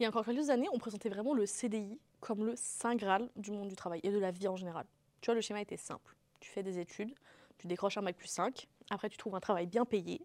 Il 0.00 0.04
y 0.04 0.06
a 0.06 0.08
encore 0.08 0.24
quelques 0.24 0.48
années, 0.48 0.66
on 0.72 0.78
présentait 0.78 1.10
vraiment 1.10 1.34
le 1.34 1.44
CDI 1.44 2.00
comme 2.20 2.46
le 2.46 2.54
saint 2.56 2.96
graal 2.96 3.28
du 3.36 3.50
monde 3.50 3.68
du 3.68 3.76
travail 3.76 4.00
et 4.02 4.10
de 4.10 4.18
la 4.18 4.30
vie 4.30 4.48
en 4.48 4.56
général. 4.56 4.86
Tu 5.20 5.26
vois, 5.26 5.34
le 5.34 5.42
schéma 5.42 5.60
était 5.60 5.76
simple. 5.76 6.16
Tu 6.40 6.48
fais 6.48 6.62
des 6.62 6.78
études, 6.78 7.14
tu 7.58 7.66
décroches 7.66 7.98
un 7.98 8.02
bac 8.02 8.16
plus 8.16 8.26
5, 8.26 8.66
après 8.88 9.10
tu 9.10 9.18
trouves 9.18 9.34
un 9.34 9.40
travail 9.40 9.66
bien 9.66 9.84
payé, 9.84 10.22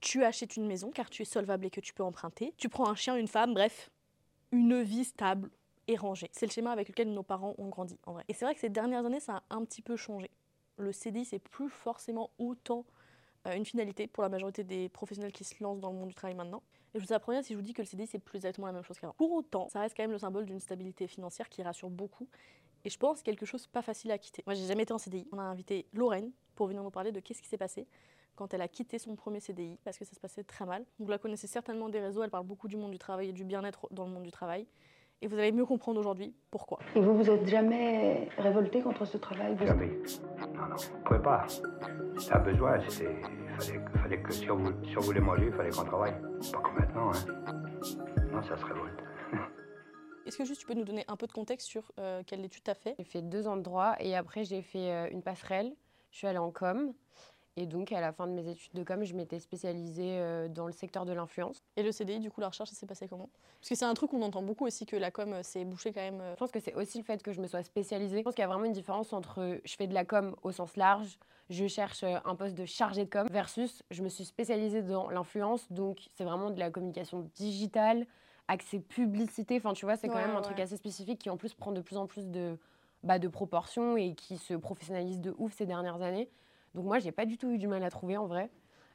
tu 0.00 0.24
achètes 0.24 0.56
une 0.56 0.66
maison 0.66 0.90
car 0.90 1.10
tu 1.10 1.20
es 1.20 1.26
solvable 1.26 1.66
et 1.66 1.70
que 1.70 1.82
tu 1.82 1.92
peux 1.92 2.02
emprunter, 2.02 2.54
tu 2.56 2.70
prends 2.70 2.88
un 2.88 2.94
chien, 2.94 3.14
une 3.14 3.28
femme, 3.28 3.52
bref, 3.52 3.90
une 4.52 4.80
vie 4.80 5.04
stable 5.04 5.50
et 5.86 5.96
rangée. 5.96 6.30
C'est 6.32 6.46
le 6.46 6.52
schéma 6.52 6.72
avec 6.72 6.88
lequel 6.88 7.12
nos 7.12 7.22
parents 7.22 7.54
ont 7.58 7.68
grandi 7.68 7.98
en 8.06 8.14
vrai. 8.14 8.24
Et 8.28 8.32
c'est 8.32 8.46
vrai 8.46 8.54
que 8.54 8.60
ces 8.60 8.70
dernières 8.70 9.04
années, 9.04 9.20
ça 9.20 9.42
a 9.50 9.54
un 9.54 9.66
petit 9.66 9.82
peu 9.82 9.96
changé. 9.96 10.30
Le 10.78 10.92
CDI, 10.92 11.26
c'est 11.26 11.40
plus 11.40 11.68
forcément 11.68 12.30
autant 12.38 12.86
une 13.52 13.64
finalité 13.64 14.06
pour 14.06 14.22
la 14.22 14.28
majorité 14.28 14.64
des 14.64 14.88
professionnels 14.88 15.32
qui 15.32 15.44
se 15.44 15.62
lancent 15.62 15.80
dans 15.80 15.90
le 15.90 15.98
monde 15.98 16.08
du 16.08 16.14
travail 16.14 16.34
maintenant. 16.34 16.62
Et 16.94 17.00
je 17.00 17.04
vous 17.04 17.12
apprends 17.12 17.42
si 17.42 17.52
je 17.52 17.58
vous 17.58 17.62
dis 17.62 17.74
que 17.74 17.82
le 17.82 17.86
CDI, 17.86 18.06
c'est 18.06 18.18
plus 18.18 18.36
exactement 18.36 18.66
la 18.66 18.72
même 18.72 18.84
chose 18.84 18.98
qu'avant. 18.98 19.14
Pour 19.14 19.32
autant, 19.32 19.68
ça 19.68 19.80
reste 19.80 19.96
quand 19.96 20.02
même 20.04 20.12
le 20.12 20.18
symbole 20.18 20.46
d'une 20.46 20.60
stabilité 20.60 21.06
financière 21.06 21.48
qui 21.48 21.62
rassure 21.62 21.90
beaucoup. 21.90 22.28
Et 22.84 22.90
je 22.90 22.98
pense 22.98 23.22
quelque 23.22 23.46
chose 23.46 23.66
pas 23.66 23.82
facile 23.82 24.10
à 24.10 24.18
quitter. 24.18 24.42
Moi, 24.46 24.54
j'ai 24.54 24.66
jamais 24.66 24.84
été 24.84 24.92
en 24.92 24.98
CDI. 24.98 25.26
On 25.32 25.38
a 25.38 25.42
invité 25.42 25.86
Lorraine 25.92 26.30
pour 26.54 26.66
venir 26.66 26.82
nous 26.82 26.90
parler 26.90 27.12
de 27.12 27.20
qu'est-ce 27.20 27.42
qui 27.42 27.48
s'est 27.48 27.58
passé 27.58 27.86
quand 28.36 28.52
elle 28.52 28.62
a 28.62 28.68
quitté 28.68 28.98
son 28.98 29.14
premier 29.16 29.40
CDI 29.40 29.78
parce 29.84 29.98
que 29.98 30.04
ça 30.04 30.14
se 30.14 30.20
passait 30.20 30.44
très 30.44 30.66
mal. 30.66 30.84
Vous 30.98 31.08
la 31.08 31.18
connaissez 31.18 31.46
certainement 31.46 31.88
des 31.88 32.00
réseaux, 32.00 32.22
elle 32.22 32.30
parle 32.30 32.46
beaucoup 32.46 32.68
du 32.68 32.76
monde 32.76 32.90
du 32.90 32.98
travail 32.98 33.28
et 33.28 33.32
du 33.32 33.44
bien-être 33.44 33.88
dans 33.90 34.04
le 34.04 34.10
monde 34.10 34.24
du 34.24 34.32
travail. 34.32 34.66
Et 35.22 35.26
vous 35.26 35.38
allez 35.38 35.52
mieux 35.52 35.64
comprendre 35.64 35.98
aujourd'hui 36.00 36.34
pourquoi. 36.50 36.78
Et 36.94 37.00
vous, 37.00 37.14
vous 37.14 37.30
êtes 37.30 37.46
jamais 37.46 38.28
révolté 38.36 38.82
contre 38.82 39.04
ce 39.04 39.16
travail 39.16 39.54
vous 39.54 39.66
Jamais. 39.66 39.90
Non, 40.54 40.66
non, 40.68 40.76
on 40.94 41.02
pouvait 41.02 41.22
pas. 41.22 41.46
C'était 42.18 42.34
un 42.34 42.40
besoin, 42.40 42.78
c'était... 42.88 43.20
Fallait, 43.58 43.80
fallait 44.02 44.22
que 44.22 44.32
si 44.32 44.50
on, 44.50 44.56
voulait, 44.56 44.76
si 44.88 44.98
on 44.98 45.00
voulait 45.00 45.20
manger, 45.20 45.46
il 45.46 45.52
fallait 45.52 45.70
qu'on 45.70 45.84
travaille. 45.84 46.14
Pas 46.52 46.58
comme 46.58 46.74
maintenant, 46.74 47.10
hein. 47.10 47.62
Non, 48.32 48.42
ça 48.42 48.56
se 48.56 48.64
révolte. 48.64 49.02
Est-ce 50.26 50.38
que 50.38 50.44
juste 50.44 50.60
tu 50.60 50.66
peux 50.66 50.74
nous 50.74 50.84
donner 50.84 51.04
un 51.06 51.16
peu 51.16 51.26
de 51.26 51.32
contexte 51.32 51.68
sur 51.68 51.92
euh, 52.00 52.22
quelle 52.26 52.44
étude 52.44 52.64
tu 52.64 52.70
as 52.70 52.74
fait? 52.74 52.94
J'ai 52.98 53.04
fait 53.04 53.22
deux 53.22 53.46
ans 53.46 53.56
de 53.56 53.62
droit 53.62 53.94
et 54.00 54.16
après 54.16 54.44
j'ai 54.44 54.62
fait 54.62 54.90
euh, 54.90 55.08
une 55.10 55.22
passerelle. 55.22 55.74
Je 56.10 56.18
suis 56.18 56.26
allée 56.26 56.38
en 56.38 56.50
com. 56.50 56.92
Et 57.56 57.66
donc, 57.66 57.92
à 57.92 58.00
la 58.00 58.12
fin 58.12 58.26
de 58.26 58.32
mes 58.32 58.48
études 58.48 58.72
de 58.74 58.82
com, 58.82 59.04
je 59.04 59.14
m'étais 59.14 59.38
spécialisée 59.38 60.18
euh, 60.18 60.48
dans 60.48 60.66
le 60.66 60.72
secteur 60.72 61.04
de 61.04 61.12
l'influence. 61.12 61.62
Et 61.76 61.84
le 61.84 61.92
CDI, 61.92 62.18
du 62.18 62.28
coup, 62.30 62.40
la 62.40 62.48
recherche, 62.48 62.70
ça 62.70 62.74
s'est 62.74 62.86
passé 62.86 63.06
comment? 63.06 63.30
Parce 63.60 63.68
que 63.68 63.74
c'est 63.76 63.84
un 63.84 63.94
truc 63.94 64.10
qu'on 64.10 64.22
entend 64.22 64.42
beaucoup 64.42 64.66
aussi, 64.66 64.86
que 64.86 64.96
la 64.96 65.12
com 65.12 65.32
euh, 65.34 65.42
s'est 65.44 65.64
bouchée 65.64 65.92
quand 65.92 66.00
même. 66.00 66.20
euh, 66.20 66.32
Je 66.34 66.38
pense 66.38 66.50
que 66.50 66.58
c'est 66.58 66.74
aussi 66.74 66.98
le 66.98 67.04
fait 67.04 67.22
que 67.22 67.32
je 67.32 67.40
me 67.40 67.46
sois 67.46 67.62
spécialisée. 67.62 68.18
Je 68.18 68.22
pense 68.24 68.34
qu'il 68.34 68.42
y 68.42 68.44
a 68.44 68.48
vraiment 68.48 68.64
une 68.64 68.72
différence 68.72 69.12
entre 69.12 69.60
je 69.64 69.76
fais 69.76 69.86
de 69.86 69.94
la 69.94 70.04
com 70.04 70.34
au 70.42 70.50
sens 70.50 70.76
large, 70.76 71.16
je 71.48 71.68
cherche 71.68 72.02
euh, 72.02 72.16
un 72.24 72.34
poste 72.34 72.56
de 72.56 72.64
chargé 72.64 73.04
de 73.04 73.10
com, 73.10 73.28
versus 73.30 73.84
je 73.92 74.02
me 74.02 74.08
suis 74.08 74.24
spécialisée 74.24 74.82
dans 74.82 75.08
l'influence. 75.08 75.70
Donc, 75.70 76.08
c'est 76.16 76.24
vraiment 76.24 76.50
de 76.50 76.58
la 76.58 76.70
communication 76.70 77.30
digitale, 77.36 78.04
accès 78.48 78.80
publicité. 78.80 79.58
Enfin, 79.58 79.74
tu 79.74 79.84
vois, 79.84 79.96
c'est 79.96 80.08
quand 80.08 80.16
Ouais, 80.16 80.26
même 80.26 80.32
un 80.34 80.38
ouais. 80.38 80.42
truc 80.42 80.58
assez 80.58 80.76
spécifique 80.76 81.20
qui, 81.20 81.30
en 81.30 81.36
plus, 81.36 81.54
prend 81.54 81.70
de 81.70 81.80
plus 81.80 81.96
en 81.98 82.08
plus 82.08 82.26
de, 82.26 82.58
bah, 83.04 83.20
de 83.20 83.28
proportions 83.28 83.96
et 83.96 84.14
qui 84.16 84.38
se 84.38 84.54
professionnalise 84.54 85.20
de 85.20 85.32
ouf 85.38 85.52
ces 85.54 85.66
dernières 85.66 86.02
années. 86.02 86.28
Donc 86.74 86.84
moi, 86.84 86.98
j'ai 86.98 87.12
pas 87.12 87.26
du 87.26 87.38
tout 87.38 87.50
eu 87.50 87.58
du 87.58 87.66
mal 87.66 87.82
à 87.84 87.90
trouver 87.90 88.16
en 88.16 88.26
vrai. 88.26 88.50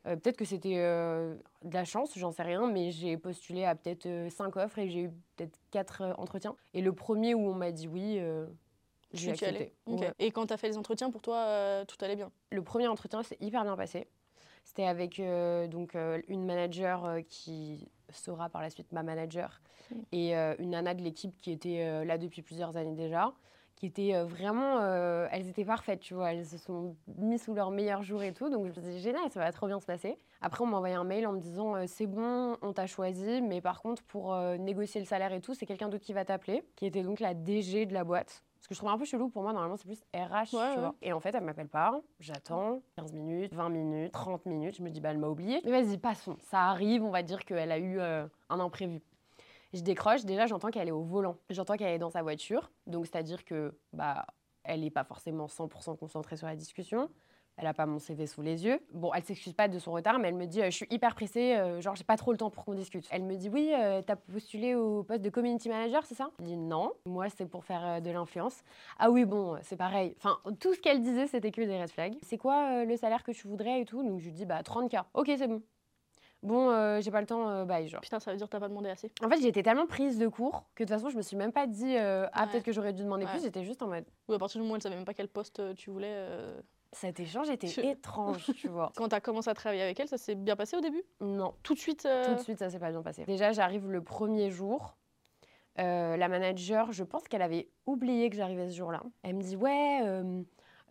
Euh, 0.06 0.16
peut-être 0.16 0.38
que 0.38 0.46
c'était 0.46 0.78
euh, 0.78 1.36
de 1.64 1.74
la 1.74 1.84
chance, 1.84 2.18
j'en 2.18 2.32
sais 2.32 2.44
rien, 2.44 2.72
mais 2.72 2.92
j'ai 2.92 3.18
postulé 3.18 3.66
à 3.66 3.76
peut-être 3.76 4.06
euh, 4.06 4.30
cinq 4.30 4.56
offres 4.56 4.80
et 4.80 4.88
j'ai 4.88 5.02
eu 5.04 5.12
peut-être 5.36 5.60
quatre 5.72 6.02
euh, 6.02 6.14
entretiens. 6.18 6.56
Et 6.74 6.82
le 6.82 6.94
premier 6.94 7.34
où 7.34 7.42
on 7.50 7.54
m'a 7.54 7.72
dit 7.72 7.88
oui, 7.88 8.18
euh, 8.20 8.46
j'ai 9.12 9.32
accepté. 9.32 9.74
Ok. 9.86 10.00
Ouais. 10.00 10.14
Et 10.20 10.32
quand 10.32 10.48
tu 10.48 10.54
as 10.54 10.58
fait 10.58 10.70
les 10.70 10.78
entretiens, 10.78 11.12
pour 11.12 11.22
toi, 11.22 11.38
euh, 11.38 11.86
tout 11.86 11.98
allait 12.02 12.16
bien? 12.16 12.32
Le 12.52 12.62
premier 12.64 12.88
entretien 12.88 13.24
s'est 13.24 13.38
hyper 13.42 13.64
bien 13.64 13.76
passé. 13.76 14.08
C'était 14.64 14.86
avec 14.86 15.20
euh, 15.20 15.68
donc, 15.68 15.96
euh, 15.96 16.22
une 16.28 16.46
manager 16.46 17.06
euh, 17.06 17.22
qui 17.22 17.90
sera 18.12 18.50
par 18.50 18.62
la 18.62 18.70
suite 18.70 18.92
ma 18.92 19.04
manager 19.04 19.62
et 20.12 20.36
euh, 20.38 20.56
une 20.60 20.72
nana 20.72 20.94
de 20.94 21.02
l'équipe 21.02 21.40
qui 21.42 21.52
était 21.52 21.82
euh, 21.82 22.06
là 22.06 22.18
depuis 22.18 22.42
plusieurs 22.42 22.78
années 22.78 22.96
déjà, 22.96 23.34
qui 23.80 23.86
étaient 23.86 24.14
euh, 24.14 24.26
vraiment, 24.26 24.80
euh, 24.82 25.28
elles 25.32 25.48
étaient 25.48 25.64
parfaites, 25.64 26.02
tu 26.02 26.14
vois, 26.14 26.34
elles 26.34 26.46
se 26.46 26.58
sont 26.58 26.96
mises 27.18 27.44
sous 27.44 27.54
leur 27.54 27.72
meilleur 27.72 28.04
jour 28.04 28.22
et 28.22 28.34
tout, 28.34 28.50
donc 28.50 28.66
je 28.66 28.80
me 28.80 28.86
disais 28.86 29.00
génial, 29.00 29.32
ça 29.32 29.40
va 29.40 29.52
trop 29.54 29.68
bien 29.68 29.80
se 29.80 29.86
passer. 29.86 30.18
Après 30.42 30.64
on 30.64 30.68
m'a 30.68 30.78
envoyé 30.78 30.96
un 30.96 31.06
mail 31.06 31.26
en 31.26 31.32
me 31.32 31.40
disant 31.40 31.76
euh, 31.76 31.86
c'est 31.88 32.06
bon, 32.06 32.58
on 32.62 32.74
t'a 32.74 32.88
choisi, 32.88 33.42
mais 33.42 33.62
par 33.62 33.82
contre 33.82 34.04
pour 34.04 34.34
euh, 34.34 34.58
négocier 34.58 35.00
le 35.00 35.08
salaire 35.08 35.32
et 35.32 35.40
tout, 35.40 35.54
c'est 35.54 35.66
quelqu'un 35.66 35.88
d'autre 35.88 36.04
qui 36.04 36.12
va 36.14 36.26
t'appeler, 36.26 36.64
qui 36.76 36.86
était 36.86 37.04
donc 37.04 37.22
la 37.22 37.34
DG 37.34 37.86
de 37.86 37.94
la 37.94 38.04
boîte. 38.04 38.44
Ce 38.60 38.68
que 38.68 38.76
je 38.76 38.80
trouve 38.82 38.90
un 38.92 38.98
peu 38.98 39.06
chelou 39.06 39.30
pour 39.30 39.42
moi, 39.44 39.54
normalement 39.54 39.78
c'est 39.78 39.86
plus 39.88 40.02
RH, 40.14 40.20
Ouais, 40.20 40.48
tu 40.52 40.56
ouais. 40.58 40.76
vois. 40.76 40.96
Et 41.02 41.14
en 41.14 41.22
fait, 41.22 41.34
elle 41.34 41.46
m'appelle 41.46 41.70
pas, 41.70 42.02
j'attends 42.20 42.82
15 42.98 43.14
minutes, 43.14 43.54
20 43.54 43.70
minutes, 43.70 44.12
30 44.12 44.46
minutes, 44.46 44.76
je 44.78 44.84
me 44.84 44.90
dis 44.90 45.00
bah 45.00 45.12
elle 45.12 45.18
m'a 45.18 45.30
oublié. 45.30 45.62
Mais 45.64 45.72
vas-y, 45.72 45.98
passons, 45.98 46.36
ça 46.42 46.64
arrive, 46.64 47.02
on 47.06 47.10
va 47.12 47.24
dire 47.24 47.46
qu'elle 47.46 47.72
a 47.72 47.80
eu 47.80 48.02
un 48.02 48.60
imprévu. 48.60 49.02
Je 49.74 49.82
décroche, 49.82 50.26
déjà 50.26 50.48
j'entends 50.48 50.70
qu'elle 50.70 50.88
est 50.88 50.92
au 50.92 51.04
volant, 51.04 51.38
j'entends 51.50 51.76
qu'elle 51.78 51.94
est 51.94 52.00
dans 52.00 52.10
sa 52.10 52.24
voiture, 52.24 52.72
donc 52.88 53.06
c'est-à-dire 53.06 53.46
que 53.46 53.78
bah 53.94 54.26
elle 54.64 54.82
n'est 54.82 54.90
pas 54.90 55.04
forcément 55.04 55.48
100% 55.48 55.98
concentrée 55.98 56.38
sur 56.38 56.48
la 56.48 56.56
discussion. 56.56 57.10
Elle 57.58 57.66
n'a 57.66 57.74
pas 57.74 57.86
mon 57.86 58.00
CV 58.00 58.26
sous 58.26 58.42
les 58.42 58.64
yeux. 58.64 58.80
Bon, 58.94 59.12
elle 59.14 59.24
s'excuse 59.24 59.52
pas 59.52 59.68
de 59.68 59.80
son 59.80 59.92
retard, 59.92 60.18
mais 60.18 60.30
elle 60.30 60.36
me 60.36 60.46
dit 60.46 60.62
euh, 60.62 60.72
Je 60.72 60.76
suis 60.78 60.88
hyper 60.90 61.14
pressée, 61.14 61.58
euh, 61.58 61.82
genre 61.82 61.94
j'ai 61.94 62.06
pas 62.06 62.16
trop 62.16 62.32
le 62.32 62.38
temps 62.38 62.50
pour 62.50 62.64
qu'on 62.64 62.74
discute. 62.74 63.06
Elle 63.12 63.24
me 63.24 63.36
dit 63.36 63.50
Oui, 63.50 63.74
euh, 63.74 64.02
t'as 64.02 64.16
postulé 64.16 64.76
au 64.76 65.04
poste 65.04 65.22
de 65.22 65.30
community 65.30 65.68
manager, 65.68 66.06
c'est 66.06 66.16
ça? 66.16 66.30
Je 66.40 66.46
dis 66.46 66.56
Non, 66.58 66.94
moi 67.06 67.28
c'est 67.30 67.46
pour 67.48 67.66
faire 67.66 67.86
euh, 67.86 68.00
de 68.00 68.12
l'influence. 68.12 68.64
Ah 68.98 69.12
oui, 69.12 69.26
bon, 69.26 69.58
c'est 69.62 69.76
pareil. 69.76 70.16
Enfin, 70.18 70.40
tout 70.62 70.74
ce 70.74 70.80
qu'elle 70.80 71.02
disait, 71.02 71.28
c'était 71.28 71.52
que 71.52 71.62
des 71.62 71.82
red 71.82 71.90
flags. 71.90 72.16
C'est 72.22 72.38
quoi 72.38 72.82
euh, 72.82 72.86
le 72.86 72.96
salaire 72.96 73.24
que 73.24 73.34
tu 73.34 73.48
voudrais 73.50 73.82
et 73.82 73.86
tout? 73.86 74.04
Donc 74.04 74.20
je 74.20 74.26
lui 74.26 74.32
dis 74.34 74.46
Bah 74.46 74.62
30K. 74.62 75.04
Ok, 75.14 75.30
c'est 75.38 75.48
bon. 75.48 75.62
Bon, 76.42 76.70
euh, 76.70 77.02
j'ai 77.02 77.12
pas 77.12 77.20
le 77.20 77.28
temps, 77.28 77.50
euh, 77.50 77.66
bye, 77.66 77.88
genre. 77.88 78.00
Putain, 78.02 78.20
ça 78.20 78.32
veut 78.32 78.38
dire 78.38 78.48
que 78.48 78.52
t'as 78.52 78.60
pas 78.62 78.70
demandé 78.70 78.90
assez. 78.90 79.12
En 79.24 79.30
fait, 79.30 79.42
j'étais 79.42 79.62
tellement 79.62 79.86
prise 79.88 80.18
de 80.18 80.28
cours 80.30 80.64
que 80.74 80.84
de 80.84 80.88
toute 80.88 80.96
façon, 80.98 81.10
je 81.10 81.18
me 81.18 81.22
suis 81.22 81.36
même 81.36 81.52
pas 81.52 81.68
dit 81.68 81.98
euh, 81.98 82.28
Ah, 82.32 82.44
Ouais. 82.46 82.52
peut-être 82.52 82.64
que 82.64 82.72
j'aurais 82.72 82.94
dû 82.94 83.04
demander 83.04 83.26
Ouais. 83.26 83.32
plus. 83.32 83.42
J'étais 83.44 83.64
juste 83.66 83.82
en 83.82 83.88
mode 83.88 84.06
Ou 84.30 84.34
à 84.34 84.40
partir 84.40 84.60
du 84.60 84.64
moment 84.64 84.74
où 84.74 84.76
elle 84.78 84.82
savait 84.82 84.96
même 84.96 85.06
pas 85.06 85.14
quel 85.14 85.28
poste 85.28 85.60
euh, 85.60 85.74
tu 85.74 85.90
voulais. 85.90 86.08
euh, 86.14 86.60
Cet 86.94 87.20
échange 87.20 87.50
était 87.50 87.68
Je- 87.68 87.82
étrange, 87.82 88.46
tu 88.56 88.70
vois. 88.70 88.92
Quand 88.96 89.10
t'as 89.10 89.20
commencé 89.20 89.50
à 89.50 89.54
travailler 89.54 89.82
avec 89.82 90.00
elle, 90.00 90.08
ça 90.08 90.18
s'est 90.18 90.36
bien 90.36 90.56
passé 90.56 90.78
au 90.78 90.82
début? 90.82 91.04
Non, 91.20 91.54
Tout 91.62 91.74
de 91.74 91.80
suite 91.80 92.06
euh, 92.06 92.26
tout 92.26 92.36
de 92.36 92.40
suite, 92.44 92.60
ça 92.60 92.70
s'est 92.70 92.80
pas 92.80 92.92
bien 92.92 93.02
passé. 93.02 93.26
Déjà, 93.26 93.52
j'arrive 93.52 93.90
le 93.90 94.02
premier 94.02 94.50
jour. 94.50 94.96
Euh, 95.80 96.18
la 96.18 96.28
manager, 96.30 96.92
je 96.92 97.04
pense 97.04 97.24
qu'elle 97.28 97.42
avait 97.42 97.70
oublié 97.86 98.30
que 98.30 98.36
j'arrivais 98.38 98.70
ce 98.70 98.76
jour-là. 98.78 99.04
Elle 99.24 99.36
me 99.36 99.42
dit 99.42 99.56
Ouais, 99.56 100.00
euh, 100.04 100.42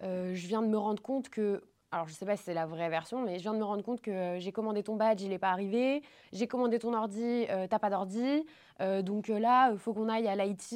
euh, 0.02 0.34
je 0.34 0.46
viens 0.46 0.62
de 0.62 0.68
me 0.68 0.78
rendre 0.78 1.02
compte 1.02 1.28
que. 1.30 1.62
Alors, 1.90 2.06
je 2.06 2.12
sais 2.12 2.26
pas 2.26 2.36
si 2.36 2.42
c'est 2.44 2.54
la 2.54 2.66
vraie 2.66 2.90
version, 2.90 3.22
mais 3.22 3.38
je 3.38 3.42
viens 3.42 3.54
de 3.54 3.58
me 3.58 3.64
rendre 3.64 3.82
compte 3.82 4.02
que 4.02 4.10
euh, 4.10 4.38
j'ai 4.40 4.52
commandé 4.52 4.82
ton 4.82 4.96
badge, 4.96 5.22
il 5.22 5.32
est 5.32 5.38
pas 5.38 5.50
arrivé. 5.50 6.02
J'ai 6.32 6.46
commandé 6.46 6.78
ton 6.78 6.92
ordi, 6.92 7.46
euh, 7.48 7.66
t'as 7.66 7.78
pas 7.78 7.88
d'ordi. 7.88 8.44
Euh, 8.82 9.00
donc 9.00 9.30
euh, 9.30 9.38
là, 9.38 9.70
il 9.72 9.78
faut 9.78 9.94
qu'on 9.94 10.10
aille 10.10 10.28
à 10.28 10.36
l'IT 10.36 10.74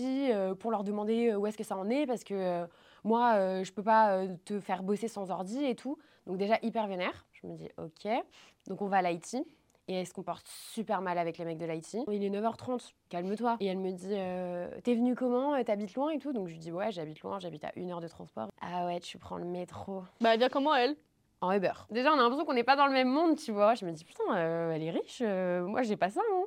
pour 0.59 0.71
leur 0.71 0.85
demander 0.85 1.35
où 1.35 1.47
est-ce 1.47 1.59
que 1.59 1.65
ça 1.65 1.77
en 1.77 1.91
est, 1.91 2.07
parce 2.07 2.25
que 2.25 2.67
moi, 3.05 3.63
je 3.63 3.71
peux 3.73 3.83
pas 3.83 4.27
te 4.45 4.59
faire 4.59 4.83
bosser 4.83 5.09
sans 5.09 5.31
ordi 5.31 5.63
et 5.65 5.75
tout. 5.75 5.99
Donc, 6.27 6.39
déjà, 6.39 6.59
hyper 6.63 6.87
vénère. 6.87 7.27
Je 7.33 7.47
me 7.47 7.55
dis 7.57 7.69
Ok. 7.77 8.09
Donc, 8.69 8.81
on 8.81 8.87
va 8.87 8.99
à 8.99 9.03
l'IT. 9.03 9.37
Et 9.89 9.95
elle 9.95 10.07
se 10.07 10.13
comporte 10.15 10.47
super 10.47 11.01
mal 11.03 11.19
avec 11.19 11.39
les 11.39 11.45
mecs 11.45 11.59
de 11.59 11.67
l'IT. 11.67 11.97
Il 12.11 12.23
est 12.25 12.31
9h30, 12.31 12.93
calme-toi. 13.09 13.57
Et 13.61 13.67
elle 13.67 13.79
me 13.79 13.91
dit 13.91 14.13
euh, 14.13 14.69
T'es 14.85 14.95
venu 14.95 15.15
comment 15.17 15.55
Euh, 15.55 15.63
T'habites 15.65 15.95
loin 15.95 16.11
et 16.11 16.19
tout? 16.19 16.33
Donc 16.33 16.47
je 16.49 16.53
lui 16.53 16.61
dis 16.61 16.71
Ouais, 16.71 16.93
j'habite 16.93 17.21
loin, 17.23 17.39
j'habite 17.41 17.65
à 17.65 17.73
une 17.77 17.91
heure 17.91 18.01
de 18.01 18.07
transport. 18.09 18.49
Ah 18.61 18.87
ouais, 18.87 19.01
tu 19.01 19.19
prends 19.19 19.39
le 19.39 19.45
métro. 19.45 20.03
Bah, 20.21 20.35
elle 20.35 20.39
vient 20.39 20.49
comment 20.49 20.75
elle? 20.75 20.97
En 21.41 21.51
Uber. 21.51 21.73
Déjà, 21.91 22.11
on 22.13 22.15
a 22.15 22.23
l'impression 22.23 22.45
qu'on 22.45 22.55
n'est 22.55 22.63
pas 22.63 22.77
dans 22.77 22.87
le 22.87 22.93
même 22.93 23.09
monde, 23.09 23.37
tu 23.37 23.51
vois. 23.51 23.75
Je 23.75 23.85
me 23.85 23.91
dis 23.91 24.05
Putain, 24.05 24.23
euh, 24.37 24.71
elle 24.73 24.83
est 24.85 24.91
riche, 24.93 25.21
euh, 25.27 25.67
moi 25.67 25.83
j'ai 25.83 25.97
pas 25.97 26.09
ça. 26.11 26.21
hein. 26.33 26.45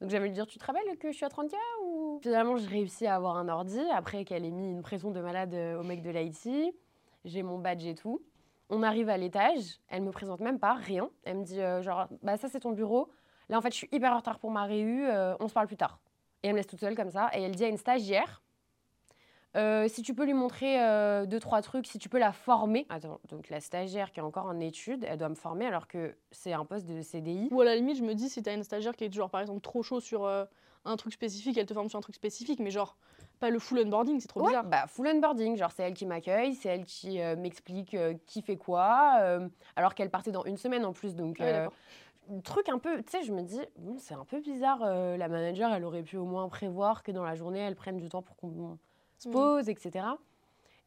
Donc 0.00 0.10
j'avais 0.10 0.26
lui 0.28 0.32
dire 0.32 0.46
Tu 0.46 0.58
te 0.60 0.64
rappelles 0.64 0.96
que 0.98 1.10
je 1.10 1.16
suis 1.16 1.24
à 1.26 1.28
30K 1.28 1.54
ou... 1.84 2.20
Finalement, 2.22 2.56
j'ai 2.56 2.68
réussi 2.68 3.06
à 3.08 3.16
avoir 3.16 3.36
un 3.36 3.48
ordi 3.48 3.80
après 3.92 4.24
qu'elle 4.24 4.44
ait 4.44 4.50
mis 4.52 4.70
une 4.70 4.82
pression 4.82 5.10
de 5.10 5.20
malade 5.20 5.52
au 5.78 5.82
mec 5.82 6.02
de 6.02 6.10
l'IT. 6.10 6.72
J'ai 7.24 7.42
mon 7.42 7.58
badge 7.58 7.84
et 7.84 7.96
tout. 7.96 8.22
On 8.70 8.82
arrive 8.82 9.08
à 9.08 9.16
l'étage, 9.16 9.80
elle 9.88 10.02
me 10.02 10.10
présente 10.10 10.40
même 10.40 10.58
pas, 10.58 10.74
rien. 10.74 11.08
Elle 11.24 11.38
me 11.38 11.44
dit 11.44 11.60
euh, 11.60 11.82
genre, 11.82 12.06
bah 12.22 12.36
ça 12.36 12.48
c'est 12.48 12.60
ton 12.60 12.72
bureau. 12.72 13.08
Là 13.48 13.58
en 13.58 13.62
fait, 13.62 13.70
je 13.70 13.76
suis 13.76 13.88
hyper 13.92 14.12
en 14.12 14.18
retard 14.18 14.38
pour 14.38 14.50
ma 14.50 14.64
réu, 14.64 15.08
euh, 15.08 15.34
on 15.40 15.48
se 15.48 15.54
parle 15.54 15.66
plus 15.66 15.76
tard. 15.76 16.00
Et 16.42 16.48
elle 16.48 16.52
me 16.52 16.58
laisse 16.58 16.66
toute 16.66 16.80
seule 16.80 16.94
comme 16.94 17.10
ça. 17.10 17.30
Et 17.34 17.42
elle 17.42 17.54
dit 17.54 17.64
à 17.64 17.68
une 17.68 17.78
stagiaire, 17.78 18.42
euh, 19.56 19.88
si 19.88 20.02
tu 20.02 20.14
peux 20.14 20.24
lui 20.24 20.34
montrer 20.34 20.82
euh, 20.82 21.24
deux, 21.24 21.40
trois 21.40 21.62
trucs, 21.62 21.86
si 21.86 21.98
tu 21.98 22.08
peux 22.08 22.18
la 22.18 22.32
former. 22.32 22.86
Attends, 22.90 23.20
donc 23.30 23.48
la 23.48 23.60
stagiaire 23.60 24.12
qui 24.12 24.20
est 24.20 24.22
encore 24.22 24.46
en 24.46 24.60
études, 24.60 25.04
elle 25.08 25.18
doit 25.18 25.30
me 25.30 25.34
former 25.34 25.66
alors 25.66 25.88
que 25.88 26.14
c'est 26.30 26.52
un 26.52 26.66
poste 26.66 26.86
de 26.86 27.00
CDI. 27.00 27.48
Ou 27.50 27.62
à 27.62 27.64
la 27.64 27.74
limite, 27.74 27.96
je 27.96 28.04
me 28.04 28.14
dis, 28.14 28.28
si 28.28 28.42
t'as 28.42 28.54
une 28.54 28.64
stagiaire 28.64 28.94
qui 28.94 29.04
est 29.04 29.12
genre 29.12 29.30
par 29.30 29.40
exemple 29.40 29.62
trop 29.62 29.82
chaud 29.82 30.00
sur 30.00 30.26
un 30.84 30.96
truc 30.96 31.14
spécifique, 31.14 31.56
elle 31.56 31.66
te 31.66 31.74
forme 31.74 31.88
sur 31.88 31.98
un 31.98 32.02
truc 32.02 32.14
spécifique, 32.14 32.60
mais 32.60 32.70
genre 32.70 32.96
pas 33.38 33.50
le 33.50 33.58
full 33.58 33.78
onboarding, 33.80 34.20
c'est 34.20 34.28
trop 34.28 34.40
Ouais, 34.40 34.46
bizarre. 34.48 34.64
bah 34.64 34.86
full 34.86 35.06
onboarding, 35.08 35.56
genre 35.56 35.70
c'est 35.72 35.82
elle 35.82 35.94
qui 35.94 36.06
m'accueille, 36.06 36.54
c'est 36.54 36.68
elle 36.68 36.84
qui 36.84 37.20
euh, 37.20 37.36
m'explique 37.36 37.94
euh, 37.94 38.14
qui 38.26 38.42
fait 38.42 38.56
quoi, 38.56 39.18
euh, 39.20 39.48
alors 39.76 39.94
qu'elle 39.94 40.10
partait 40.10 40.32
dans 40.32 40.44
une 40.44 40.56
semaine 40.56 40.84
en 40.84 40.92
plus, 40.92 41.14
donc 41.14 41.40
Ah 41.40 41.44
ouais, 41.44 41.68
truc 42.44 42.68
un 42.68 42.78
peu, 42.78 43.02
tu 43.02 43.10
sais, 43.10 43.22
je 43.22 43.32
me 43.32 43.42
dis, 43.42 43.60
bon, 43.78 43.96
c'est 43.98 44.14
un 44.14 44.24
peu 44.24 44.40
bizarre, 44.40 44.80
la 44.80 45.28
manager, 45.28 45.72
elle 45.72 45.84
aurait 45.84 46.02
pu 46.02 46.16
au 46.18 46.24
moins 46.26 46.48
prévoir 46.48 47.02
que 47.02 47.10
dans 47.10 47.24
la 47.24 47.34
journée, 47.34 47.60
elle 47.60 47.74
prenne 47.74 47.96
du 47.96 48.08
temps 48.08 48.22
pour 48.22 48.36
qu'on 48.36 48.78
se 49.18 49.28
Mm. 49.28 49.32
pose, 49.32 49.68
etc. 49.68 50.18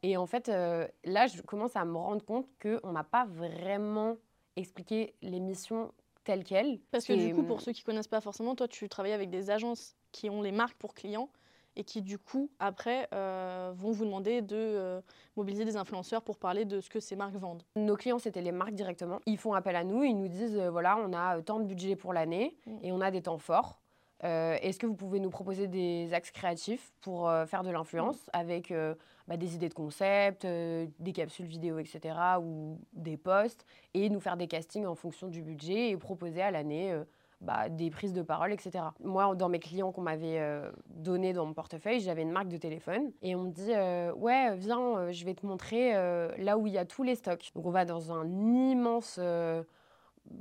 Et 0.03 0.17
en 0.17 0.25
fait, 0.27 0.47
là, 0.49 1.27
je 1.27 1.41
commence 1.41 1.75
à 1.75 1.85
me 1.85 1.97
rendre 1.97 2.23
compte 2.23 2.47
qu'on 2.61 2.91
m'a 2.91 3.03
pas 3.03 3.25
vraiment 3.25 4.17
expliqué 4.55 5.15
les 5.21 5.39
missions 5.39 5.91
telles 6.23 6.43
quelles. 6.43 6.79
Parce 6.91 7.05
que 7.05 7.13
Et, 7.13 7.29
du 7.29 7.33
coup, 7.33 7.43
pour 7.43 7.61
ceux 7.61 7.71
qui 7.71 7.83
connaissent 7.83 8.07
pas 8.07 8.21
forcément, 8.21 8.55
toi 8.55 8.67
tu 8.67 8.87
travaillais 8.89 9.15
avec 9.15 9.29
des 9.29 9.49
agences 9.49 9.95
qui 10.11 10.29
ont 10.29 10.41
les 10.41 10.51
marques 10.51 10.77
pour 10.77 10.93
clients 10.93 11.29
et 11.75 11.83
qui 11.83 12.01
du 12.01 12.17
coup 12.17 12.49
après 12.59 13.07
euh, 13.13 13.71
vont 13.75 13.91
vous 13.91 14.05
demander 14.05 14.41
de 14.41 14.55
euh, 14.55 15.01
mobiliser 15.35 15.65
des 15.65 15.77
influenceurs 15.77 16.21
pour 16.21 16.37
parler 16.37 16.65
de 16.65 16.81
ce 16.81 16.89
que 16.89 16.99
ces 16.99 17.15
marques 17.15 17.35
vendent. 17.35 17.63
Nos 17.75 17.95
clients, 17.95 18.19
c'était 18.19 18.41
les 18.41 18.51
marques 18.51 18.73
directement. 18.73 19.19
Ils 19.25 19.37
font 19.37 19.53
appel 19.53 19.75
à 19.75 19.83
nous, 19.83 20.03
ils 20.03 20.17
nous 20.17 20.27
disent, 20.27 20.57
euh, 20.57 20.69
voilà, 20.69 20.97
on 20.97 21.13
a 21.13 21.41
tant 21.41 21.59
de 21.59 21.65
budget 21.65 21.95
pour 21.95 22.13
l'année 22.13 22.55
Mm. 22.65 22.77
et 22.83 22.91
on 22.91 23.01
a 23.01 23.11
des 23.11 23.21
temps 23.21 23.37
forts. 23.37 23.79
Est-ce 24.23 24.77
que 24.77 24.85
vous 24.85 24.93
pouvez 24.93 25.19
nous 25.19 25.31
proposer 25.31 25.67
des 25.67 26.13
axes 26.13 26.29
créatifs 26.29 26.93
pour 27.01 27.27
faire 27.47 27.63
de 27.63 27.71
l'influence 27.71 28.29
avec 28.33 28.69
euh, 28.69 28.93
bah, 29.27 29.35
des 29.35 29.55
idées 29.55 29.67
de 29.67 29.73
concept, 29.73 30.45
des 30.45 31.11
capsules 31.11 31.47
vidéo, 31.47 31.79
etc. 31.79 32.15
ou 32.39 32.77
des 32.93 33.17
posts 33.17 33.65
et 33.95 34.09
nous 34.09 34.19
faire 34.19 34.37
des 34.37 34.47
castings 34.47 34.85
en 34.85 34.93
fonction 34.93 35.27
du 35.27 35.41
budget 35.41 35.89
et 35.89 35.97
proposer 35.97 36.43
à 36.43 36.51
l'année 36.51 36.95
bah, 37.41 37.69
des 37.69 37.89
prises 37.89 38.13
de 38.13 38.21
parole, 38.21 38.53
etc. 38.53 38.85
Moi, 39.03 39.35
dans 39.35 39.49
mes 39.49 39.59
clients 39.59 39.91
qu'on 39.91 40.01
m'avait 40.01 40.39
euh, 40.39 40.71
donné 40.87 41.33
dans 41.33 41.45
mon 41.45 41.53
portefeuille, 41.53 41.99
j'avais 41.99 42.21
une 42.21 42.31
marque 42.31 42.47
de 42.47 42.57
téléphone 42.57 43.11
et 43.21 43.35
on 43.35 43.43
me 43.43 43.51
dit 43.51 43.73
euh, 43.73 44.13
Ouais, 44.13 44.55
viens, 44.55 44.97
euh, 44.97 45.11
je 45.11 45.25
vais 45.25 45.33
te 45.33 45.45
montrer 45.45 45.95
euh, 45.95 46.31
là 46.37 46.57
où 46.57 46.67
il 46.67 46.73
y 46.73 46.77
a 46.77 46.85
tous 46.85 47.03
les 47.03 47.15
stocks. 47.15 47.51
Donc, 47.55 47.65
on 47.65 47.71
va 47.71 47.85
dans 47.85 48.11
un 48.13 48.25
immense 48.45 49.19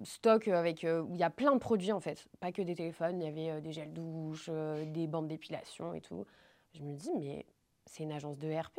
stock 0.05 0.49
avec, 0.49 0.85
euh, 0.85 1.03
où 1.03 1.15
il 1.15 1.21
y 1.21 1.25
a 1.25 1.31
plein 1.31 1.53
de 1.53 1.59
produits 1.59 1.93
en 1.93 2.01
fait. 2.01 2.27
Pas 2.41 2.53
que 2.53 2.63
des 2.63 2.75
téléphones, 2.75 3.21
il 3.21 3.25
y 3.25 3.29
avait 3.29 3.51
euh, 3.51 3.61
des 3.61 3.73
gels 3.73 3.93
douche, 3.93 4.49
euh, 4.49 4.85
des 4.87 5.07
bandes 5.07 5.29
d'épilation 5.29 5.95
et 5.95 6.01
tout. 6.01 6.25
Je 6.75 6.83
me 6.83 6.95
dis 6.95 7.11
Mais 7.19 7.47
c'est 7.87 8.03
une 8.03 8.13
agence 8.13 8.39
de 8.39 8.53
RP. 8.53 8.79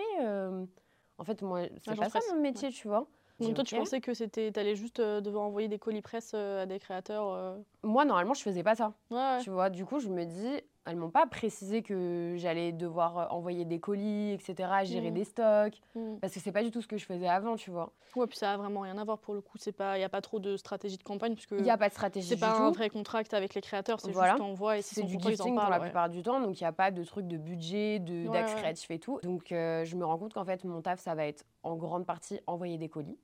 En 1.17 1.23
fait, 1.23 1.41
moi, 1.43 1.63
c'est 1.83 1.95
pas 1.95 2.09
ça 2.09 2.19
mon 2.33 2.41
métier, 2.41 2.69
tu 2.71 2.87
vois. 2.87 3.07
Donc 3.47 3.55
toi, 3.55 3.63
tu 3.63 3.75
pensais 3.75 4.01
que 4.01 4.13
c'était, 4.13 4.51
t'allais 4.51 4.75
juste 4.75 4.99
euh, 4.99 5.21
devoir 5.21 5.43
envoyer 5.45 5.67
des 5.67 5.79
colis 5.79 6.01
presse 6.01 6.31
euh, 6.35 6.63
à 6.63 6.65
des 6.65 6.79
créateurs. 6.79 7.29
euh. 7.31 7.57
Moi, 7.83 8.05
normalement, 8.05 8.33
je 8.33 8.41
faisais 8.41 8.63
pas 8.63 8.75
ça. 8.75 8.93
Ouais, 9.09 9.17
ouais. 9.17 9.39
Tu 9.41 9.49
vois, 9.49 9.69
du 9.69 9.85
coup, 9.85 9.99
je 9.99 10.09
me 10.09 10.25
dis, 10.25 10.61
elles 10.85 10.95
m'ont 10.95 11.11
pas 11.11 11.25
précisé 11.27 11.81
que 11.83 12.35
j'allais 12.37 12.71
devoir 12.71 13.17
euh, 13.17 13.25
envoyer 13.29 13.65
des 13.65 13.79
colis, 13.79 14.31
etc., 14.33 14.83
gérer 14.83 15.09
Mhm. 15.09 15.13
des 15.15 15.23
stocks, 15.23 15.81
Mm. 15.95 16.17
parce 16.19 16.33
que 16.33 16.39
c'est 16.39 16.51
pas 16.51 16.63
du 16.63 16.71
tout 16.71 16.81
ce 16.81 16.87
que 16.87 16.97
je 16.97 17.05
faisais 17.05 17.27
avant, 17.27 17.55
tu 17.55 17.69
vois. 17.71 17.91
Ouais, 18.15 18.27
puis 18.27 18.37
ça 18.37 18.51
a 18.51 18.57
vraiment 18.57 18.81
rien 18.81 18.97
à 18.97 19.03
voir 19.05 19.19
pour 19.19 19.33
le 19.33 19.41
coup. 19.41 19.57
C'est 19.57 19.71
pas, 19.71 19.97
il 19.97 20.01
y 20.01 20.03
a 20.03 20.09
pas 20.09 20.21
trop 20.21 20.39
de 20.39 20.57
stratégie 20.57 20.97
de 20.97 21.03
campagne 21.03 21.33
puisque 21.33 21.51
Il 21.51 21.61
n'y 21.63 21.69
a 21.69 21.77
pas 21.77 21.87
de 21.87 21.93
stratégie 21.93 22.27
c'est 22.27 22.35
du 22.35 22.41
pas 22.41 22.51
un 22.59 22.71
tout. 22.71 22.77
vrai 22.77 22.89
contract 22.89 23.33
avec 23.33 23.53
les 23.53 23.61
créateurs. 23.61 24.01
C'est 24.01 24.11
Voilà. 24.11 24.31
juste 24.33 24.39
t'envoies 24.39 24.77
et 24.79 24.81
si 24.81 24.95
C'est 24.95 25.03
du 25.03 25.13
contrat, 25.15 25.29
ils 25.31 25.33
en 25.33 25.45
gifting 25.45 25.53
pour 25.53 25.61
parlent, 25.61 25.71
la 25.71 25.79
ouais. 25.79 25.85
plupart 25.85 26.09
du 26.09 26.21
temps, 26.23 26.41
donc 26.41 26.59
il 26.59 26.63
n'y 26.63 26.67
a 26.67 26.73
pas 26.73 26.91
de 26.91 27.03
truc 27.05 27.27
de 27.27 27.37
budget, 27.37 27.99
de- 27.99 28.25
Ouais, 28.27 28.33
d'axe 28.33 28.51
ouais. 28.53 28.57
créatif 28.59 28.91
et 28.91 28.99
tout. 28.99 29.19
Donc 29.23 29.51
euh, 29.53 29.85
je 29.85 29.95
me 29.95 30.03
rends 30.05 30.17
compte 30.17 30.33
qu'en 30.33 30.43
fait, 30.43 30.63
mon 30.65 30.81
taf, 30.81 30.99
ça 30.99 31.15
va 31.15 31.25
être 31.25 31.45
en 31.63 31.75
grande 31.77 32.05
partie 32.05 32.39
envoyer 32.47 32.77
des 32.77 32.89
colis. 32.89 33.17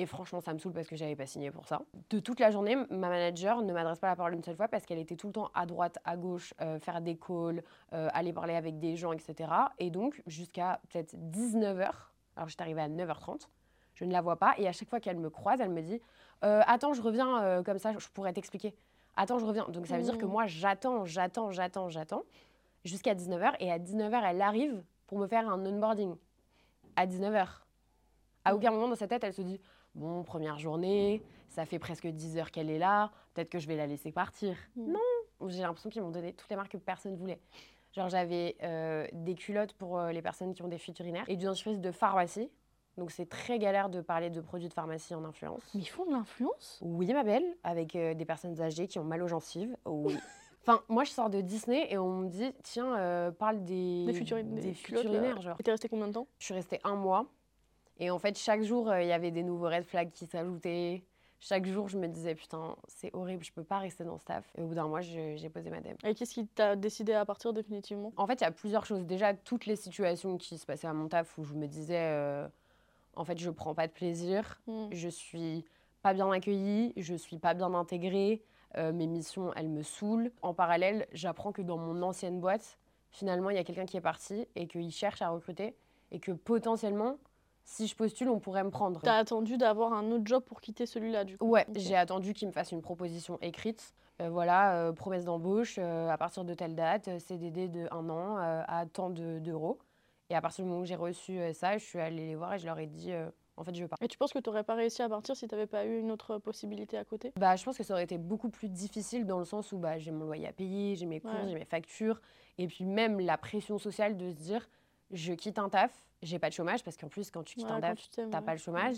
Et 0.00 0.06
franchement, 0.06 0.40
ça 0.40 0.52
me 0.54 0.58
saoule 0.58 0.72
parce 0.72 0.86
que 0.86 0.94
j'avais 0.94 1.16
pas 1.16 1.26
signé 1.26 1.50
pour 1.50 1.66
ça. 1.66 1.82
De 2.10 2.20
toute 2.20 2.38
la 2.38 2.52
journée, 2.52 2.76
ma 2.76 3.08
manager 3.08 3.62
ne 3.62 3.72
m'adresse 3.72 3.98
pas 3.98 4.06
la 4.06 4.14
parole 4.16 4.32
une 4.34 4.44
seule 4.44 4.54
fois 4.56 4.68
parce 4.68 4.86
qu'elle 4.86 4.98
était 5.00 5.16
tout 5.16 5.26
le 5.26 5.32
temps 5.32 5.50
à 5.54 5.66
droite, 5.66 5.98
à 6.04 6.16
gauche, 6.16 6.54
euh, 6.60 6.78
faire 6.78 7.00
des 7.00 7.16
calls, 7.16 7.64
euh, 7.92 8.08
aller 8.12 8.32
parler 8.32 8.54
avec 8.54 8.78
des 8.78 8.94
gens, 8.96 9.12
etc. 9.12 9.50
Et 9.80 9.90
donc, 9.90 10.22
jusqu'à 10.28 10.80
peut-être 10.88 11.16
19h, 11.16 11.90
alors 12.36 12.48
j'étais 12.48 12.62
arrivée 12.62 12.80
à 12.82 12.88
9h30, 12.88 13.48
je 13.96 14.04
ne 14.04 14.12
la 14.12 14.20
vois 14.20 14.36
pas. 14.36 14.54
Et 14.58 14.68
à 14.68 14.72
chaque 14.72 14.88
fois 14.88 15.00
qu'elle 15.00 15.18
me 15.18 15.30
croise, 15.30 15.60
elle 15.60 15.70
me 15.70 15.82
dit 15.82 16.00
Euh, 16.44 16.60
Attends, 16.68 16.92
je 16.92 17.02
reviens, 17.02 17.64
comme 17.64 17.78
ça, 17.78 17.92
je 17.98 18.08
pourrais 18.10 18.32
t'expliquer. 18.32 18.72
Attends, 19.16 19.40
je 19.40 19.44
reviens. 19.46 19.66
Donc 19.70 19.88
ça 19.88 19.96
veut 19.96 20.04
dire 20.04 20.16
que 20.18 20.24
Mhm. 20.26 20.30
moi, 20.30 20.46
j'attends, 20.46 21.04
j'attends, 21.04 21.50
j'attends, 21.50 21.88
j'attends 21.88 22.22
jusqu'à 22.84 23.16
19h. 23.16 23.54
Et 23.58 23.72
à 23.72 23.80
19h, 23.80 24.22
elle 24.24 24.40
arrive 24.40 24.84
pour 25.08 25.18
me 25.18 25.26
faire 25.26 25.48
un 25.50 25.58
onboarding. 25.66 26.14
À 26.94 27.06
19h. 27.06 27.66
À 28.44 28.50
Mhm. 28.52 28.56
aucun 28.56 28.70
moment 28.70 28.86
dans 28.88 28.94
sa 28.94 29.08
tête, 29.08 29.24
elle 29.24 29.32
se 29.32 29.42
dit 29.42 29.60
Bon, 29.94 30.22
première 30.22 30.58
journée, 30.58 31.22
ça 31.48 31.64
fait 31.64 31.78
presque 31.78 32.06
10 32.06 32.38
heures 32.38 32.50
qu'elle 32.50 32.70
est 32.70 32.78
là, 32.78 33.10
peut-être 33.34 33.48
que 33.50 33.58
je 33.58 33.66
vais 33.66 33.76
la 33.76 33.86
laisser 33.86 34.12
partir. 34.12 34.56
Mhm. 34.76 34.92
Non 34.92 35.48
J'ai 35.48 35.62
l'impression 35.62 35.90
qu'ils 35.90 36.02
m'ont 36.02 36.10
donné 36.10 36.32
toutes 36.32 36.50
les 36.50 36.56
marques 36.56 36.72
que 36.72 36.76
personne 36.78 37.16
voulait. 37.16 37.40
Genre, 37.92 38.08
j'avais 38.08 38.56
euh, 38.62 39.06
des 39.12 39.34
culottes 39.34 39.72
pour 39.72 39.98
euh, 39.98 40.12
les 40.12 40.22
personnes 40.22 40.54
qui 40.54 40.62
ont 40.62 40.68
des 40.68 40.78
fuites 40.78 40.98
urinaires 41.00 41.24
et 41.26 41.36
du 41.36 41.46
dentifrice 41.46 41.80
de 41.80 41.90
pharmacie. 41.90 42.50
Donc, 42.96 43.10
c'est 43.12 43.28
très 43.28 43.58
galère 43.58 43.88
de 43.88 44.00
parler 44.00 44.28
de 44.28 44.40
produits 44.40 44.68
de 44.68 44.74
pharmacie 44.74 45.14
en 45.14 45.24
influence. 45.24 45.62
Mais 45.74 45.80
ils 45.80 45.86
font 45.86 46.04
de 46.04 46.10
l'influence? 46.10 46.78
Oui, 46.82 47.12
ma 47.12 47.22
belle, 47.24 47.44
avec 47.64 47.94
euh, 47.96 48.12
des 48.14 48.24
personnes 48.24 48.60
âgées 48.60 48.88
qui 48.88 48.98
ont 48.98 49.04
mal 49.04 49.22
aux 49.22 49.28
gencives. 49.28 49.76
Oui. 49.86 50.16
Enfin, 50.62 50.82
moi, 50.88 51.04
je 51.04 51.10
sors 51.12 51.30
de 51.30 51.40
Disney 51.40 51.86
et 51.90 51.96
on 51.96 52.18
me 52.18 52.28
dit, 52.28 52.52
tiens, 52.62 52.94
euh, 52.98 53.30
parle 53.30 53.64
des, 53.64 54.04
Des 54.04 54.12
des 54.12 54.42
des 54.60 54.74
fuites 54.74 54.86
culottes, 54.88 55.04
là. 55.04 55.10
urinaires, 55.12 55.40
genre. 55.40 55.56
Et 55.58 55.62
t'es 55.62 55.70
resté 55.70 55.88
combien 55.88 56.08
de 56.08 56.12
temps? 56.12 56.26
Je 56.38 56.44
suis 56.44 56.52
restée 56.52 56.78
un 56.84 56.94
mois. 56.94 57.24
Et 57.98 58.10
en 58.10 58.18
fait, 58.18 58.38
chaque 58.38 58.62
jour, 58.62 58.88
euh, 58.90 59.02
il 59.02 59.08
y 59.08 59.12
avait 59.12 59.30
des 59.30 59.42
nouveaux 59.42 59.66
red 59.68 59.84
flags 59.84 60.10
qui 60.10 60.26
s'ajoutaient. 60.26 61.04
Chaque 61.40 61.66
jour, 61.66 61.88
je 61.88 61.98
me 61.98 62.08
disais, 62.08 62.34
putain, 62.34 62.74
c'est 62.88 63.14
horrible, 63.14 63.44
je 63.44 63.52
peux 63.52 63.62
pas 63.62 63.78
rester 63.78 64.02
dans 64.04 64.18
ce 64.18 64.24
taf. 64.24 64.44
Et 64.56 64.62
au 64.62 64.66
bout 64.66 64.74
d'un 64.74 64.88
mois, 64.88 65.00
j'ai 65.00 65.48
posé 65.48 65.70
ma 65.70 65.80
dème. 65.80 65.96
Et 66.04 66.14
qu'est-ce 66.14 66.34
qui 66.34 66.46
t'a 66.48 66.74
décidé 66.74 67.12
à 67.12 67.24
partir 67.24 67.52
définitivement? 67.52 68.12
En 68.16 68.26
fait, 68.26 68.40
il 68.40 68.44
y 68.44 68.46
a 68.46 68.50
plusieurs 68.50 68.84
choses. 68.86 69.04
Déjà, 69.06 69.34
toutes 69.34 69.66
les 69.66 69.76
situations 69.76 70.36
qui 70.36 70.58
se 70.58 70.66
passaient 70.66 70.88
à 70.88 70.92
mon 70.92 71.08
taf 71.08 71.38
où 71.38 71.44
je 71.44 71.54
me 71.54 71.66
disais, 71.68 72.00
euh, 72.00 72.48
en 73.14 73.24
fait, 73.24 73.38
je 73.38 73.50
prends 73.50 73.74
pas 73.74 73.86
de 73.86 73.92
plaisir, 73.92 74.60
Mm. 74.66 74.88
je 74.90 75.08
suis 75.08 75.64
pas 76.02 76.12
bien 76.12 76.28
accueillie, 76.30 76.92
je 76.96 77.14
suis 77.14 77.38
pas 77.38 77.54
bien 77.54 77.72
intégrée, 77.74 78.42
euh, 78.76 78.92
mes 78.92 79.06
missions, 79.06 79.52
elles 79.54 79.68
me 79.68 79.82
saoulent. 79.82 80.32
En 80.42 80.54
parallèle, 80.54 81.06
j'apprends 81.12 81.52
que 81.52 81.62
dans 81.62 81.78
mon 81.78 82.02
ancienne 82.02 82.40
boîte, 82.40 82.78
finalement, 83.10 83.50
il 83.50 83.56
y 83.56 83.60
a 83.60 83.64
quelqu'un 83.64 83.86
qui 83.86 83.96
est 83.96 84.00
parti 84.00 84.46
et 84.56 84.66
qu'il 84.66 84.90
cherche 84.90 85.22
à 85.22 85.28
recruter 85.28 85.76
et 86.10 86.18
que 86.18 86.32
potentiellement, 86.32 87.16
si 87.68 87.86
je 87.86 87.94
postule, 87.94 88.30
on 88.30 88.38
pourrait 88.40 88.64
me 88.64 88.70
prendre. 88.70 88.98
T'as 89.02 89.16
attendu 89.18 89.58
d'avoir 89.58 89.92
un 89.92 90.10
autre 90.10 90.22
job 90.24 90.42
pour 90.42 90.60
quitter 90.62 90.86
celui-là 90.86 91.24
du 91.24 91.36
coup 91.36 91.46
Ouais, 91.46 91.66
j'ai 91.76 91.96
attendu 91.96 92.32
qu'il 92.32 92.48
me 92.48 92.52
fasse 92.52 92.72
une 92.72 92.80
proposition 92.80 93.38
écrite. 93.42 93.92
Euh, 94.22 94.30
voilà, 94.30 94.74
euh, 94.74 94.92
promesse 94.92 95.24
d'embauche 95.26 95.76
euh, 95.78 96.08
à 96.08 96.16
partir 96.16 96.44
de 96.44 96.54
telle 96.54 96.74
date, 96.74 97.10
CDD 97.20 97.68
de 97.68 97.86
un 97.92 98.08
an 98.08 98.36
à 98.38 98.86
tant 98.86 99.10
de- 99.10 99.38
d'euros. 99.38 99.78
et 100.30 100.34
à 100.34 100.40
partir 100.40 100.64
du 100.64 100.70
moment 100.70 100.82
où 100.82 100.86
j'ai 100.86 100.96
reçu 100.96 101.38
ça, 101.52 101.76
je 101.78 101.84
suis 101.84 102.00
allée 102.00 102.26
les 102.26 102.34
voir 102.36 102.54
et 102.54 102.58
je 102.58 102.66
leur 102.66 102.78
ai 102.78 102.86
dit, 102.86 103.12
en 103.58 103.64
fait, 103.64 103.74
je 103.74 103.82
veux 103.82 103.88
pas. 103.88 103.96
Et 104.00 104.08
tu 104.08 104.16
penses 104.18 104.32
que 104.32 104.38
t'aurais 104.38 104.64
pas 104.64 104.74
réussi 104.74 105.02
à 105.02 105.08
partir 105.08 105.36
si 105.36 105.46
t'avais 105.46 105.66
pas 105.66 105.84
eu 105.84 106.00
une 106.00 106.10
autre 106.10 106.38
possibilité 106.38 106.96
à 106.96 107.04
côté? 107.04 107.32
Bah, 107.36 107.54
je 107.54 107.64
pense 107.64 107.76
que 107.76 107.84
ça 107.84 107.92
aurait 107.94 108.04
été 108.04 108.16
beaucoup 108.18 108.48
plus 108.48 108.68
difficile 108.70 109.26
dans 109.26 109.38
le 109.38 109.44
sens 109.44 109.72
où 109.72 109.78
bah, 109.78 109.98
j'ai 109.98 110.10
mon 110.10 110.24
loyer 110.24 110.48
à 110.48 110.52
payer, 110.52 110.96
j'ai 110.96 111.06
mes 111.06 111.20
cours, 111.20 111.30
Ouais. 111.32 111.48
j'ai 111.48 111.54
mes 111.54 111.64
factures, 111.66 112.20
et 112.56 112.66
puis 112.66 112.84
même 112.86 113.20
la 113.20 113.36
pression 113.38 113.78
sociale 113.78 114.16
de 114.16 114.30
se 114.30 114.34
dire, 114.36 114.68
je 115.10 115.32
quitte 115.32 115.58
un 115.58 115.68
taf, 115.68 115.92
j'ai 116.22 116.38
pas 116.38 116.48
de 116.48 116.54
chômage, 116.54 116.82
parce 116.84 116.96
qu'en 116.96 117.08
plus, 117.08 117.30
quand 117.30 117.42
tu 117.42 117.56
quittes 117.56 117.66
Ouais, 117.66 117.72
un 117.72 117.80
taf, 117.80 117.98
tu 117.98 118.28
t'as 118.30 118.42
pas 118.42 118.52
le 118.52 118.58
chômage. 118.58 118.96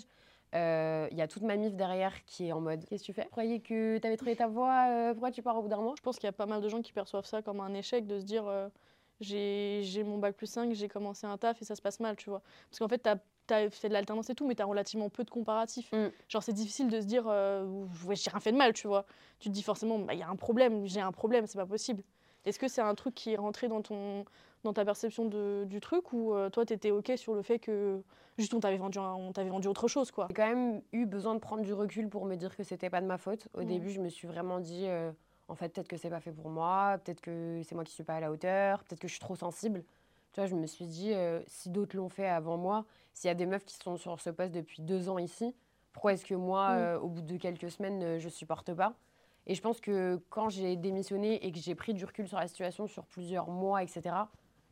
Euh, 0.55 1.07
Il 1.13 1.17
y 1.17 1.23
a 1.23 1.29
toute 1.29 1.43
ma 1.43 1.57
mif 1.57 1.77
derrière 1.77 2.25
qui 2.25 2.49
est 2.49 2.53
en 2.53 2.61
mode 2.61 2.85
Qu'est-ce 2.87 3.03
que 3.03 3.07
tu 3.07 3.13
fais? 3.13 3.23
Tu 3.23 3.31
croyais 3.31 3.61
que 3.61 3.99
t'avais 3.99 4.17
trouvé 4.17 4.35
ta 4.35 4.49
voie, 4.49 4.87
euh, 4.89 5.13
pourquoi 5.13 5.31
tu 5.31 5.43
pars 5.43 5.57
au 5.57 5.63
bout 5.63 5.69
d'un 5.69 5.81
mois? 5.81 5.95
Je 5.97 6.03
pense 6.03 6.17
qu'il 6.17 6.27
y 6.27 6.29
a 6.29 6.33
pas 6.33 6.47
mal 6.47 6.61
de 6.61 6.69
gens 6.69 6.83
qui 6.83 6.93
perçoivent 6.93 7.27
ça 7.27 7.41
comme 7.41 7.61
un 7.61 7.73
échec 7.75 8.07
de 8.07 8.19
se 8.19 8.25
dire 8.25 8.49
euh, 8.49 8.69
j'ai 9.21 10.03
mon 10.05 10.19
bac 10.19 10.35
plus 10.35 10.47
5, 10.47 10.73
j'ai 10.73 10.89
commencé 10.89 11.27
un 11.27 11.37
taf 11.37 11.61
et 11.61 11.65
ça 11.65 11.77
se 11.77 11.83
passe 11.83 12.01
mal, 12.01 12.17
tu 12.17 12.31
vois. 12.31 12.43
Parce 12.71 12.79
qu'en 12.79 12.89
fait, 12.89 12.99
t'as 12.99 13.17
as 13.53 13.69
fait 13.71 13.89
de 13.89 13.93
l'alternance 13.93 14.31
et 14.31 14.35
tout, 14.35 14.47
mais 14.47 14.55
t'as 14.55 14.65
relativement 14.65 15.09
peu 15.09 15.25
de 15.25 15.31
comparatifs. 15.31 15.91
Mm. 15.93 16.09
Genre, 16.29 16.43
c'est 16.43 16.53
difficile 16.53 16.89
de 16.89 17.01
se 17.01 17.07
dire 17.07 17.25
euh, 17.27 17.85
ouais, 18.07 18.15
j'ai 18.15 18.31
rien 18.31 18.41
fait 18.41 18.53
de 18.53 18.57
mal, 18.57 18.73
tu 18.73 18.87
vois. 18.87 19.05
Tu 19.41 19.49
te 19.49 19.55
dis 19.55 19.63
forcément, 19.63 19.99
bah, 19.99 20.15
il 20.15 20.21
y 20.21 20.23
a 20.23 20.29
un 20.29 20.37
problème, 20.37 20.87
j'ai 20.87 21.01
un 21.01 21.13
problème, 21.13 21.47
c'est 21.47 21.59
pas 21.59 21.67
possible. 21.67 22.03
Est-ce 22.47 22.59
que 22.59 22.69
c'est 22.69 22.81
un 22.81 22.95
truc 22.95 23.15
qui 23.15 23.33
est 23.33 23.37
rentré 23.37 23.69
dans, 23.69 23.83
ton, 23.83 24.25
dans 24.65 24.73
ta 24.73 24.85
perception 24.85 25.25
de- 25.27 25.65
du 25.69 25.81
truc 25.81 26.13
ou 26.13 26.33
euh, 26.35 26.49
toi, 26.51 26.65
t'étais 26.65 26.91
OK 26.91 27.13
sur 27.17 27.35
le 27.35 27.43
fait 27.43 27.59
que 27.59 28.01
juste 28.39 28.55
on 28.55 28.61
t'avait 28.61 28.79
vendu, 28.79 28.99
un- 28.99 29.15
on 29.15 29.33
t'avait 29.33 29.51
vendu 29.51 29.69
autre 29.69 29.89
chose, 29.89 30.11
quoi? 30.11 30.27
J'ai 30.31 30.35
quand 30.35 30.49
même 30.49 30.81
eu 30.93 31.05
besoin 31.07 31.35
de 31.35 31.41
prendre 31.41 31.63
du 31.63 31.73
recul 31.75 32.09
pour 32.09 32.25
me 32.25 32.37
dire 32.37 32.57
que 32.57 32.63
c'était 32.63 32.89
pas 32.91 33.01
de 33.01 33.07
ma 33.07 33.19
faute. 33.19 33.49
Au 33.55 33.63
Mm. 33.63 33.67
début, 33.67 33.91
je 33.91 34.01
me 34.01 34.09
suis 34.09 34.27
vraiment 34.27 34.59
dit 34.61 34.87
euh, 34.87 35.11
en 35.49 35.55
fait, 35.55 35.69
peut-être 35.69 35.89
que 35.89 35.97
c'est 35.97 36.11
pas 36.11 36.21
fait 36.21 36.33
pour 36.33 36.49
moi, 36.49 36.99
peut-être 37.05 37.21
que 37.21 37.61
c'est 37.65 37.75
moi 37.75 37.85
qui 37.85 37.93
suis 37.93 38.05
pas 38.05 38.15
à 38.15 38.21
la 38.21 38.31
hauteur, 38.31 38.85
peut-être 38.85 39.01
que 39.01 39.09
je 39.09 39.13
suis 39.13 39.21
trop 39.21 39.37
sensible. 39.37 39.85
Tu 40.33 40.41
vois, 40.41 40.47
je 40.47 40.55
me 40.55 40.67
suis 40.67 40.87
dit 40.87 41.13
euh, 41.13 41.41
si 41.47 41.69
d'autres 41.71 41.97
l'ont 41.97 42.09
fait 42.09 42.29
avant 42.29 42.57
moi, 42.57 42.85
s'il 43.13 43.29
y 43.29 43.31
a 43.33 43.35
des 43.35 43.47
meufs 43.47 43.65
qui 43.65 43.75
sont 43.75 43.97
sur 43.97 44.19
ce 44.21 44.31
poste 44.31 44.53
depuis 44.53 44.81
deux 44.81 45.09
ans 45.09 45.19
ici, 45.19 45.55
pourquoi 45.93 46.13
est-ce 46.15 46.25
que 46.25 46.37
moi, 46.37 46.71
Mm. 46.71 46.79
euh, 46.79 46.99
au 47.01 47.09
bout 47.09 47.21
de 47.23 47.37
quelques 47.37 47.71
semaines, 47.71 48.03
euh, 48.03 48.19
je 48.19 48.29
supporte 48.29 48.73
pas? 48.73 48.95
Et 49.47 49.55
je 49.55 49.61
pense 49.63 49.81
que 49.81 50.21
quand 50.29 50.49
j'ai 50.49 50.77
démissionné 50.77 51.45
et 51.47 51.51
que 51.53 51.59
j'ai 51.59 51.75
pris 51.75 51.95
du 51.95 52.05
recul 52.05 52.29
sur 52.29 52.39
la 52.39 52.47
situation 52.49 52.87
sur 52.87 53.05
plusieurs 53.07 53.49
mois, 53.49 53.83
etc., 53.83 54.15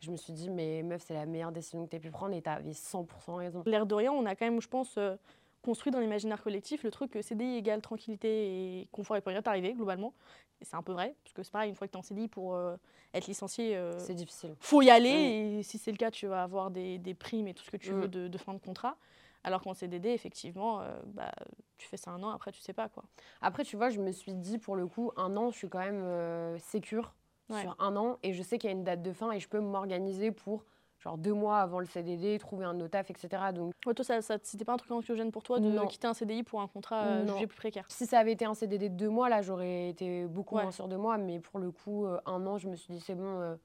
je 0.00 0.10
me 0.12 0.16
suis 0.16 0.32
dit, 0.32 0.48
mais 0.50 0.82
meuf, 0.84 1.02
c'est 1.04 1.14
la 1.14 1.26
meilleure 1.26 1.50
décision 1.50 1.84
que 1.86 1.90
tu 1.90 2.00
pu 2.00 2.10
prendre 2.10 2.34
et 2.34 2.42
tu 2.42 2.48
avais 2.48 2.70
100% 2.72 3.34
raison. 3.36 3.62
L'air 3.66 3.84
de 3.86 3.94
rien, 3.94 4.12
on 4.12 4.24
a 4.26 4.36
quand 4.36 4.44
même, 4.44 4.60
je 4.60 4.68
pense, 4.68 4.96
euh, 4.96 5.16
construit 5.62 5.90
dans 5.90 5.98
l'imaginaire 5.98 6.40
collectif 6.42 6.84
le 6.84 6.90
truc 6.92 7.10
que 7.10 7.20
CDI 7.22 7.56
égale 7.56 7.82
tranquillité 7.82 8.80
et 8.82 8.88
confort 8.92 9.16
et 9.16 9.20
pour 9.20 9.30
rien 9.32 9.42
t'arriver, 9.42 9.72
globalement. 9.74 10.14
Et 10.60 10.64
c'est 10.64 10.76
un 10.76 10.82
peu 10.82 10.92
vrai, 10.92 11.16
parce 11.24 11.32
que 11.34 11.42
c'est 11.42 11.50
pareil, 11.50 11.70
une 11.70 11.74
fois 11.76 11.88
que 11.88 11.92
t'es 11.92 11.98
en 11.98 12.02
CDI, 12.02 12.28
pour 12.28 12.54
euh, 12.54 12.76
être 13.12 13.26
licencié, 13.26 13.76
euh, 13.76 13.98
C'est 13.98 14.14
difficile. 14.14 14.54
faut 14.60 14.82
y 14.82 14.90
aller. 14.90 15.10
Et 15.58 15.62
si 15.64 15.78
c'est 15.78 15.90
le 15.90 15.96
cas, 15.96 16.12
tu 16.12 16.28
vas 16.28 16.44
avoir 16.44 16.70
des, 16.70 16.98
des 16.98 17.14
primes 17.14 17.48
et 17.48 17.54
tout 17.54 17.64
ce 17.64 17.70
que 17.70 17.76
tu 17.76 17.92
Mm. 17.92 18.00
veux 18.00 18.08
de, 18.08 18.28
de 18.28 18.38
fin 18.38 18.54
de 18.54 18.58
contrat. 18.60 18.96
Alors 19.44 19.62
qu'en 19.62 19.74
CDD, 19.74 20.10
effectivement, 20.10 20.80
euh, 20.80 20.98
bah, 21.06 21.32
tu 21.78 21.86
fais 21.88 21.96
ça 21.96 22.10
un 22.10 22.22
an, 22.22 22.30
après 22.30 22.52
tu 22.52 22.60
sais 22.60 22.72
pas 22.72 22.88
quoi. 22.88 23.04
Après, 23.40 23.64
tu 23.64 23.76
vois, 23.76 23.88
je 23.88 24.00
me 24.00 24.10
suis 24.12 24.34
dit, 24.34 24.58
pour 24.58 24.76
le 24.76 24.86
coup, 24.86 25.12
un 25.16 25.36
an, 25.36 25.50
je 25.50 25.56
suis 25.56 25.68
quand 25.68 25.78
même 25.78 26.02
euh, 26.02 26.58
sécure 26.58 27.14
Ouais. 27.48 27.62
sur 27.62 27.74
un 27.78 27.96
an. 27.96 28.18
Et 28.22 28.34
je 28.34 28.42
sais 28.42 28.58
qu'il 28.58 28.68
y 28.68 28.72
a 28.72 28.76
une 28.76 28.84
date 28.84 29.00
de 29.02 29.12
fin 29.12 29.30
et 29.32 29.40
je 29.40 29.48
peux 29.48 29.60
m'organiser 29.60 30.32
pour 30.32 30.64
genre 30.98 31.16
deux 31.16 31.32
mois 31.32 31.60
avant 31.60 31.78
le 31.78 31.86
CDD, 31.86 32.36
trouver 32.38 32.64
un 32.66 32.78
autre 32.80 32.90
taf, 32.90 33.08
etc. 33.10 33.52
Donc 33.52 33.72
Ouais, 33.86 33.94
toi, 33.94 34.04
ça, 34.04 34.20
ça, 34.20 34.36
c'était 34.42 34.64
pas 34.64 34.72
un 34.74 34.76
truc 34.76 34.90
anxiogène 34.90 35.30
pour 35.30 35.44
toi 35.44 35.60
de 35.60 35.68
Non. 35.70 35.86
quitter 35.86 36.08
un 36.08 36.12
CDI 36.12 36.42
pour 36.42 36.60
un 36.60 36.66
contrat 36.66 37.04
euh, 37.04 37.26
jugé 37.26 37.46
plus 37.46 37.56
précaire? 37.56 37.86
Si 37.88 38.04
ça 38.04 38.18
avait 38.18 38.32
été 38.32 38.44
un 38.44 38.52
CDD 38.54 38.88
de 38.90 38.96
deux 38.96 39.08
mois, 39.08 39.28
là, 39.30 39.40
j'aurais 39.40 39.88
été 39.90 40.26
beaucoup 40.26 40.56
Ouais. 40.56 40.62
moins 40.62 40.72
sûre 40.72 40.88
de 40.88 40.96
moi. 40.96 41.16
Mais 41.16 41.38
pour 41.38 41.58
le 41.60 41.70
coup, 41.70 42.04
euh, 42.04 42.20
un 42.26 42.44
an, 42.46 42.58
je 42.58 42.68
me 42.68 42.74
suis 42.76 42.92
dit, 42.92 43.00
c'est 43.00 43.14
bon, 43.14 43.56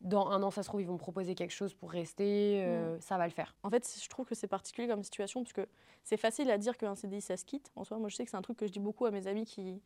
dans 0.00 0.28
un 0.28 0.42
an, 0.44 0.50
ça 0.50 0.62
se 0.62 0.68
trouve, 0.68 0.80
ils 0.80 0.86
vont 0.86 0.92
me 0.94 0.98
proposer 0.98 1.34
quelque 1.34 1.50
chose 1.52 1.74
pour 1.74 1.90
rester, 1.90 2.62
euh, 2.64 2.98
ça 3.00 3.18
va 3.18 3.24
le 3.26 3.32
faire. 3.32 3.56
En 3.64 3.70
fait, 3.70 3.84
je 4.00 4.08
trouve 4.08 4.26
que 4.26 4.34
c'est 4.36 4.46
particulier 4.46 4.86
comme 4.86 5.02
situation 5.02 5.42
parce 5.42 5.52
que 5.52 5.66
c'est 6.04 6.16
facile 6.16 6.50
à 6.50 6.58
dire 6.58 6.76
qu'un 6.78 6.94
CDI 6.94 7.20
ça 7.20 7.36
se 7.36 7.44
quitte. 7.44 7.72
En 7.76 7.84
soi, 7.84 7.98
moi 7.98 8.08
je 8.08 8.14
sais 8.16 8.24
que 8.24 8.30
c'est 8.30 8.36
un 8.36 8.42
truc 8.42 8.56
que 8.58 8.66
je 8.66 8.72
dis 8.72 8.78
beaucoup 8.80 9.06
à 9.06 9.10
mes 9.10 9.26
amis 9.26 9.44
qui. 9.44 9.70
euh, 9.70 9.78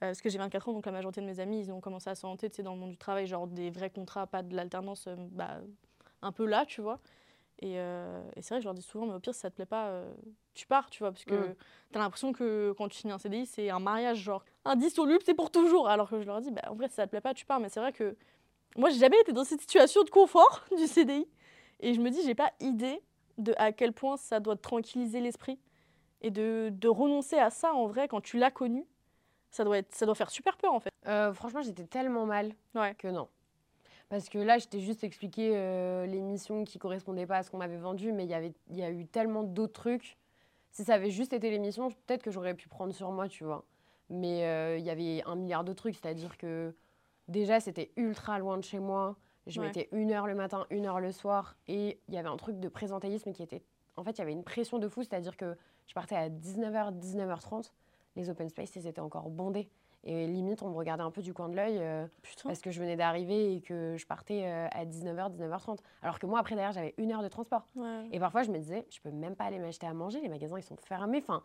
parce 0.00 0.22
que 0.22 0.30
j'ai 0.30 0.38
24 0.38 0.68
ans, 0.70 0.72
donc 0.72 0.86
la 0.86 0.92
majorité 0.92 1.20
de 1.20 1.26
mes 1.26 1.38
amis 1.40 1.60
ils 1.60 1.70
ont 1.72 1.80
commencé 1.80 2.08
à 2.08 2.14
s'orienter 2.14 2.48
tu 2.50 2.62
dans 2.62 2.72
le 2.74 2.80
monde 2.80 2.90
du 2.92 2.96
travail, 2.96 3.26
genre 3.26 3.46
des 3.46 3.70
vrais 3.70 3.90
contrats, 3.90 4.26
pas 4.26 4.42
de 4.42 4.56
l'alternance, 4.56 5.06
euh, 5.06 5.16
bah, 5.32 5.58
un 6.22 6.32
peu 6.32 6.46
là, 6.46 6.64
tu 6.66 6.80
vois. 6.80 6.98
Et, 7.60 7.74
et 7.74 8.42
c'est 8.42 8.50
vrai 8.50 8.58
que 8.58 8.60
je 8.60 8.64
leur 8.66 8.74
dis 8.74 8.82
souvent, 8.82 9.06
mais 9.06 9.14
au 9.14 9.18
pire, 9.20 9.34
si 9.34 9.40
ça 9.40 9.50
te 9.50 9.56
plaît 9.56 9.66
pas, 9.66 10.04
tu 10.54 10.66
pars, 10.68 10.90
tu 10.90 11.00
vois, 11.00 11.10
parce 11.10 11.24
que 11.24 11.50
Mm. 11.50 11.54
t'as 11.92 11.98
l'impression 11.98 12.32
que 12.32 12.72
quand 12.78 12.88
tu 12.88 12.98
finis 12.98 13.12
un 13.12 13.18
CDI, 13.18 13.46
c'est 13.46 13.70
un 13.70 13.80
mariage, 13.80 14.18
genre 14.18 14.44
indissoluble, 14.64 15.20
c'est 15.24 15.34
pour 15.34 15.50
toujours. 15.50 15.88
Alors 15.88 16.08
que 16.08 16.20
je 16.20 16.26
leur 16.26 16.40
dis, 16.40 16.52
bah, 16.52 16.62
en 16.68 16.74
vrai, 16.76 16.88
si 16.88 16.94
ça 16.94 17.06
te 17.06 17.10
plaît 17.10 17.20
pas, 17.20 17.34
tu 17.34 17.44
pars. 17.46 17.58
Mais 17.60 17.68
c'est 17.68 17.80
vrai 17.80 17.92
que 17.92 18.16
moi, 18.76 18.90
j'ai 18.90 18.98
jamais 18.98 19.20
été 19.20 19.32
dans 19.32 19.44
cette 19.44 19.60
situation 19.60 20.02
de 20.04 20.10
confort 20.10 20.64
du 20.76 20.86
CDI. 20.86 21.26
Et 21.80 21.94
je 21.94 22.00
me 22.00 22.10
dis, 22.10 22.22
j'ai 22.24 22.34
pas 22.34 22.52
idée 22.60 23.00
de 23.38 23.54
à 23.56 23.72
quel 23.72 23.92
point 23.92 24.16
ça 24.16 24.40
doit 24.40 24.56
tranquilliser 24.56 25.20
l'esprit. 25.20 25.58
Et 26.20 26.30
de, 26.30 26.70
de 26.72 26.88
renoncer 26.88 27.38
à 27.38 27.50
ça, 27.50 27.72
en 27.72 27.86
vrai, 27.86 28.08
quand 28.08 28.20
tu 28.20 28.38
l'as 28.38 28.50
connu, 28.50 28.84
ça 29.50 29.64
doit, 29.64 29.78
être, 29.78 29.94
ça 29.94 30.04
doit 30.04 30.16
faire 30.16 30.30
super 30.30 30.56
peur, 30.56 30.72
en 30.74 30.80
fait. 30.80 30.90
Euh, 31.06 31.32
franchement, 31.32 31.62
j'étais 31.62 31.84
tellement 31.84 32.26
mal 32.26 32.52
Ouais. 32.74 32.94
que 32.96 33.06
non. 33.08 33.28
Parce 34.08 34.28
que 34.28 34.38
là, 34.38 34.58
je 34.58 34.66
t'ai 34.66 34.80
juste 34.80 35.04
expliqué 35.04 35.52
euh, 35.54 36.06
les 36.06 36.20
missions 36.20 36.64
qui 36.64 36.78
correspondaient 36.78 37.26
pas 37.26 37.36
à 37.38 37.42
ce 37.42 37.50
qu'on 37.50 37.58
m'avait 37.58 37.76
vendu, 37.76 38.10
mais 38.12 38.24
il 38.24 38.30
y 38.30 38.34
avait- 38.34 38.54
il 38.70 38.76
y 38.76 38.82
a 38.82 38.90
eu 38.90 39.06
tellement 39.06 39.42
d'autres 39.44 39.74
trucs. 39.74 40.16
Si 40.72 40.82
ça 40.84 40.94
avait 40.94 41.10
juste 41.10 41.32
été 41.32 41.50
les 41.50 41.58
missions, 41.58 41.90
peut-être 41.90 42.22
que 42.22 42.30
j'aurais 42.30 42.54
pu 42.54 42.68
prendre 42.68 42.92
sur 42.94 43.10
moi, 43.12 43.28
tu 43.28 43.44
vois. 43.44 43.64
Mais 44.10 44.44
euh, 44.44 44.76
il 44.78 44.84
y 44.84 44.90
avait 44.90 45.22
un 45.26 45.36
milliard 45.36 45.62
de 45.62 45.72
trucs, 45.72 45.94
c'est-à-dire 45.94 46.36
que 46.38 46.74
déjà, 47.28 47.60
c'était 47.60 47.90
ultra 47.96 48.38
loin 48.38 48.56
de 48.56 48.64
chez 48.64 48.78
moi. 48.78 49.16
Je 49.46 49.60
Ouais. 49.60 49.66
mettais 49.68 49.88
une 49.92 50.12
heure 50.12 50.26
le 50.26 50.34
matin, 50.34 50.66
une 50.70 50.84
heure 50.86 51.00
le 51.00 51.12
soir, 51.12 51.56
et 51.68 52.00
il 52.08 52.14
y 52.14 52.18
avait 52.18 52.28
un 52.28 52.36
truc 52.36 52.58
de 52.60 52.68
présentéisme 52.68 53.32
qui 53.32 53.42
était... 53.42 53.62
En 53.96 54.04
fait, 54.04 54.12
il 54.12 54.18
y 54.18 54.22
avait 54.22 54.32
une 54.32 54.44
pression 54.44 54.78
de 54.78 54.88
fou, 54.88 55.02
c'est-à-dire 55.02 55.36
que 55.36 55.56
je 55.86 55.94
partais 55.94 56.14
à 56.16 56.28
19h, 56.28 56.92
19h30, 56.98 57.72
les 58.16 58.28
open 58.30 58.48
space, 58.48 58.76
ils 58.76 58.86
étaient 58.86 59.00
encore 59.00 59.30
bondés. 59.30 59.68
Et 60.04 60.26
limite, 60.28 60.62
on 60.62 60.68
me 60.70 60.76
regardait 60.76 61.02
un 61.02 61.10
peu 61.10 61.22
du 61.22 61.32
coin 61.34 61.48
de 61.48 61.56
l'œil. 61.56 61.78
euh, 61.78 62.06
parce 62.44 62.60
que 62.60 62.70
je 62.70 62.78
venais 62.80 62.94
d'arriver 62.96 63.54
et 63.56 63.60
que 63.60 63.96
je 63.96 64.06
partais 64.06 64.44
euh, 64.44 64.68
à 64.70 64.84
19h, 64.84 65.30
19h30. 65.34 65.78
Alors 66.02 66.18
que 66.18 66.26
moi, 66.26 66.38
après, 66.38 66.54
derrière, 66.54 66.72
j'avais 66.72 66.94
une 66.98 67.10
heure 67.10 67.22
de 67.22 67.28
transport. 67.28 67.66
Ouais. 67.74 68.06
Et 68.12 68.20
parfois, 68.20 68.42
je 68.44 68.50
me 68.52 68.58
disais, 68.58 68.86
je 68.90 69.00
peux 69.00 69.10
même 69.10 69.34
pas 69.34 69.44
aller 69.44 69.58
m'acheter 69.58 69.86
à 69.86 69.94
manger, 69.94 70.20
les 70.20 70.28
magasins, 70.28 70.56
ils 70.58 70.62
sont 70.62 70.76
fermés. 70.76 71.18
Enfin, 71.18 71.42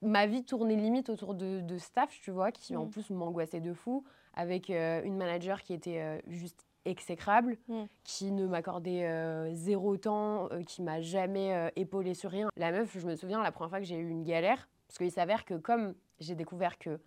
ma 0.00 0.26
vie 0.26 0.42
tournait 0.44 0.76
limite 0.76 1.10
autour 1.10 1.34
de, 1.34 1.60
de 1.60 1.78
staff, 1.78 2.10
tu 2.22 2.30
vois, 2.30 2.50
qui 2.50 2.76
en 2.76 2.86
Mm. 2.86 2.90
plus 2.90 3.10
m'angoissait 3.10 3.60
de 3.60 3.72
fou, 3.74 4.04
avec 4.34 4.70
euh, 4.70 5.02
une 5.04 5.16
manager 5.16 5.62
qui 5.62 5.74
était 5.74 6.00
euh, 6.00 6.18
juste 6.28 6.66
exécrable, 6.84 7.56
Mm. 7.68 7.84
qui 8.04 8.32
ne 8.32 8.46
m'accordait 8.46 9.04
euh, 9.06 9.54
zéro 9.54 9.96
temps, 9.96 10.48
euh, 10.52 10.62
qui 10.62 10.82
m'a 10.82 11.00
jamais 11.00 11.54
euh, 11.54 11.68
épaulé 11.76 12.14
sur 12.14 12.30
rien. 12.30 12.48
La 12.56 12.72
meuf, 12.72 12.96
je 12.98 13.06
me 13.06 13.14
souviens, 13.14 13.40
la 13.42 13.52
première 13.52 13.70
fois 13.70 13.78
que 13.78 13.86
j'ai 13.86 13.96
eu 13.96 14.08
une 14.08 14.24
galère, 14.24 14.68
parce 14.88 14.98
qu'il 14.98 15.10
s'avère 15.12 15.44
que 15.44 15.54
comme 15.54 15.94
j'ai 16.18 16.34
découvert 16.34 16.78
que 16.78 16.98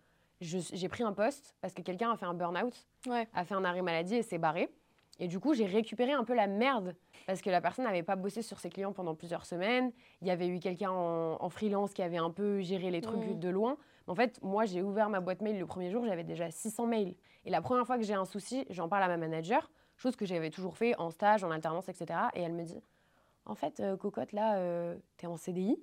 j'ai 0.41 0.89
pris 0.89 1.03
un 1.03 1.13
poste 1.13 1.55
parce 1.61 1.73
que 1.73 1.81
quelqu'un 1.81 2.11
a 2.11 2.17
fait 2.17 2.25
un 2.25 2.33
burn-out, 2.33 2.87
Ouais. 3.07 3.27
a 3.33 3.45
fait 3.45 3.53
un 3.55 3.63
arrêt 3.65 3.81
maladie 3.81 4.15
et 4.15 4.21
s'est 4.21 4.37
barré. 4.37 4.69
Et 5.19 5.27
du 5.27 5.39
coup, 5.39 5.53
j'ai 5.53 5.65
récupéré 5.65 6.11
un 6.11 6.23
peu 6.23 6.33
la 6.33 6.47
merde 6.47 6.95
parce 7.25 7.41
que 7.41 7.49
la 7.49 7.61
personne 7.61 7.85
n'avait 7.85 8.03
pas 8.03 8.15
bossé 8.15 8.41
sur 8.41 8.59
ses 8.59 8.69
clients 8.69 8.91
pendant 8.91 9.15
plusieurs 9.15 9.45
semaines. 9.45 9.91
Il 10.21 10.27
y 10.27 10.31
avait 10.31 10.47
eu 10.47 10.59
quelqu'un 10.59 10.91
en, 10.91 11.37
en 11.41 11.49
freelance 11.49 11.93
qui 11.93 12.01
avait 12.01 12.17
un 12.17 12.31
peu 12.31 12.59
géré 12.59 12.91
les 12.91 13.01
trucs 13.01 13.39
de 13.39 13.49
loin. 13.49 13.77
En 14.07 14.15
fait, 14.15 14.39
moi, 14.43 14.65
j'ai 14.65 14.81
ouvert 14.81 15.09
ma 15.09 15.19
boîte 15.19 15.41
mail 15.41 15.57
le 15.57 15.65
premier 15.65 15.89
jour, 15.89 16.05
j'avais 16.05 16.23
déjà 16.23 16.51
600 16.51 16.85
mails. 16.85 17.15
Et 17.45 17.49
la 17.49 17.61
première 17.61 17.85
fois 17.85 17.97
que 17.97 18.03
j'ai 18.03 18.13
un 18.13 18.25
souci, 18.25 18.65
j'en 18.69 18.87
parle 18.87 19.03
à 19.03 19.07
ma 19.07 19.17
manager, 19.17 19.71
chose 19.97 20.15
que 20.15 20.25
j'avais 20.25 20.51
toujours 20.51 20.77
fait 20.77 20.95
en 20.97 21.09
stage, 21.09 21.43
en 21.43 21.51
alternance, 21.51 21.89
etc. 21.89 22.19
Et 22.35 22.41
elle 22.41 22.53
me 22.53 22.63
dit 22.63 22.81
En 23.45 23.55
fait, 23.55 23.79
euh, 23.79 23.97
cocotte, 23.97 24.31
là, 24.31 24.57
euh, 24.57 24.95
t'es 25.17 25.27
en 25.27 25.37
CDI, 25.37 25.79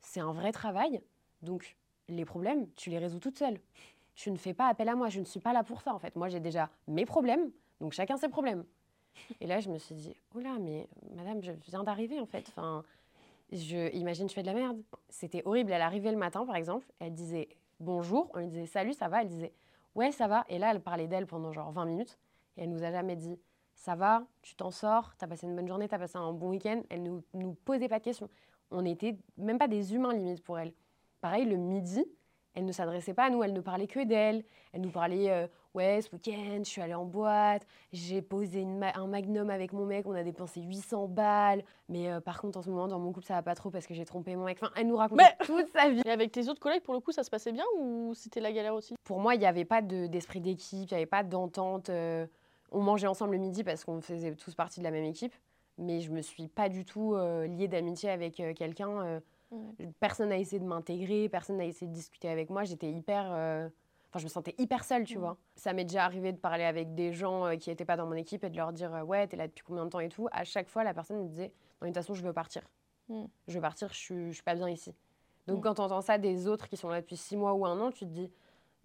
c'est 0.00 0.20
un 0.20 0.32
vrai 0.32 0.52
travail. 0.52 1.02
Donc, 1.42 1.76
les 2.08 2.24
problèmes, 2.24 2.68
tu 2.74 2.90
les 2.90 2.98
résous 2.98 3.18
toute 3.18 3.38
seule. 3.38 3.58
Tu 4.14 4.30
ne 4.30 4.36
fais 4.36 4.54
pas 4.54 4.68
appel 4.68 4.88
à 4.88 4.94
moi, 4.94 5.08
je 5.08 5.20
ne 5.20 5.24
suis 5.24 5.40
pas 5.40 5.52
là 5.52 5.62
pour 5.62 5.80
ça, 5.82 5.94
en 5.94 5.98
fait. 5.98 6.14
Moi, 6.16 6.28
j'ai 6.28 6.40
déjà 6.40 6.70
mes 6.86 7.06
problèmes, 7.06 7.50
donc 7.80 7.92
chacun 7.92 8.16
ses 8.16 8.28
problèmes. 8.28 8.64
Et 9.40 9.46
là, 9.46 9.60
je 9.60 9.68
me 9.68 9.78
suis 9.78 9.94
dit, 9.94 10.14
oh 10.34 10.40
là, 10.40 10.58
mais 10.60 10.88
madame, 11.14 11.42
je 11.42 11.52
viens 11.66 11.82
d'arriver, 11.82 12.20
en 12.20 12.26
fait. 12.26 12.46
Enfin, 12.48 12.84
je, 13.52 13.94
imagine, 13.94 14.28
je 14.28 14.34
fais 14.34 14.42
de 14.42 14.46
la 14.46 14.54
merde. 14.54 14.80
C'était 15.08 15.42
horrible. 15.44 15.72
Elle 15.72 15.82
arrivait 15.82 16.12
le 16.12 16.18
matin, 16.18 16.44
par 16.44 16.56
exemple, 16.56 16.86
elle 16.98 17.14
disait 17.14 17.48
bonjour, 17.80 18.30
on 18.34 18.40
lui 18.40 18.48
disait 18.48 18.66
salut, 18.66 18.92
ça 18.92 19.08
va? 19.08 19.22
Elle 19.22 19.28
disait 19.28 19.52
ouais, 19.94 20.12
ça 20.12 20.28
va. 20.28 20.44
Et 20.48 20.58
là, 20.58 20.70
elle 20.70 20.80
parlait 20.80 21.08
d'elle 21.08 21.26
pendant 21.26 21.52
genre 21.52 21.70
20 21.72 21.84
minutes. 21.86 22.18
Et 22.56 22.62
elle 22.62 22.70
nous 22.70 22.82
a 22.82 22.90
jamais 22.90 23.16
dit 23.16 23.38
ça 23.74 23.94
va, 23.94 24.26
tu 24.42 24.56
t'en 24.56 24.72
sors, 24.72 25.14
t'as 25.16 25.28
passé 25.28 25.46
une 25.46 25.54
bonne 25.54 25.68
journée, 25.68 25.86
t'as 25.86 25.98
passé 25.98 26.18
un 26.18 26.32
bon 26.32 26.50
week-end? 26.50 26.82
Elle 26.90 27.04
nous, 27.04 27.22
nous 27.32 27.54
posait 27.54 27.88
pas 27.88 28.00
de 28.00 28.04
questions. 28.04 28.28
On 28.70 28.84
était 28.84 29.16
même 29.36 29.58
pas 29.58 29.68
des 29.68 29.94
humains 29.94 30.12
limite 30.12 30.42
pour 30.42 30.58
elle. 30.58 30.72
Pareil, 31.20 31.44
le 31.44 31.56
midi, 31.56 32.04
elle 32.58 32.64
ne 32.64 32.72
s'adressait 32.72 33.14
pas 33.14 33.24
à 33.26 33.30
nous, 33.30 33.42
elle 33.44 33.52
ne 33.52 33.60
parlait 33.60 33.86
que 33.86 34.04
d'elle. 34.04 34.44
Elle 34.72 34.80
nous 34.80 34.90
parlait 34.90 35.30
euh, 35.30 35.46
ouais, 35.74 36.00
ce 36.02 36.10
week-end, 36.12 36.58
je 36.58 36.68
suis 36.68 36.82
allée 36.82 36.94
en 36.94 37.04
boîte, 37.04 37.64
j'ai 37.92 38.20
posé 38.20 38.64
ma- 38.64 38.92
un 38.96 39.06
magnum 39.06 39.48
avec 39.48 39.72
mon 39.72 39.86
mec, 39.86 40.06
on 40.06 40.12
a 40.12 40.24
dépensé 40.24 40.60
800 40.60 41.06
balles. 41.06 41.62
Mais 41.88 42.10
euh, 42.10 42.20
par 42.20 42.40
contre, 42.40 42.58
en 42.58 42.62
ce 42.62 42.68
moment, 42.68 42.88
dans 42.88 42.98
mon 42.98 43.12
couple, 43.12 43.26
ça 43.26 43.34
va 43.34 43.42
pas 43.42 43.54
trop 43.54 43.70
parce 43.70 43.86
que 43.86 43.94
j'ai 43.94 44.04
trompé 44.04 44.34
mon 44.34 44.44
mec. 44.44 44.58
Enfin, 44.60 44.72
elle 44.76 44.88
nous 44.88 44.96
racontait 44.96 45.22
Mais- 45.22 45.36
toute 45.46 45.68
sa 45.72 45.88
vie. 45.88 46.02
Et 46.04 46.10
avec 46.10 46.32
tes 46.32 46.48
autres 46.48 46.60
collègues, 46.60 46.82
pour 46.82 46.94
le 46.94 47.00
coup, 47.00 47.12
ça 47.12 47.22
se 47.22 47.30
passait 47.30 47.52
bien 47.52 47.64
ou 47.78 48.12
c'était 48.14 48.40
la 48.40 48.52
galère 48.52 48.74
aussi? 48.74 48.96
Pour 49.04 49.20
moi, 49.20 49.34
il 49.36 49.38
n'y 49.38 49.46
avait 49.46 49.64
pas 49.64 49.80
de- 49.80 50.06
d'esprit 50.08 50.40
d'équipe, 50.40 50.90
il 50.90 50.94
n'y 50.94 50.96
avait 50.96 51.06
pas 51.06 51.22
d'entente. 51.22 51.88
euh, 51.90 52.26
on 52.72 52.80
mangeait 52.82 53.06
ensemble 53.06 53.32
le 53.32 53.38
midi 53.38 53.62
parce 53.64 53.84
qu'on 53.84 54.00
faisait 54.00 54.34
tous 54.34 54.54
partie 54.54 54.80
de 54.80 54.84
la 54.84 54.90
même 54.90 55.04
équipe. 55.04 55.32
Mais 55.78 56.00
je 56.00 56.10
me 56.10 56.20
suis 56.22 56.48
pas 56.48 56.68
du 56.68 56.84
tout 56.84 57.14
liée 57.16 57.68
d'amitié 57.68 58.10
avec 58.10 58.34
quelqu'un. 58.56 59.20
Personne 60.00 60.30
n'a 60.30 60.38
essayé 60.38 60.58
de 60.60 60.64
m'intégrer, 60.66 61.28
personne 61.28 61.56
n'a 61.58 61.64
essayé 61.64 61.86
de 61.88 61.94
discuter 61.94 62.28
avec 62.28 62.50
moi. 62.50 62.64
J'étais 62.64 62.90
hyper. 62.90 63.26
euh, 63.32 63.68
Enfin, 64.10 64.20
je 64.20 64.24
me 64.24 64.30
sentais 64.30 64.54
hyper 64.56 64.84
seule, 64.84 65.04
tu 65.04 65.18
Mhm. 65.18 65.20
vois. 65.20 65.36
Ça 65.54 65.74
m'est 65.74 65.84
déjà 65.84 66.04
arrivé 66.06 66.32
de 66.32 66.38
parler 66.38 66.64
avec 66.64 66.94
des 66.94 67.12
gens 67.12 67.44
euh, 67.44 67.56
qui 67.56 67.68
n'étaient 67.68 67.84
pas 67.84 67.96
dans 67.98 68.06
mon 68.06 68.14
équipe 68.14 68.42
et 68.42 68.48
de 68.48 68.56
leur 68.56 68.72
dire 68.72 68.94
euh, 68.94 69.02
Ouais, 69.02 69.26
t'es 69.26 69.36
là 69.36 69.46
depuis 69.48 69.62
combien 69.62 69.84
de 69.84 69.90
temps 69.90 70.00
et 70.00 70.08
tout. 70.08 70.28
À 70.32 70.44
chaque 70.44 70.68
fois, 70.70 70.82
la 70.82 70.94
personne 70.94 71.18
me 71.22 71.28
disait 71.28 71.52
Non, 71.82 71.88
de 71.88 71.92
toute 71.92 71.96
façon, 71.96 72.14
je 72.14 72.22
veux 72.24 72.32
partir. 72.32 72.62
Mhm. 73.10 73.28
Je 73.48 73.54
veux 73.54 73.60
partir, 73.60 73.92
je 73.92 73.98
suis, 73.98 74.28
je 74.28 74.32
suis 74.32 74.42
pas 74.42 74.54
bien 74.54 74.68
ici. 74.70 74.94
Donc, 75.46 75.58
Mhm. 75.58 75.62
quand 75.62 75.74
tu 75.74 75.80
entends 75.82 76.00
ça 76.00 76.16
des 76.16 76.48
autres 76.48 76.68
qui 76.68 76.78
sont 76.78 76.88
là 76.88 77.02
depuis 77.02 77.18
six 77.18 77.36
mois 77.36 77.52
ou 77.52 77.66
un 77.66 77.78
an, 77.80 77.90
tu 77.90 78.00
te 78.06 78.10
dis 78.10 78.30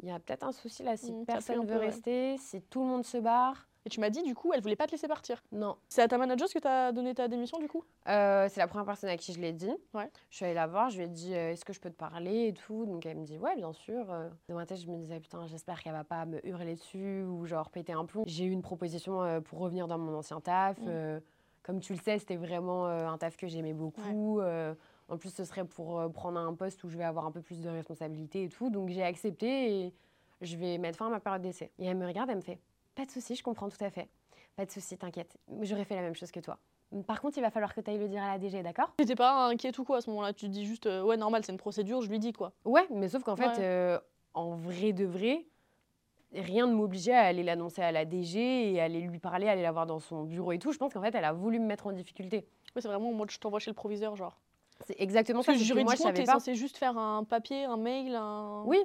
Il 0.02 0.10
y 0.10 0.12
a 0.12 0.20
peut-être 0.20 0.44
un 0.44 0.52
souci 0.52 0.84
là 0.84 0.98
si 0.98 1.14
personne 1.26 1.60
un 1.62 1.66
veut 1.66 1.78
rester, 1.78 2.38
si 2.38 2.62
tout 2.64 2.82
le 2.82 2.88
monde 2.88 3.06
se 3.06 3.18
barre. 3.18 3.70
Et 3.86 3.90
tu 3.90 4.00
m'as 4.00 4.10
dit, 4.10 4.24
du 4.24 4.34
coup, 4.34 4.54
elle 4.54 4.62
voulait 4.62 4.78
pas 4.78 4.86
te 4.88 4.92
laisser 4.92 5.10
partir. 5.10 5.44
Non. 5.52 5.76
C'est 5.90 6.02
à 6.02 6.08
ta 6.08 6.18
manager 6.18 6.48
que 6.48 6.60
tu 6.60 6.68
as 6.68 6.94
donné 6.94 7.14
ta 7.14 7.28
démission, 7.28 7.60
du 7.60 7.68
coup? 7.68 7.84
Euh, 8.08 8.48
c'est 8.50 8.62
la 8.62 8.68
première 8.68 8.86
personne 8.86 9.10
à 9.10 9.18
qui 9.18 9.34
je 9.34 9.42
l'ai 9.42 9.52
dit. 9.52 9.74
Ouais. 9.94 10.10
Je 10.30 10.38
suis 10.38 10.46
allée 10.46 10.54
la 10.54 10.68
voir, 10.68 10.90
je 10.90 10.98
lui 10.98 11.04
ai 11.04 11.08
dit 11.10 11.36
euh, 11.36 11.52
est-ce 11.52 11.66
que 11.66 11.74
je 11.74 11.82
peux 11.82 11.90
te 11.90 11.96
parler 11.96 12.48
et 12.48 12.54
tout? 12.54 12.86
Donc 12.86 13.06
elle 13.06 13.18
me 13.18 13.26
dit 13.26 13.38
ouais, 13.38 13.56
bien 13.58 13.74
sûr. 13.74 14.10
Euh, 14.10 14.30
Dans 14.48 14.56
ma 14.56 14.66
tête, 14.66 14.80
je 14.80 14.88
me 14.88 14.98
disais 14.98 15.20
putain, 15.20 15.46
j'espère 15.48 15.82
qu'elle 15.82 15.92
va 15.92 16.06
pas 16.06 16.26
me 16.26 16.46
hurler 16.48 16.76
dessus 16.76 17.24
ou 17.24 17.46
genre 17.46 17.70
péter 17.70 17.92
un 17.92 18.06
plomb. 18.06 18.24
J'ai 18.26 18.46
eu 18.46 18.52
une 18.52 18.62
proposition 18.62 19.42
pour 19.42 19.60
revenir 19.60 19.88
dans 19.88 19.98
mon 19.98 20.18
ancien 20.18 20.40
taf. 20.40 20.78
Mm. 20.80 21.22
Comme 21.64 21.80
tu 21.80 21.94
le 21.94 22.00
sais, 22.00 22.20
c'était 22.20 22.36
vraiment 22.36 22.86
un 22.86 23.18
taf 23.18 23.36
que 23.36 23.48
j'aimais 23.48 23.74
beaucoup. 23.74 24.42
En 25.10 25.18
plus, 25.18 25.30
ce 25.34 25.44
serait 25.44 25.66
pour 25.66 26.10
prendre 26.14 26.40
un 26.40 26.54
poste 26.54 26.84
où 26.86 26.90
je 26.90 26.98
vais 26.98 27.04
avoir 27.04 27.26
un 27.26 27.32
peu 27.32 27.42
plus 27.42 27.62
de 27.62 27.70
responsabilités 27.70 28.44
et 28.44 28.50
tout. 28.50 28.70
Donc 28.70 28.90
j'ai 28.90 29.04
accepté 29.04 29.86
et 29.86 29.94
je 30.42 30.56
vais 30.58 30.78
mettre 30.78 30.98
fin 30.98 31.08
à 31.08 31.10
ma 31.10 31.20
période 31.20 31.42
d'essai. 31.42 31.72
Et 31.80 31.86
elle 31.86 31.98
me 31.98 32.06
regarde, 32.06 32.30
elle 32.30 32.38
me 32.38 32.42
fait 32.42 32.60
pas 32.96 33.06
de 33.06 33.12
souci, 33.12 33.36
je 33.36 33.44
comprends 33.44 33.70
tout 33.70 33.84
à 33.84 33.90
fait. 33.90 34.08
Pas 34.56 34.66
de 34.66 34.72
souci, 34.72 34.98
t'inquiète. 34.98 35.38
J'aurais 35.62 35.86
fait 35.86 35.96
la 35.96 36.02
même 36.02 36.16
chose 36.16 36.32
que 36.32 36.40
toi. 36.40 36.58
Par 37.08 37.22
contre, 37.22 37.38
il 37.40 37.42
va 37.42 37.50
falloir 37.50 37.74
que 37.74 37.82
tu 37.82 37.90
ailles 37.90 37.98
le 37.98 38.08
dire 38.08 38.22
à 38.22 38.28
la 38.28 38.38
DG, 38.38 38.62
d'accord? 38.62 38.94
T'étais 38.96 39.16
pas 39.16 39.48
inquiète 39.48 39.78
ou 39.80 39.84
quoi 39.84 39.98
à 39.98 40.02
ce 40.02 40.10
moment-là? 40.12 40.32
Tu 40.34 40.46
te 40.46 40.52
dis 40.52 40.66
juste, 40.66 40.86
euh, 40.86 41.02
ouais, 41.02 41.18
normal, 41.18 41.44
c'est 41.44 41.52
une 41.52 41.58
procédure, 41.58 42.02
je 42.02 42.10
lui 42.10 42.20
dis 42.20 42.34
quoi. 42.34 42.52
Ouais, 42.66 42.86
mais 42.92 43.08
sauf 43.10 43.24
qu'en 43.24 43.36
fait, 43.36 43.48
Ouais. 43.48 43.64
euh, 43.64 44.00
en 44.36 44.56
vrai 44.56 44.94
de 44.94 45.06
vrai, 45.06 45.44
rien 46.34 46.68
ne 46.68 46.74
m'obligeait 46.74 47.14
à 47.14 47.22
aller 47.24 47.42
l'annoncer 47.42 47.82
à 47.82 47.92
la 47.92 48.06
DG 48.06 48.74
et 48.74 48.80
aller 48.80 49.02
lui 49.02 49.18
parler, 49.18 49.48
aller 49.48 49.64
la 49.64 49.72
voir 49.72 49.88
dans 49.88 50.00
son 50.00 50.24
bureau 50.24 50.52
et 50.52 50.60
tout. 50.60 50.72
Je 50.72 50.78
pense 50.78 50.94
qu'en 50.94 51.02
fait, 51.02 51.16
elle 51.16 51.26
a 51.26 51.34
voulu 51.34 51.60
me 51.60 51.66
mettre 51.66 51.88
en 51.88 51.92
difficulté. 51.94 52.46
Ouais, 52.76 52.82
c'est 52.82 52.88
vraiment 52.88 53.10
en 53.10 53.14
mode, 53.14 53.32
je 53.32 53.40
t'envoie 53.40 53.60
chez 53.60 53.72
le 53.72 53.76
proviseur, 53.76 54.16
genre. 54.16 54.40
C'est 54.86 55.00
exactement 55.00 55.40
Parce 55.40 55.46
ça. 55.46 55.54
que 55.54 55.58
que 55.58 55.60
moi, 55.60 55.66
je 55.66 55.68
juridiquement, 55.88 56.06
savais 56.10 56.20
t'es 56.20 56.26
pas. 56.26 56.34
censé 56.34 56.54
juste 56.56 56.78
faire 56.78 56.98
un 56.98 57.24
papier, 57.24 57.64
un 57.66 57.78
mail, 57.78 58.14
un. 58.16 58.64
Oui, 58.66 58.80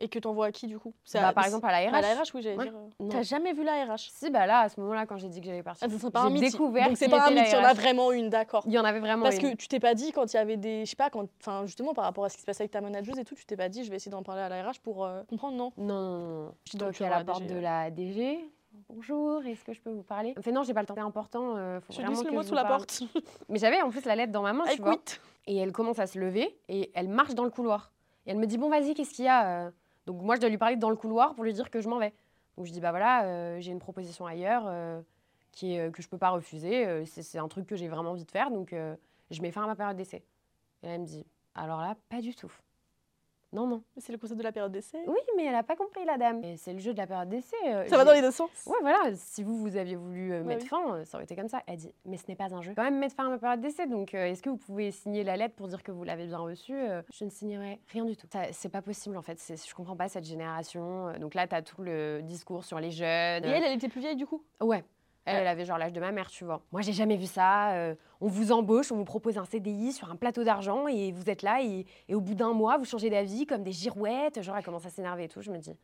Et 0.00 0.08
que 0.08 0.18
t'envoies 0.20 0.46
à 0.46 0.52
qui, 0.52 0.68
du 0.68 0.78
coup? 0.78 0.94
Bah, 1.12 1.28
à- 1.28 1.32
par 1.32 1.44
exemple 1.44 1.66
à 1.66 1.72
la 1.72 1.90
RH. 1.90 1.94
À 1.94 2.00
la 2.00 2.14
RH, 2.14 2.34
oui, 2.34 2.42
j'allais 2.42 2.56
Ouais. 2.56 2.64
dire. 2.64 2.74
euh. 3.02 3.08
T'as 3.10 3.22
jamais 3.22 3.52
vu 3.52 3.64
la 3.64 3.84
RH 3.84 4.10
Si, 4.12 4.30
bah 4.30 4.46
là, 4.46 4.60
à 4.60 4.68
ce 4.68 4.78
moment-là, 4.80 5.06
quand 5.06 5.16
j'ai 5.16 5.28
dit 5.28 5.40
que 5.40 5.46
j'allais 5.46 5.62
partir, 5.64 5.88
Ah, 5.92 6.10
pas 6.10 6.20
un 6.20 6.30
mythe. 6.30 6.40
découvert 6.42 6.86
Donc 6.86 6.96
c'est 6.96 7.08
pas 7.08 7.26
un 7.26 7.30
mythe, 7.32 7.46
il 7.48 7.52
y 7.54 7.56
en 7.56 7.64
a 7.64 7.74
vraiment 7.74 8.12
une, 8.12 8.28
d'accord. 8.30 8.62
Il 8.66 8.72
y 8.72 8.78
en 8.78 8.84
avait 8.84 9.00
vraiment 9.00 9.24
Parce 9.24 9.38
une. 9.38 9.50
que 9.50 9.56
tu 9.56 9.66
t'es 9.66 9.80
pas 9.80 9.94
dit 9.94 10.12
quand 10.12 10.32
il 10.32 10.36
y 10.36 10.38
avait 10.38 10.56
des. 10.56 10.84
Je 10.84 10.90
sais 10.90 10.96
pas, 10.96 11.10
quand. 11.10 11.26
Enfin, 11.40 11.66
justement, 11.66 11.94
par 11.94 12.04
rapport 12.04 12.24
à 12.24 12.28
ce 12.28 12.36
qui 12.36 12.42
se 12.42 12.46
passait 12.46 12.62
avec 12.62 12.70
ta 12.70 12.80
manageuse 12.80 13.18
et 13.18 13.24
tout, 13.24 13.34
tu 13.34 13.44
t'es 13.44 13.56
pas 13.56 13.68
dit, 13.68 13.82
je 13.84 13.90
vais 13.90 13.96
essayer 13.96 14.12
d'en 14.12 14.22
parler 14.22 14.42
à 14.42 14.48
la 14.48 14.62
RH 14.70 14.78
pour 14.82 15.04
euh, 15.04 15.24
comprendre, 15.24 15.56
non? 15.56 15.72
Non, 15.76 15.86
non, 15.86 16.18
non, 16.18 16.28
non. 16.44 16.44
Donc, 16.74 16.80
Donc, 16.80 17.00
à 17.00 17.10
la 17.10 17.24
porte 17.24 17.42
DG, 17.42 17.54
de 17.54 17.58
la 17.60 17.90
DG, 17.90 18.38
bonjour, 18.88 19.44
est-ce 19.46 19.64
que 19.64 19.72
je 19.72 19.80
peux 19.80 19.90
vous 19.90 20.02
parler? 20.04 20.34
Fait 20.40 20.52
non, 20.52 20.62
j'ai 20.62 20.74
pas 20.74 20.80
le 20.82 20.86
temps. 20.86 20.94
C'est 20.94 21.00
important. 21.00 21.56
euh, 21.56 21.80
faut 21.80 21.92
Je 21.92 21.96
vraiment 21.98 22.12
glisse 22.12 22.24
le 22.24 22.30
que 22.30 22.34
mot 22.36 22.42
je 22.42 22.48
sous 22.48 22.54
la 22.54 22.64
porte. 22.64 23.02
Mais 23.48 23.58
j'avais 23.58 23.82
en 23.82 23.90
plus 23.90 24.04
la 24.04 24.14
lettre 24.14 24.30
dans 24.32 24.42
ma 24.42 24.52
main, 24.52 24.64
tu 24.74 24.80
vois. 24.80 24.96
Et 25.48 25.56
elle 25.56 25.72
commence 25.72 25.98
à 25.98 26.06
se 26.06 26.18
lever 26.18 26.56
et 26.68 26.92
elle 26.94 27.08
marche 27.08 27.34
dans 27.34 27.44
le 27.44 27.50
couloir. 27.50 27.90
Et 28.26 28.30
elle 28.32 28.36
me 28.38 28.46
dit 28.46 28.58
Bon, 28.58 28.68
vas-y, 28.68 28.92
qu'est-ce 28.94 29.14
qu'il 29.14 29.24
y 29.24 29.28
a 29.28 29.66
euh? 29.66 29.70
Donc, 30.08 30.22
moi, 30.22 30.36
je 30.36 30.40
dois 30.40 30.48
lui 30.48 30.56
parler 30.56 30.76
dans 30.76 30.88
le 30.88 30.96
couloir 30.96 31.34
pour 31.34 31.44
lui 31.44 31.52
dire 31.52 31.70
que 31.70 31.82
je 31.82 31.88
m'en 31.88 31.98
vais. 31.98 32.14
Donc, 32.56 32.64
je 32.64 32.72
dis 32.72 32.80
Bah 32.80 32.92
voilà, 32.92 33.24
euh, 33.24 33.60
j'ai 33.60 33.72
une 33.72 33.78
proposition 33.78 34.24
ailleurs 34.24 34.64
euh, 34.66 35.02
euh, 35.64 35.90
que 35.90 36.00
je 36.00 36.08
peux 36.08 36.16
pas 36.16 36.30
refuser. 36.30 37.04
c'est 37.04 37.38
un 37.38 37.46
truc 37.46 37.66
que 37.66 37.76
j'ai 37.76 37.88
vraiment 37.88 38.12
envie 38.12 38.24
de 38.24 38.30
faire. 38.30 38.50
Donc, 38.50 38.74
je 39.30 39.42
mets 39.42 39.50
fin 39.50 39.64
à 39.64 39.66
ma 39.66 39.76
période 39.76 39.98
d'essai. 39.98 40.24
Et 40.82 40.86
elle 40.86 41.02
me 41.02 41.06
dit 41.06 41.26
Alors 41.54 41.82
là, 41.82 41.94
pas 42.08 42.22
du 42.22 42.34
tout. 42.34 42.50
Non, 43.52 43.66
non. 43.66 43.82
C'est 43.96 44.12
le 44.12 44.18
concept 44.18 44.38
de 44.38 44.44
la 44.44 44.52
période 44.52 44.72
d'essai. 44.72 44.98
Oui, 45.06 45.18
mais 45.36 45.46
elle 45.46 45.54
a 45.54 45.62
pas 45.62 45.74
compris, 45.76 46.04
la 46.04 46.18
dame. 46.18 46.44
Et 46.44 46.56
c'est 46.58 46.72
le 46.74 46.78
jeu 46.80 46.92
de 46.92 46.98
la 46.98 47.06
période 47.06 47.28
d'essai. 47.30 47.56
euh, 47.66 47.86
Ça 47.88 47.96
va 47.96 48.04
dans 48.04 48.12
les 48.12 48.20
deux 48.20 48.30
sens. 48.30 48.50
Ouais, 48.66 48.76
voilà, 48.82 49.14
si 49.14 49.42
vous, 49.42 49.56
vous 49.58 49.76
aviez 49.76 49.96
voulu 49.96 50.32
euh, 50.32 50.44
mettre 50.44 50.62
oui. 50.64 50.68
fin, 50.68 50.94
euh, 50.96 51.04
ça 51.04 51.16
aurait 51.16 51.24
été 51.24 51.34
comme 51.34 51.48
ça. 51.48 51.62
Elle 51.66 51.78
dit, 51.78 51.94
mais 52.04 52.18
ce 52.18 52.24
n'est 52.28 52.36
pas 52.36 52.52
un 52.54 52.60
jeu. 52.60 52.72
Quand 52.76 52.82
même 52.82 52.98
mettre 52.98 53.14
fin 53.14 53.26
à 53.26 53.30
ma 53.30 53.38
période 53.38 53.60
d'essai, 53.60 53.86
donc 53.86 54.12
est-ce 54.12 54.42
que 54.42 54.50
vous 54.50 54.58
pouvez 54.58 54.90
signer 54.90 55.24
la 55.24 55.36
lettre 55.36 55.54
pour 55.54 55.68
dire 55.68 55.82
que 55.82 55.90
vous 55.92 56.04
l'avez 56.04 56.26
bien 56.26 56.38
reçue 56.38 56.76
Je 57.10 57.24
ne 57.24 57.30
signerai 57.30 57.80
rien 57.88 58.04
du 58.04 58.16
tout. 58.16 58.26
C'est 58.52 58.68
pas 58.68 58.82
possible 58.82 59.16
en 59.16 59.22
fait, 59.22 59.40
je 59.66 59.74
comprends 59.74 59.96
pas 59.96 60.08
cette 60.08 60.24
génération. 60.24 61.12
Donc 61.18 61.34
là, 61.34 61.46
tu 61.46 61.54
as 61.54 61.62
tout 61.62 61.82
le 61.82 62.20
discours 62.22 62.64
sur 62.64 62.78
les 62.80 62.90
jeunes. 62.90 63.44
Et 63.44 63.48
elle, 63.48 63.64
elle 63.64 63.76
était 63.76 63.88
plus 63.88 64.00
vieille 64.00 64.16
du 64.16 64.26
coup? 64.26 64.42
Ouais. 64.60 64.84
Elle, 65.28 65.46
avait 65.46 65.64
genre 65.64 65.78
l'âge 65.78 65.92
de 65.92 66.00
ma 66.00 66.10
mère, 66.12 66.28
tu 66.30 66.44
vois. 66.44 66.60
Moi, 66.72 66.80
j'ai 66.82 66.92
jamais 66.92 67.16
vu 67.16 67.26
ça. 67.26 67.72
euh, 67.74 67.94
on 68.20 68.28
vous 68.28 68.52
embauche, 68.52 68.90
on 68.92 68.96
vous 68.96 69.04
propose 69.04 69.38
un 69.38 69.44
CDI 69.44 69.92
sur 69.92 70.10
un 70.10 70.16
plateau 70.16 70.44
d'argent 70.44 70.86
et 70.88 71.12
vous 71.12 71.28
êtes 71.30 71.42
là 71.42 71.62
et, 71.62 71.86
et 72.08 72.14
au 72.14 72.20
bout 72.20 72.34
d'un 72.34 72.52
mois, 72.52 72.78
vous 72.78 72.84
changez 72.84 73.10
d'avis 73.10 73.46
comme 73.46 73.62
des 73.62 73.72
girouettes. 73.72 74.42
Genre, 74.42 74.56
elle 74.56 74.64
commence 74.64 74.86
à 74.86 74.90
s'énerver 74.90 75.24
et 75.24 75.28
tout. 75.28 75.40
Je 75.40 75.50
me 75.50 75.58
dis, 75.58 75.76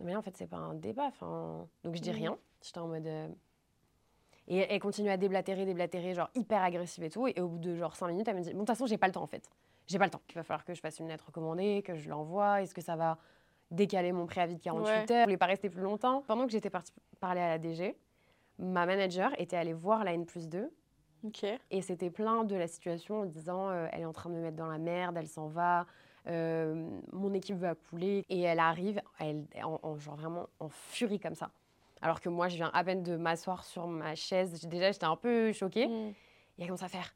mais 0.00 0.12
là, 0.12 0.18
en 0.18 0.22
fait, 0.22 0.36
c'est 0.36 0.46
pas 0.46 0.56
un 0.58 0.74
débat. 0.74 1.06
Enfin, 1.06 1.66
donc 1.84 1.94
je 1.96 2.00
dis 2.00 2.10
Mhm. 2.10 2.16
rien. 2.16 2.38
J'étais 2.62 2.78
en 2.78 2.88
mode. 2.88 3.06
euh, 3.06 3.28
Et 4.48 4.58
elle 4.58 4.80
continue 4.80 5.08
à 5.10 5.16
déblatérer, 5.16 5.64
déblatérer, 5.64 6.12
genre 6.14 6.28
hyper 6.34 6.62
agressive 6.62 7.02
et 7.04 7.10
tout. 7.10 7.26
Et 7.28 7.40
au 7.40 7.48
bout 7.48 7.58
de 7.58 7.74
genre 7.76 7.96
5 7.96 8.08
minutes, 8.08 8.28
elle 8.28 8.36
me 8.36 8.42
dit 8.42 8.50
Bon, 8.50 8.56
de 8.56 8.58
toute 8.60 8.68
façon, 8.68 8.86
j'ai 8.86 8.98
pas 8.98 9.06
le 9.06 9.12
temps 9.12 9.22
en 9.22 9.26
fait. 9.26 9.48
J'ai 9.86 9.98
pas 9.98 10.04
le 10.04 10.10
temps. 10.10 10.20
Il 10.30 10.34
va 10.34 10.42
falloir 10.42 10.64
que 10.64 10.74
je 10.74 10.80
fasse 10.80 10.98
une 10.98 11.08
lettre 11.08 11.24
recommandée, 11.26 11.82
que 11.84 11.94
je 11.94 12.08
l'envoie. 12.08 12.62
Est-ce 12.62 12.74
que 12.74 12.80
ça 12.82 12.96
va 12.96 13.18
décaler 13.70 14.12
mon 14.12 14.26
préavis 14.26 14.56
de 14.56 14.60
48 14.60 14.90
Ouais. 14.92 15.12
heures? 15.12 15.18
Je 15.20 15.24
voulais 15.24 15.36
pas 15.38 15.46
rester 15.46 15.68
plus 15.70 15.82
longtemps. 15.82 16.22
Pendant 16.26 16.44
que 16.46 16.52
j'étais 16.52 16.70
partie 16.70 16.92
parler 17.20 17.40
à 17.40 17.48
la 17.48 17.58
DG, 17.58 17.96
ma 18.58 18.86
manager 18.86 19.30
était 19.40 19.56
allée 19.56 19.72
voir 19.72 20.04
la 20.04 20.12
N 20.14 20.26
plus 20.26 20.48
2 20.48 20.70
Ok. 21.24 21.44
et 21.70 21.80
c'était 21.82 22.10
plein 22.10 22.44
de 22.44 22.54
la 22.54 22.66
situation 22.68 23.20
en 23.20 23.24
disant 23.24 23.70
euh, 23.70 23.86
elle 23.92 24.02
est 24.02 24.04
en 24.06 24.12
train 24.12 24.28
de 24.30 24.34
me 24.34 24.42
mettre 24.42 24.56
dans 24.56 24.66
la 24.66 24.78
merde, 24.78 25.16
elle 25.16 25.26
s'en 25.28 25.48
va, 25.48 25.86
euh, 26.26 26.88
mon 27.12 27.32
équipe 27.34 27.56
va 27.56 27.74
couler. 27.74 28.24
Et 28.28 28.40
elle 28.42 28.58
arrive, 28.58 29.00
elle, 29.18 29.44
en, 29.62 29.78
en- 29.82 29.96
genre 29.98 30.16
vraiment 30.16 30.48
en 30.60 30.68
furie 30.68 31.18
comme 31.20 31.34
ça. 31.34 31.50
Alors 32.02 32.20
que 32.20 32.28
moi, 32.28 32.48
je 32.48 32.56
viens 32.56 32.70
à 32.74 32.84
peine 32.84 33.02
de 33.02 33.16
m'asseoir 33.16 33.64
sur 33.64 33.86
ma 33.86 34.14
chaise. 34.14 34.66
Déjà, 34.66 34.92
j'étais 34.92 35.04
un 35.06 35.16
peu 35.16 35.52
choquée. 35.52 35.86
Mm. 35.88 36.08
Et 36.10 36.14
elle 36.60 36.66
commence 36.66 36.82
à 36.82 36.88
faire 36.88 37.14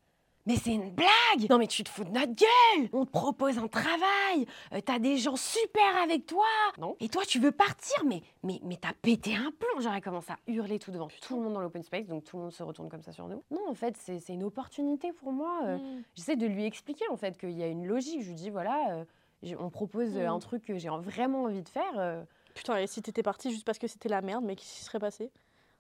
Mais 0.49 0.57
c'est 0.57 0.73
une 0.73 0.91
blague 0.91 1.49
Non, 1.51 1.59
mais 1.59 1.67
tu 1.69 1.85
te 1.85 1.89
fous 1.89 2.03
de 2.05 2.11
notre 2.11 2.33
gueule 2.35 2.89
On 2.93 3.05
te 3.05 3.11
propose 3.11 3.59
un 3.59 3.69
travail 3.69 4.47
euh, 4.73 4.81
T'as 4.85 4.99
des 4.99 5.17
gens 5.19 5.37
super 5.37 5.97
avec 6.03 6.27
toi 6.27 6.47
Non 6.79 6.97
Et 7.01 7.09
toi, 7.09 7.23
tu 7.27 7.39
veux 7.39 7.53
partir 7.53 8.03
Mais, 8.07 8.23
mais, 8.43 8.59
mais 8.65 8.77
t'as 8.77 8.95
pété 8.95 9.37
un 9.37 9.53
plomb 9.53 9.89
elle 9.95 10.03
commence 10.03 10.29
à 10.31 10.37
hurler 10.49 10.79
tout 10.79 10.91
devant 10.91 11.09
tout 11.09 11.37
le 11.37 11.43
monde 11.43 11.53
dans 11.55 11.61
l'open 11.61 11.83
space, 11.83 12.07
donc 12.09 12.25
tout 12.25 12.37
le 12.39 12.45
monde 12.45 12.53
se 12.53 12.63
retourne 12.63 12.89
comme 12.89 13.03
ça 13.03 13.13
sur 13.13 13.29
nous. 13.29 13.45
Non, 13.51 13.69
en 13.69 13.75
fait, 13.75 13.97
c'est 13.99 14.19
c'est 14.21 14.33
une 14.33 14.43
opportunité 14.43 15.13
pour 15.13 15.31
moi. 15.33 15.61
euh, 15.65 15.77
Mm. 15.79 16.03
J'essaie 16.15 16.37
de 16.37 16.47
lui 16.47 16.65
expliquer, 16.65 17.05
en 17.11 17.17
fait, 17.17 17.37
qu'il 17.39 17.53
y 17.57 17.63
a 17.63 17.67
une 17.69 17.87
logique. 17.87 18.23
Je 18.23 18.29
lui 18.29 18.35
dis 18.35 18.51
Voilà, 18.51 19.05
euh, 19.45 19.55
on 19.61 19.71
propose 19.71 20.17
euh, 20.17 20.25
Mm. 20.27 20.33
un 20.33 20.39
truc 20.39 20.65
que 20.65 20.79
j'ai 20.79 20.89
vraiment 20.89 21.45
envie 21.45 21.63
de 21.63 21.69
faire. 21.69 22.25
Putain, 22.55 22.79
et 22.79 22.87
si 22.87 23.03
t'étais 23.03 23.23
partie 23.23 23.51
juste 23.51 23.65
parce 23.67 23.79
que 23.79 23.87
c'était 23.87 24.09
la 24.09 24.21
merde, 24.23 24.45
mais 24.45 24.57
qu'est-ce 24.57 24.79
qui 24.79 24.85
serait 24.85 24.99
passé? 24.99 25.31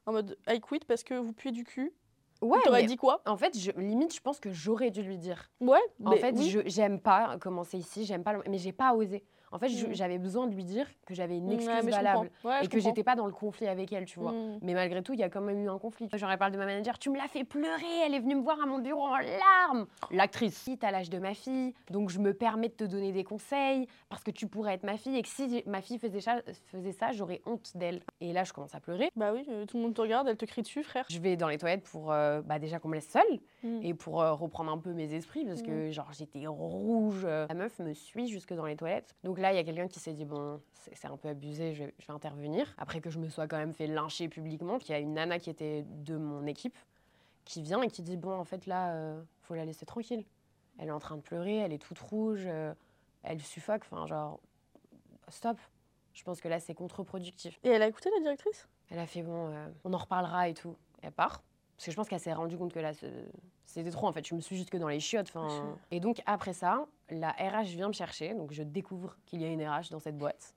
En 0.06 0.12
mode 0.12 0.36
I 0.48 0.60
quit 0.60 0.80
parce 0.86 1.02
que 1.02 1.14
vous 1.14 1.32
puez 1.32 1.50
du 1.50 1.64
cul 1.64 1.92
Ouais, 2.40 2.58
T'aurais 2.64 2.82
mais 2.82 2.86
dit 2.86 2.96
quoi? 2.96 3.20
en 3.26 3.36
fait, 3.36 3.58
je, 3.58 3.72
limite, 3.72 4.14
je 4.14 4.20
pense 4.20 4.38
que 4.38 4.52
j'aurais 4.52 4.90
dû 4.90 5.02
lui 5.02 5.18
dire. 5.18 5.50
Ouais, 5.60 5.78
En 6.04 6.10
mais 6.10 6.18
fait, 6.18 6.34
oui. 6.36 6.50
je 6.50 6.60
j'aime 6.66 7.00
pas 7.00 7.36
commencer 7.38 7.78
ici, 7.78 8.04
j'aime 8.04 8.22
pas, 8.22 8.32
le- 8.34 8.42
mais 8.48 8.58
j'ai 8.58 8.72
pas 8.72 8.94
osé. 8.94 9.24
En 9.52 9.58
fait, 9.58 9.68
Mm. 9.68 9.92
j'avais 9.94 10.18
besoin 10.18 10.46
de 10.46 10.54
lui 10.54 10.64
dire 10.64 10.86
que 11.06 11.14
j'avais 11.14 11.36
une 11.38 11.48
Ouais, 11.48 11.54
excuse 11.54 11.90
valable. 11.90 12.30
Ouais, 12.44 12.64
et 12.64 12.68
que 12.68 12.78
j'étais 12.78 13.02
pas 13.04 13.14
dans 13.14 13.26
le 13.26 13.32
conflit 13.32 13.66
avec 13.68 13.92
elle, 13.92 14.04
tu 14.04 14.18
vois. 14.20 14.32
Mm. 14.32 14.58
Mais 14.62 14.74
malgré 14.74 15.02
tout, 15.02 15.12
il 15.14 15.20
y 15.20 15.22
a 15.22 15.28
quand 15.28 15.40
même 15.40 15.64
eu 15.64 15.68
un 15.68 15.78
conflit. 15.78 16.08
J'aurais 16.14 16.36
parlé 16.36 16.52
de 16.54 16.58
ma 16.58 16.66
manager, 16.66 16.98
tu 16.98 17.10
me 17.10 17.16
l'as 17.16 17.28
fait 17.28 17.44
pleurer, 17.44 17.84
elle 18.04 18.14
est 18.14 18.20
venue 18.20 18.34
me 18.36 18.42
voir 18.42 18.60
à 18.62 18.66
mon 18.66 18.78
bureau 18.78 19.06
en 19.06 19.16
larmes. 19.16 19.86
L'actrice, 20.10 20.56
si 20.56 20.76
t'as 20.78 20.90
l'âge 20.90 21.10
de 21.10 21.18
ma 21.18 21.34
fille, 21.34 21.74
donc 21.90 22.10
je 22.10 22.18
me 22.18 22.34
permets 22.34 22.68
de 22.68 22.74
te 22.74 22.84
donner 22.84 23.12
des 23.12 23.24
conseils 23.24 23.86
parce 24.08 24.22
que 24.22 24.30
tu 24.30 24.46
pourrais 24.46 24.74
être 24.74 24.84
ma 24.84 24.96
fille 24.96 25.16
et 25.16 25.22
que 25.22 25.28
si 25.28 25.62
ma 25.66 25.80
fille 25.80 25.98
faisait 25.98 26.20
ça, 26.20 26.40
faisait 26.66 26.92
ça 26.92 27.12
j'aurais 27.12 27.40
honte 27.46 27.76
d'elle. 27.76 28.00
Et 28.20 28.32
là, 28.32 28.44
je 28.44 28.52
commence 28.52 28.74
à 28.74 28.80
pleurer. 28.80 29.10
Bah 29.16 29.32
oui, 29.32 29.44
euh, 29.48 29.64
tout 29.66 29.76
le 29.76 29.82
monde 29.82 29.94
te 29.94 30.00
regarde, 30.00 30.28
elle 30.28 30.36
te 30.36 30.44
crie 30.44 30.62
dessus, 30.62 30.82
frère. 30.82 31.04
Je 31.08 31.18
vais 31.18 31.36
dans 31.36 31.48
les 31.48 31.58
toilettes 31.58 31.84
pour 31.84 32.12
euh, 32.12 32.42
bah, 32.42 32.58
déjà 32.58 32.78
qu'on 32.78 32.88
me 32.88 32.94
laisse 32.94 33.08
seule 33.08 33.22
Mm. 33.64 33.80
et 33.82 33.92
pour 33.94 34.22
euh, 34.22 34.34
reprendre 34.34 34.70
un 34.70 34.78
peu 34.78 34.92
mes 34.92 35.12
esprits 35.14 35.44
parce 35.44 35.62
que 35.62 35.90
genre 35.90 36.12
j'étais 36.12 36.46
rouge. 36.46 37.24
La 37.26 37.52
meuf 37.54 37.78
me 37.80 37.92
suit 37.92 38.28
jusque 38.28 38.52
dans 38.54 38.66
les 38.66 38.76
toilettes. 38.76 39.16
Donc 39.24 39.37
là, 39.38 39.52
il 39.52 39.56
y 39.56 39.58
a 39.58 39.64
quelqu'un 39.64 39.88
qui 39.88 40.00
s'est 40.00 40.12
dit 40.12 40.24
bon, 40.24 40.60
c'est 40.74 40.94
c'est 40.96 41.08
un 41.08 41.16
peu 41.16 41.28
abusé, 41.28 41.74
je 41.74 41.84
vais, 41.84 41.94
je 41.98 42.06
vais 42.06 42.12
intervenir. 42.12 42.74
Après 42.78 43.00
que 43.00 43.10
je 43.10 43.18
me 43.18 43.28
sois 43.28 43.46
quand 43.46 43.58
même 43.58 43.74
fait 43.74 43.86
lyncher 43.86 44.28
publiquement, 44.28 44.78
il 44.78 44.90
y 44.90 44.94
a 44.94 44.98
une 44.98 45.14
nana 45.14 45.38
qui 45.38 45.50
était 45.50 45.84
de 45.88 46.16
mon 46.16 46.46
équipe 46.46 46.76
qui 47.44 47.62
vient 47.62 47.82
et 47.82 47.88
qui 47.88 48.02
dit 48.02 48.16
bon, 48.16 48.32
en 48.32 48.44
fait 48.44 48.66
là, 48.66 48.92
euh, 48.92 49.22
faut 49.42 49.54
la 49.54 49.64
laisser 49.64 49.86
tranquille. 49.86 50.24
Elle 50.78 50.88
est 50.88 50.92
en 50.92 51.00
train 51.00 51.16
de 51.16 51.22
pleurer, 51.22 51.56
elle 51.56 51.72
est 51.72 51.78
toute 51.82 51.98
rouge, 51.98 52.44
euh, 52.46 52.74
elle 53.22 53.40
suffoque. 53.40 53.82
Enfin 53.90 54.06
genre 54.06 54.40
stop. 55.28 55.58
Je 56.18 56.24
pense 56.24 56.40
que 56.40 56.48
là, 56.48 56.58
c'est 56.58 56.74
contre-productif. 56.74 57.60
Et 57.62 57.68
elle 57.68 57.82
a 57.82 57.86
écouté 57.86 58.10
la 58.12 58.20
directrice? 58.20 58.66
Elle 58.90 58.98
a 58.98 59.06
fait 59.06 59.22
bon, 59.22 59.52
euh, 59.52 59.68
on 59.84 59.92
en 59.92 59.98
reparlera 59.98 60.48
et 60.48 60.54
tout. 60.54 60.76
Elle 61.00 61.12
part. 61.12 61.42
Parce 61.78 61.86
que 61.86 61.90
je 61.92 61.96
pense 61.96 62.08
qu'elle 62.08 62.18
s'est 62.18 62.32
rendue 62.32 62.58
compte 62.58 62.72
que 62.72 62.80
là, 62.80 62.90
c'était 63.64 63.90
trop 63.90 64.08
en 64.08 64.12
fait. 64.12 64.26
Je 64.26 64.34
me 64.34 64.40
suis 64.40 64.56
jusque 64.56 64.76
dans 64.76 64.88
les 64.88 64.98
chiottes. 64.98 65.28
'fin. 65.28 65.76
Et 65.92 66.00
donc 66.00 66.20
après 66.26 66.52
ça, 66.52 66.86
la 67.08 67.30
RH 67.30 67.68
vient 67.68 67.86
me 67.88 67.92
chercher. 67.92 68.34
Donc 68.34 68.52
je 68.52 68.64
découvre 68.64 69.16
qu'il 69.26 69.40
y 69.40 69.44
a 69.44 69.48
une 69.48 69.62
RH 69.62 69.90
dans 69.92 70.00
cette 70.00 70.18
boîte. 70.18 70.54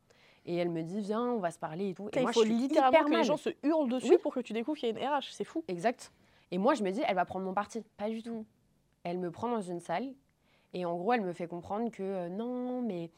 Et 0.48 0.56
elle 0.56 0.70
me 0.70 0.82
dit, 0.82 1.00
viens, 1.02 1.22
on 1.22 1.38
va 1.38 1.52
se 1.52 1.60
parler 1.60 1.90
et 1.90 1.94
tout. 1.94 2.10
Et 2.14 2.22
moi, 2.22 2.32
il 2.32 2.34
faut 2.34 2.42
je 2.42 2.48
suis 2.48 2.58
littéralement 2.58 2.98
hyper 2.98 3.06
que 3.12 3.16
les 3.16 3.24
gens 3.24 3.38
se 3.38 3.52
hurlent 3.62 3.88
dessus 3.88 4.10
Oui. 4.10 4.18
pour 4.24 4.34
que 4.34 4.40
tu 4.40 4.54
découvres 4.54 4.76
qu'il 4.76 4.90
y 4.90 4.92
a 4.92 5.00
une 5.00 5.08
RH. 5.08 5.28
C'est 5.34 5.44
fou. 5.44 5.64
Exact. 5.68 6.12
Et 6.50 6.58
moi, 6.58 6.74
je 6.74 6.82
me 6.84 6.90
dis, 6.90 7.02
elle 7.08 7.16
va 7.16 7.26
prendre 7.26 7.46
mon 7.46 7.54
parti. 7.54 7.84
Pas 7.98 8.10
du 8.10 8.24
tout. 8.24 8.44
Elle 9.04 9.20
me 9.20 9.30
prend 9.30 9.50
dans 9.50 9.62
une 9.62 9.80
salle 9.80 10.12
et 10.74 10.84
en 10.86 10.96
gros, 10.98 11.14
elle 11.14 11.22
me 11.22 11.34
fait 11.34 11.48
comprendre 11.48 11.92
que 11.92 12.02
euh, 12.02 12.30
non, 12.30 12.82
mais 12.82 13.12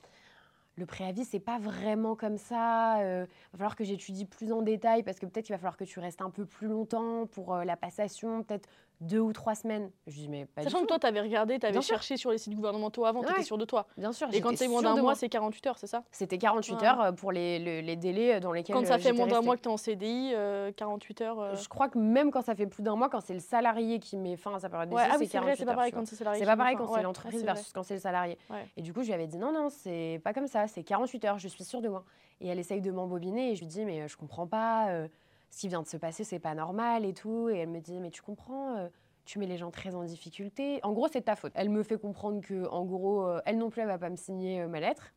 le 0.76 0.86
préavis, 0.86 1.26
c'est 1.26 1.40
pas 1.40 1.60
vraiment 1.60 2.16
comme 2.16 2.38
ça. 2.38 2.98
Il 3.00 3.28
va 3.54 3.58
falloir 3.58 3.76
que 3.76 3.84
j'étudie 3.84 4.26
plus 4.26 4.52
en 4.52 4.62
détail 4.62 5.04
parce 5.04 5.20
que 5.20 5.26
peut-être 5.26 5.46
qu'il 5.46 5.54
va 5.54 5.60
falloir 5.60 5.78
que 5.78 5.84
tu 5.84 6.00
restes 6.00 6.22
un 6.22 6.30
peu 6.30 6.46
plus 6.46 6.68
longtemps 6.68 7.28
pour 7.28 7.54
euh, 7.54 7.64
la 7.64 7.78
passation, 7.78 8.44
peut-être 8.44 8.68
deux 9.04 9.20
ou 9.20 9.34
trois 9.34 9.56
semaines. 9.56 9.92
Je 10.08 10.14
dis, 10.14 10.28
mais 10.30 10.46
pas 10.46 10.64
Sachant 10.64 10.78
du 10.80 10.84
que 10.84 10.88
tout. 10.88 10.94
toi, 10.94 11.00
t'avais 11.00 11.22
regardé, 11.22 11.60
t'avais 11.60 11.74
Bien 11.74 11.82
sûr. 11.82 11.96
cherché 11.96 12.18
sur 12.18 12.32
les 12.32 12.38
sites 12.38 12.56
gouvernementaux 12.56 13.06
avant, 13.06 13.22
t'étais 13.22 13.34
Ouais. 13.40 13.44
sûr 13.44 13.58
de 13.58 13.66
toi. 13.66 13.86
Bien 13.98 14.12
sûr, 14.12 14.28
Et 14.34 14.42
quand 14.42 14.50
j'étais 14.50 14.66
c'est 14.66 14.68
moins 14.70 14.80
sûre 14.82 14.90
d'un 14.90 14.96
de 14.96 15.02
mois, 15.02 15.12
moi. 15.12 15.16
c'est 15.16 15.30
48 15.30 15.68
heures, 15.68 15.78
c'est 15.78 15.88
ça? 15.88 16.04
C'était 16.12 16.38
48 16.38 16.74
Ouais. 16.76 16.86
heures 16.88 17.02
euh, 17.02 17.12
pour 17.12 17.32
les, 17.32 17.60
le- 17.60 17.82
les 17.86 17.96
délais 17.96 18.40
dans 18.40 18.52
lesquels 18.52 18.76
Quand 18.76 18.86
ça 18.86 18.94
euh, 18.94 18.98
fait 18.98 19.04
j'étais 19.04 19.18
moins 19.18 19.28
d'un 19.28 19.34
restée. 19.36 19.46
mois 19.46 19.58
que 19.58 19.62
t'es 19.62 19.70
en 19.70 19.78
CDI, 19.78 20.32
euh, 20.34 20.72
48 20.72 21.22
heures. 21.22 21.40
euh, 21.40 21.56
Je 21.56 21.68
crois 21.70 21.90
que 21.90 21.98
même 21.98 22.32
quand 22.32 22.42
ça 22.42 22.56
fait 22.56 22.68
plus 22.68 22.84
d'un 22.84 22.96
mois, 22.96 23.10
quand 23.10 23.22
c'est 23.22 23.34
le 23.34 23.40
salarié 23.40 24.00
qui 24.00 24.18
met 24.18 24.36
fin 24.38 24.56
à 24.56 24.60
sa 24.60 24.70
période 24.70 24.90
d'essai, 24.90 25.02
Ouais, 25.04 25.08
ah 25.12 25.16
oui, 25.20 25.26
c'est 25.26 25.32
c'est 25.34 25.38
vrai, 25.40 25.56
48 25.56 25.58
c'est 25.60 25.66
pas 25.66 25.72
heures, 25.72 25.76
pareil 25.78 25.92
tu 25.92 25.96
vois. 25.96 26.02
quand 26.02 26.08
c'est 26.10 26.16
salarié. 26.16 26.40
C'est 26.40 26.46
qui 26.46 26.52
pas 26.52 26.58
pareil 26.58 26.76
quand 26.78 26.88
c'est 26.88 26.94
ouais, 26.94 27.04
l'entreprise 27.04 27.40
c'est 27.40 27.46
vrai. 27.46 27.54
versus 27.56 27.74
quand 27.74 27.84
c'est 27.84 27.94
le 27.96 28.00
salarié. 28.00 28.38
Ouais. 28.50 28.66
Et 28.78 28.82
du 28.82 28.94
coup, 28.94 29.02
je 29.02 29.08
lui 29.08 29.14
avais 29.14 29.28
dit 29.28 29.38
non, 29.38 29.52
non, 29.52 29.70
c'est 29.70 30.22
pas 30.24 30.34
comme 30.34 30.48
ça, 30.48 30.68
c'est 30.68 30.84
48 30.84 31.26
heures, 31.26 31.40
je 31.40 31.48
suis 31.48 31.64
sûre 31.64 31.82
de 31.82 31.90
moi. 31.90 32.06
Et 32.42 32.48
elle 32.48 32.60
essaye 32.60 32.82
de 32.82 32.92
m'embobiner 32.92 33.52
et 33.52 33.56
je 33.56 33.62
lui 33.62 33.68
dis 33.68 33.86
mais 33.86 34.02
euh, 34.02 34.08
je 34.08 34.18
comprends 34.18 34.48
pas, 34.48 34.88
euh, 34.90 35.08
ce 35.54 35.60
qui 35.60 35.68
vient 35.68 35.84
de 35.84 35.88
se 35.88 35.98
passer, 35.98 36.24
c'est 36.24 36.40
pas 36.40 36.56
normal 36.56 37.06
et 37.06 37.14
tout. 37.14 37.50
Et 37.50 37.58
elle 37.58 37.70
me 37.70 37.80
dit 37.80 38.00
mais 38.00 38.10
tu 38.10 38.22
comprends, 38.24 38.76
euh, 38.78 38.88
tu 39.26 39.38
mets 39.38 39.46
les 39.46 39.58
gens 39.58 39.70
très 39.70 39.94
en 39.94 40.04
difficulté. 40.04 40.80
En 40.84 40.94
gros, 40.94 41.08
c'est 41.08 41.20
de 41.20 41.26
ta 41.26 41.36
faute. 41.36 41.52
Elle 41.56 41.70
me 41.70 41.84
fait 41.84 42.00
comprendre 42.00 42.42
que 42.42 42.68
en 42.70 42.84
gros, 42.84 43.28
euh, 43.28 43.42
elle 43.46 43.60
non 43.60 43.70
plus, 43.70 43.82
elle 43.82 43.88
va 43.88 44.00
pas 44.00 44.10
me 44.10 44.16
signer 44.16 44.62
euh, 44.62 44.68
ma 44.68 44.80
lettre, 44.80 45.14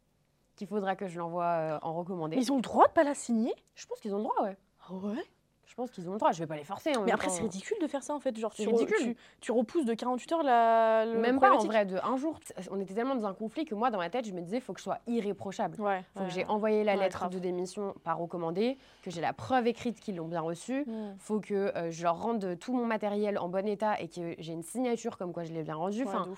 qu'il 0.55 0.67
faudra 0.67 0.95
que 0.95 1.09
je 1.09 1.19
l'envoie 1.19 1.79
en 1.83 1.95
recommandé. 1.95 2.37
Ils 2.37 2.53
ont 2.53 2.57
le 2.57 2.63
droit 2.63 2.87
de 2.87 2.93
pas 2.93 3.03
la 3.03 3.15
signer? 3.15 3.55
Je 3.75 3.87
pense 3.87 3.99
qu'ils 4.01 4.15
ont 4.15 4.19
le 4.19 4.25
droit, 4.25 4.43
ouais. 4.43 4.57
Ah 4.89 4.95
ouais? 4.95 5.25
Je 5.67 5.75
pense 5.75 5.91
qu'ils 5.91 6.09
ont 6.09 6.13
le 6.13 6.19
droit. 6.19 6.31
Je 6.33 6.39
vais 6.39 6.47
pas 6.47 6.57
les 6.57 6.65
forcer. 6.65 6.91
en 6.97 7.01
Mais 7.01 7.07
même 7.07 7.15
après, 7.15 7.27
temps. 7.27 7.35
c'est 7.35 7.43
ridicule 7.43 7.77
de 7.81 7.87
faire 7.89 8.03
ça 8.03 8.15
en 8.15 8.21
fait. 8.21 8.37
Genre, 8.39 8.55
tu, 8.55 8.63
re- 8.63 8.71
ridicule. 8.77 8.97
tu, 9.15 9.17
tu 9.41 9.53
repousses 9.53 9.85
de 9.85 9.95
48 9.95 10.33
heures 10.33 10.43
la. 10.45 11.05
le 11.05 11.19
Même 11.19 11.41
pas 11.41 11.53
en 11.55 11.59
vrai, 11.59 11.85
de 11.85 11.97
un 12.03 12.17
jour. 12.17 12.39
On 12.71 12.79
était 12.81 12.95
tellement 12.95 13.15
dans 13.17 13.27
un 13.27 13.35
conflit 13.35 13.65
que 13.65 13.75
moi, 13.75 13.91
dans 13.91 13.99
ma 13.99 14.09
tête, 14.09 14.27
je 14.27 14.33
me 14.33 14.41
disais, 14.41 14.59
il 14.59 14.63
faut 14.63 14.73
que 14.73 14.79
je 14.79 14.85
sois 14.85 14.99
irréprochable. 15.07 15.81
Ouais. 15.81 16.05
Faut 16.15 16.21
ouais, 16.21 16.27
que 16.29 16.33
j'ai 16.33 16.41
ouais. 16.45 16.49
envoyé 16.51 16.85
la 16.85 16.95
lettre 16.97 17.19
grave. 17.19 17.31
de 17.33 17.39
démission 17.41 17.95
par 18.05 18.19
recommandé, 18.19 18.79
que 19.03 19.11
j'ai 19.11 19.21
la 19.21 19.33
preuve 19.33 19.67
écrite 19.67 19.99
qu'ils 20.01 20.17
l'ont 20.17 20.29
bien 20.29 20.41
reçue. 20.41 20.85
Mm. 20.87 21.17
Faut 21.19 21.41
que 21.41 21.55
euh, 21.55 21.91
je 21.91 22.03
leur 22.05 22.21
rende 22.23 22.57
tout 22.61 22.73
mon 22.73 22.87
matériel 22.87 23.37
en 23.39 23.49
bon 23.49 23.67
état 23.67 24.01
et 24.01 24.09
que 24.09 24.35
j'ai 24.39 24.53
une 24.53 24.63
signature 24.63 25.19
comme 25.19 25.33
quoi 25.33 25.43
je 25.45 25.53
l'ai 25.53 25.63
bien 25.65 25.75
rendu. 25.75 26.05
Enfin, 26.07 26.29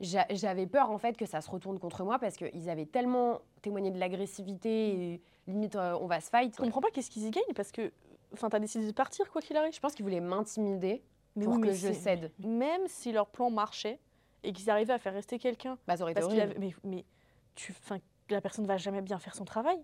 j'a- 0.00 0.26
j'avais 0.30 0.66
peur 0.66 0.90
en 0.90 0.98
fait 0.98 1.16
que 1.16 1.26
ça 1.26 1.40
se 1.40 1.48
retourne 1.50 1.78
contre 1.78 2.02
moi 2.02 2.18
parce 2.18 2.36
qu'ils 2.36 2.68
avaient 2.68 2.86
tellement 2.86 3.40
témoigné 3.62 3.92
de 3.92 3.98
l'agressivité 4.00 4.88
et 5.14 5.20
limite 5.46 5.76
euh, 5.76 5.96
on 6.00 6.06
va 6.06 6.20
se 6.20 6.30
fight. 6.30 6.54
Je 6.56 6.62
comprends 6.62 6.80
pas 6.80 6.90
qu'est-ce 6.92 7.10
qu'ils 7.10 7.26
y 7.26 7.30
gagnent 7.30 7.54
parce 7.54 7.70
que. 7.72 7.92
Enfin, 8.32 8.48
t'as 8.48 8.58
décidé 8.58 8.86
de 8.86 8.92
partir 8.92 9.30
quoi 9.30 9.40
qu'il 9.42 9.56
arrive. 9.56 9.72
Je 9.74 9.80
pense 9.80 9.94
qu'ils 9.94 10.04
voulaient 10.04 10.20
m'intimider 10.20 11.02
pour 11.42 11.54
oui, 11.54 11.62
que 11.68 11.72
je 11.72 11.92
cède. 11.92 12.32
Même 12.38 12.82
si 12.86 13.12
leur 13.12 13.26
plan 13.28 13.50
marchait 13.50 13.98
et 14.42 14.52
qu'ils 14.52 14.70
arrivaient 14.70 14.92
à 14.92 14.98
faire 14.98 15.12
rester 15.14 15.38
quelqu'un 15.38 15.78
Bah, 15.86 15.96
ça 15.96 16.02
aurait 16.02 16.12
été 16.12 16.20
parce 16.20 16.32
qu'il 16.32 16.40
horrible. 16.42 16.56
avait. 16.58 16.74
Mais, 16.84 16.96
mais 16.96 17.04
tu. 17.54 17.72
Enfin, 17.72 17.98
la 18.30 18.40
personne 18.40 18.66
va 18.66 18.76
jamais 18.76 19.02
bien 19.02 19.18
faire 19.18 19.34
son 19.34 19.44
travail. 19.44 19.78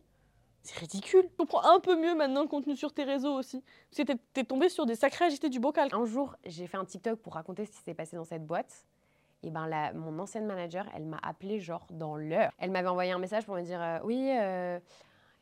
C'est 0.62 0.78
ridicule. 0.78 1.24
Je 1.30 1.36
comprends 1.36 1.62
un 1.62 1.80
peu 1.80 1.96
mieux 2.00 2.14
maintenant 2.14 2.42
le 2.42 2.48
contenu 2.48 2.76
sur 2.76 2.92
tes 2.92 3.04
réseaux 3.04 3.32
aussi. 3.38 3.62
Parce 3.90 3.98
que 4.06 4.12
t'es- 4.12 4.18
t'es 4.34 4.44
tombé 4.44 4.68
sur 4.68 4.86
des 4.86 4.96
sacrés 4.96 5.26
agités 5.26 5.48
du 5.48 5.60
bocal. 5.60 5.88
Un 5.92 6.04
jour, 6.04 6.34
j'ai 6.44 6.66
fait 6.66 6.76
un 6.76 6.84
TikTok 6.84 7.20
pour 7.20 7.34
raconter 7.34 7.64
ce 7.64 7.70
qui 7.70 7.78
s'est 7.82 7.94
passé 7.94 8.16
dans 8.16 8.24
cette 8.24 8.44
boîte. 8.44 8.84
Et 9.44 9.50
ben 9.50 9.68
la, 9.68 9.92
mon 9.92 10.18
ancienne 10.18 10.46
manager, 10.46 10.84
elle 10.94 11.04
m'a 11.04 11.20
appelé 11.22 11.60
genre 11.60 11.86
dans 11.90 12.16
l'heure. 12.16 12.50
Elle 12.58 12.72
m'avait 12.72 12.88
envoyé 12.88 13.12
un 13.12 13.20
message 13.20 13.46
pour 13.46 13.54
me 13.54 13.62
dire 13.62 13.80
euh, 13.80 13.98
oui, 14.02 14.30
euh, 14.36 14.80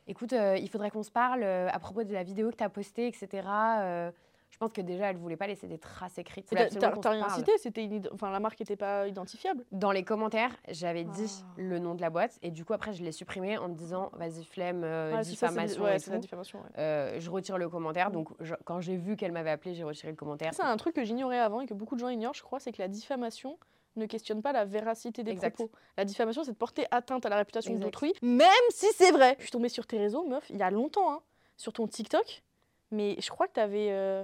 écoute, 0.07 0.33
euh, 0.33 0.57
il 0.57 0.69
faudrait 0.69 0.89
qu'on 0.91 1.03
se 1.03 1.11
parle 1.11 1.43
euh, 1.43 1.67
à 1.71 1.79
propos 1.79 2.03
de 2.03 2.13
la 2.13 2.23
vidéo 2.23 2.49
que 2.51 2.55
tu 2.55 2.63
as 2.63 2.69
postée, 2.69 3.07
etc. 3.07 3.47
Euh, 3.79 4.11
je 4.49 4.57
pense 4.57 4.71
que 4.71 4.79
déjà, 4.79 5.09
elle 5.09 5.17
voulait 5.17 5.35
pas 5.35 5.45
laisser 5.47 5.67
des 5.67 5.77
traces 5.77 6.17
écrites. 6.17 6.47
T'as 6.49 6.67
t'as- 6.69 7.09
rien 7.11 7.27
cité, 7.29 7.51
c'était 7.57 7.83
une 7.83 8.07
enfin 8.13 8.31
la 8.31 8.39
marque 8.39 8.61
était 8.61 8.77
pas 8.77 9.05
identifiable. 9.05 9.65
Dans 9.73 9.91
les 9.91 10.03
commentaires, 10.03 10.55
j'avais 10.69 11.03
dit 11.03 11.43
Ah. 11.43 11.53
le 11.57 11.79
nom 11.79 11.95
de 11.95 12.01
la 12.01 12.09
boîte 12.09 12.39
et 12.41 12.49
du 12.49 12.63
coup 12.63 12.71
après 12.73 12.93
je 12.93 13.03
l'ai 13.03 13.11
supprimé 13.11 13.57
en 13.57 13.67
me 13.67 13.75
disant 13.75 14.09
vas-y 14.13 14.45
flemme, 14.45 14.83
ça, 14.83 15.23
c'est- 15.23 15.31
diffamation 15.31 15.83
ouais, 15.83 15.97
et 15.97 15.99
c'est 15.99 16.11
la 16.11 16.17
diffamation. 16.19 16.59
ouais. 16.77 17.15
Je 17.19 17.29
retire 17.29 17.57
le 17.57 17.67
commentaire. 17.67 18.09
Mm. 18.09 18.13
Donc 18.13 18.29
je- 18.39 18.55
quand 18.63 18.79
j'ai 18.79 18.95
vu 18.95 19.17
qu'elle 19.17 19.33
m'avait 19.33 19.49
appelé, 19.51 19.75
j'ai 19.75 19.83
retiré 19.83 20.11
le 20.11 20.17
commentaire. 20.17 20.53
C'est 20.53 20.63
un 20.63 20.77
truc 20.77 20.95
que 20.95 21.03
j'ignorais 21.03 21.39
avant 21.39 21.59
et 21.59 21.65
que 21.65 21.73
beaucoup 21.73 21.95
de 21.95 21.99
gens 21.99 22.09
ignorent, 22.09 22.33
je 22.33 22.41
crois, 22.43 22.61
c'est 22.61 22.71
que 22.71 22.81
la 22.81 22.87
diffamation 22.87 23.57
ne 23.99 24.05
questionne 24.05 24.41
pas 24.41 24.51
la 24.51 24.65
véracité 24.65 25.23
des 25.23 25.31
Exact. 25.31 25.55
propos. 25.55 25.71
La 25.97 26.05
diffamation, 26.05 26.43
c'est 26.43 26.51
de 26.51 26.57
porter 26.57 26.85
atteinte 26.91 27.25
à 27.25 27.29
la 27.29 27.37
réputation 27.37 27.73
d'autrui, 27.75 28.13
même 28.21 28.49
si 28.69 28.87
c'est 28.95 29.11
vrai. 29.11 29.35
Je 29.39 29.43
suis 29.43 29.51
tombée 29.51 29.69
sur 29.69 29.85
tes 29.87 29.97
réseaux, 29.97 30.23
meuf, 30.25 30.45
il 30.49 30.57
y 30.57 30.63
a 30.63 30.69
longtemps, 30.71 31.11
hein, 31.11 31.21
sur 31.57 31.73
ton 31.73 31.87
TikTok, 31.87 32.43
mais 32.91 33.15
je 33.19 33.29
crois 33.29 33.47
que 33.47 33.53
t'avais... 33.53 33.87
euh, 33.91 34.23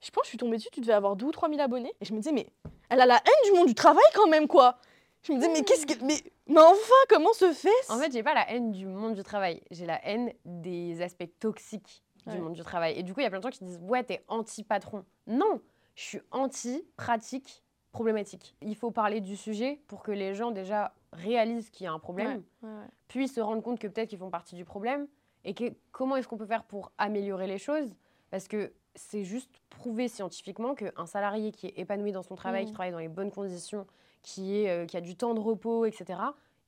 Je 0.00 0.10
pense 0.10 0.22
que 0.22 0.26
je 0.26 0.30
suis 0.30 0.38
tombée 0.38 0.56
dessus, 0.58 0.68
tu 0.72 0.80
devais 0.80 0.92
avoir 0.92 1.16
2 1.16 1.26
ou 1.26 1.30
3 1.32 1.48
000 1.48 1.60
abonnés. 1.60 1.92
Et 2.00 2.04
je 2.04 2.12
me 2.12 2.18
disais, 2.18 2.32
mais 2.32 2.46
elle 2.88 3.00
a 3.00 3.06
la 3.06 3.16
haine 3.16 3.50
du 3.52 3.58
monde 3.58 3.66
du 3.68 3.74
travail 3.74 4.04
quand 4.14 4.28
même, 4.28 4.46
quoi 4.46 4.78
Je 5.22 5.32
me 5.32 5.38
disais, 5.38 5.50
mais 5.52 5.62
qu'est-ce 5.64 5.86
que... 5.86 6.04
Mais, 6.04 6.16
mais 6.46 6.60
enfin, 6.60 6.94
comment 7.08 7.32
se 7.32 7.52
fait 7.52 7.68
En 7.88 7.98
fait, 7.98 8.12
j'ai 8.12 8.22
pas 8.22 8.34
la 8.34 8.48
haine 8.50 8.70
du 8.72 8.86
monde 8.86 9.14
du 9.14 9.22
travail, 9.22 9.62
j'ai 9.70 9.86
la 9.86 10.00
haine 10.06 10.32
des 10.44 11.00
aspects 11.02 11.28
toxiques 11.40 12.02
Ouais. 12.26 12.34
du 12.34 12.40
monde 12.42 12.52
du 12.52 12.62
travail. 12.62 12.98
Et 12.98 13.02
du 13.02 13.14
coup, 13.14 13.20
il 13.20 13.22
y 13.22 13.26
a 13.26 13.30
plein 13.30 13.38
de 13.38 13.44
gens 13.44 13.48
qui 13.48 13.64
disent 13.64 13.78
ouais, 13.80 14.02
t'es 14.04 14.22
anti-patron. 14.28 15.02
Non, 15.28 15.62
je 15.94 16.02
suis 16.02 16.20
anti-pratique 16.30 17.62
problématique. 17.98 18.54
Il 18.62 18.76
faut 18.76 18.92
parler 18.92 19.20
du 19.20 19.36
sujet 19.36 19.80
pour 19.88 20.04
que 20.04 20.12
les 20.12 20.32
gens 20.32 20.52
déjà 20.52 20.92
réalisent 21.12 21.68
qu'il 21.70 21.82
y 21.84 21.86
a 21.88 21.92
un 21.92 21.98
problème, 21.98 22.44
Ouais, 22.62 22.68
ouais. 22.68 22.86
puis 23.08 23.26
se 23.26 23.40
rendent 23.40 23.62
compte 23.62 23.80
que 23.80 23.88
peut-être 23.88 24.08
qu'ils 24.10 24.18
font 24.20 24.30
partie 24.30 24.54
du 24.54 24.64
problème 24.64 25.08
et 25.44 25.52
que 25.52 25.64
comment 25.90 26.14
est-ce 26.16 26.28
qu'on 26.28 26.36
peut 26.36 26.46
faire 26.46 26.62
pour 26.62 26.92
améliorer 26.96 27.48
les 27.48 27.58
choses? 27.58 27.90
Parce 28.30 28.46
que 28.46 28.72
c'est 28.94 29.24
juste 29.24 29.50
prouvé 29.68 30.06
scientifiquement 30.06 30.74
qu'un 30.76 31.06
salarié 31.06 31.50
qui 31.50 31.66
est 31.66 31.78
épanoui 31.78 32.12
dans 32.12 32.22
son 32.22 32.36
travail, 32.36 32.66
qui 32.66 32.70
Mhm. 32.70 32.74
travaille 32.74 32.92
dans 32.92 32.98
les 33.00 33.08
bonnes 33.08 33.32
conditions, 33.32 33.84
qui, 34.22 34.58
est, 34.60 34.70
euh, 34.70 34.86
qui 34.86 34.96
a 34.96 35.00
du 35.00 35.16
temps 35.16 35.34
de 35.34 35.40
repos, 35.40 35.84
etc., 35.84 36.20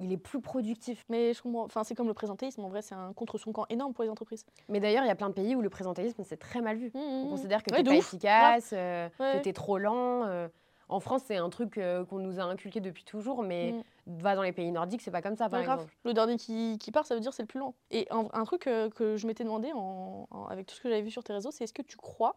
il 0.03 0.11
est 0.12 0.16
plus 0.16 0.40
productif. 0.40 1.05
Mais 1.11 1.35
je 1.35 1.43
comprends, 1.43 1.64
enfin, 1.64 1.85
c'est 1.85 1.95
comme 1.95 2.09
le 2.09 2.14
présentéisme, 2.14 2.64
en 2.64 2.69
vrai, 2.71 2.81
c'est 2.83 2.95
un 2.95 3.12
contre 3.12 3.37
son 3.38 3.53
camp 3.53 3.66
énorme 3.69 3.93
pour 3.93 4.03
les 4.03 4.09
entreprises. 4.11 4.47
Mais 4.69 4.81
d'ailleurs, 4.81 5.05
il 5.05 5.09
y 5.09 5.11
a 5.11 5.14
plein 5.14 5.29
de 5.29 5.35
pays 5.35 5.55
où 5.55 5.61
le 5.61 5.69
présentéisme, 5.71 6.23
c'est 6.25 6.38
très 6.38 6.61
mal 6.62 6.77
vu. 6.79 6.90
Mmh, 6.95 6.99
On 6.99 7.27
mmh. 7.27 7.31
considère 7.31 7.62
que 7.62 7.71
Ouais, 7.71 7.79
t'es 7.83 7.85
pas 7.90 7.90
ouf, 7.97 7.99
efficace, 7.99 8.71
euh, 8.73 9.09
Ouais. 9.21 9.38
que 9.38 9.43
t'es 9.45 9.53
trop 9.53 9.77
lent. 9.79 10.25
euh. 10.25 10.49
En 10.90 11.00
France, 11.00 11.22
c'est 11.24 11.37
un 11.37 11.48
truc 11.50 11.79
euh, 11.79 12.05
qu'on 12.05 12.18
nous 12.18 12.40
a 12.40 12.42
inculqué 12.42 12.81
depuis 12.81 13.05
toujours, 13.05 13.42
mais 13.42 13.72
Mm. 14.07 14.20
va 14.22 14.35
dans 14.35 14.42
les 14.42 14.53
pays 14.53 14.70
nordiques, 14.72 15.03
c'est 15.03 15.11
pas 15.11 15.22
comme 15.22 15.37
ça, 15.37 15.48
par 15.48 15.62
grave. 15.62 15.79
exemple. 15.81 15.94
Le 16.05 16.12
dernier 16.12 16.37
qui, 16.37 16.79
qui 16.79 16.90
part, 16.90 17.07
ça 17.07 17.14
veut 17.14 17.20
dire 17.20 17.33
c'est 17.33 17.42
le 17.42 17.46
plus 17.46 17.61
lent. 17.61 17.74
Et 17.90 18.07
un, 18.11 18.26
un 18.33 18.44
truc 18.44 18.66
euh, 18.66 18.90
que 18.90 19.16
je 19.16 19.26
m'étais 19.26 19.44
demandé 19.44 19.70
en, 19.72 20.26
en- 20.31 20.46
avec 20.46 20.66
tout 20.66 20.74
ce 20.74 20.81
que 20.81 20.88
j'avais 20.88 21.03
vu 21.03 21.11
sur 21.11 21.22
tes 21.22 21.33
réseaux, 21.33 21.50
c'est 21.53 21.64
est-ce 21.64 21.72
que 21.72 21.83
tu 21.83 21.96
crois, 21.96 22.37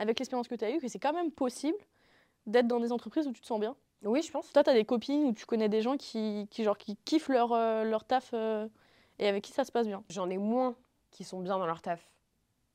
avec 0.00 0.18
l'expérience 0.18 0.48
que 0.48 0.54
tu 0.56 0.64
as 0.64 0.70
eue, 0.70 0.80
que 0.80 0.88
c'est 0.88 0.98
quand 0.98 1.12
même 1.12 1.30
possible 1.30 1.78
d'être 2.46 2.66
dans 2.66 2.80
des 2.80 2.90
entreprises 2.92 3.26
où 3.28 3.32
tu 3.32 3.40
te 3.40 3.46
sens 3.46 3.60
bien? 3.60 3.76
Oui, 4.04 4.20
je 4.22 4.32
pense. 4.32 4.52
Toi, 4.52 4.64
tu 4.64 4.70
as 4.70 4.74
des 4.74 4.84
copines 4.84 5.26
ou 5.26 5.32
tu 5.32 5.46
connais 5.46 5.68
des 5.68 5.80
gens 5.80 5.96
qui, 5.96 6.48
qui, 6.50 6.64
genre, 6.64 6.76
qui 6.76 6.96
kiffent 7.04 7.28
leur, 7.28 7.52
euh, 7.52 7.84
leur 7.84 8.04
taf 8.04 8.34
et 8.34 9.28
avec 9.28 9.44
qui 9.44 9.52
ça 9.52 9.64
se 9.64 9.70
passe 9.70 9.86
bien? 9.86 10.02
J'en 10.08 10.28
ai 10.28 10.38
moins 10.38 10.74
qui 11.12 11.22
sont 11.22 11.38
bien 11.40 11.56
dans 11.58 11.66
leur 11.66 11.82
taf 11.82 12.10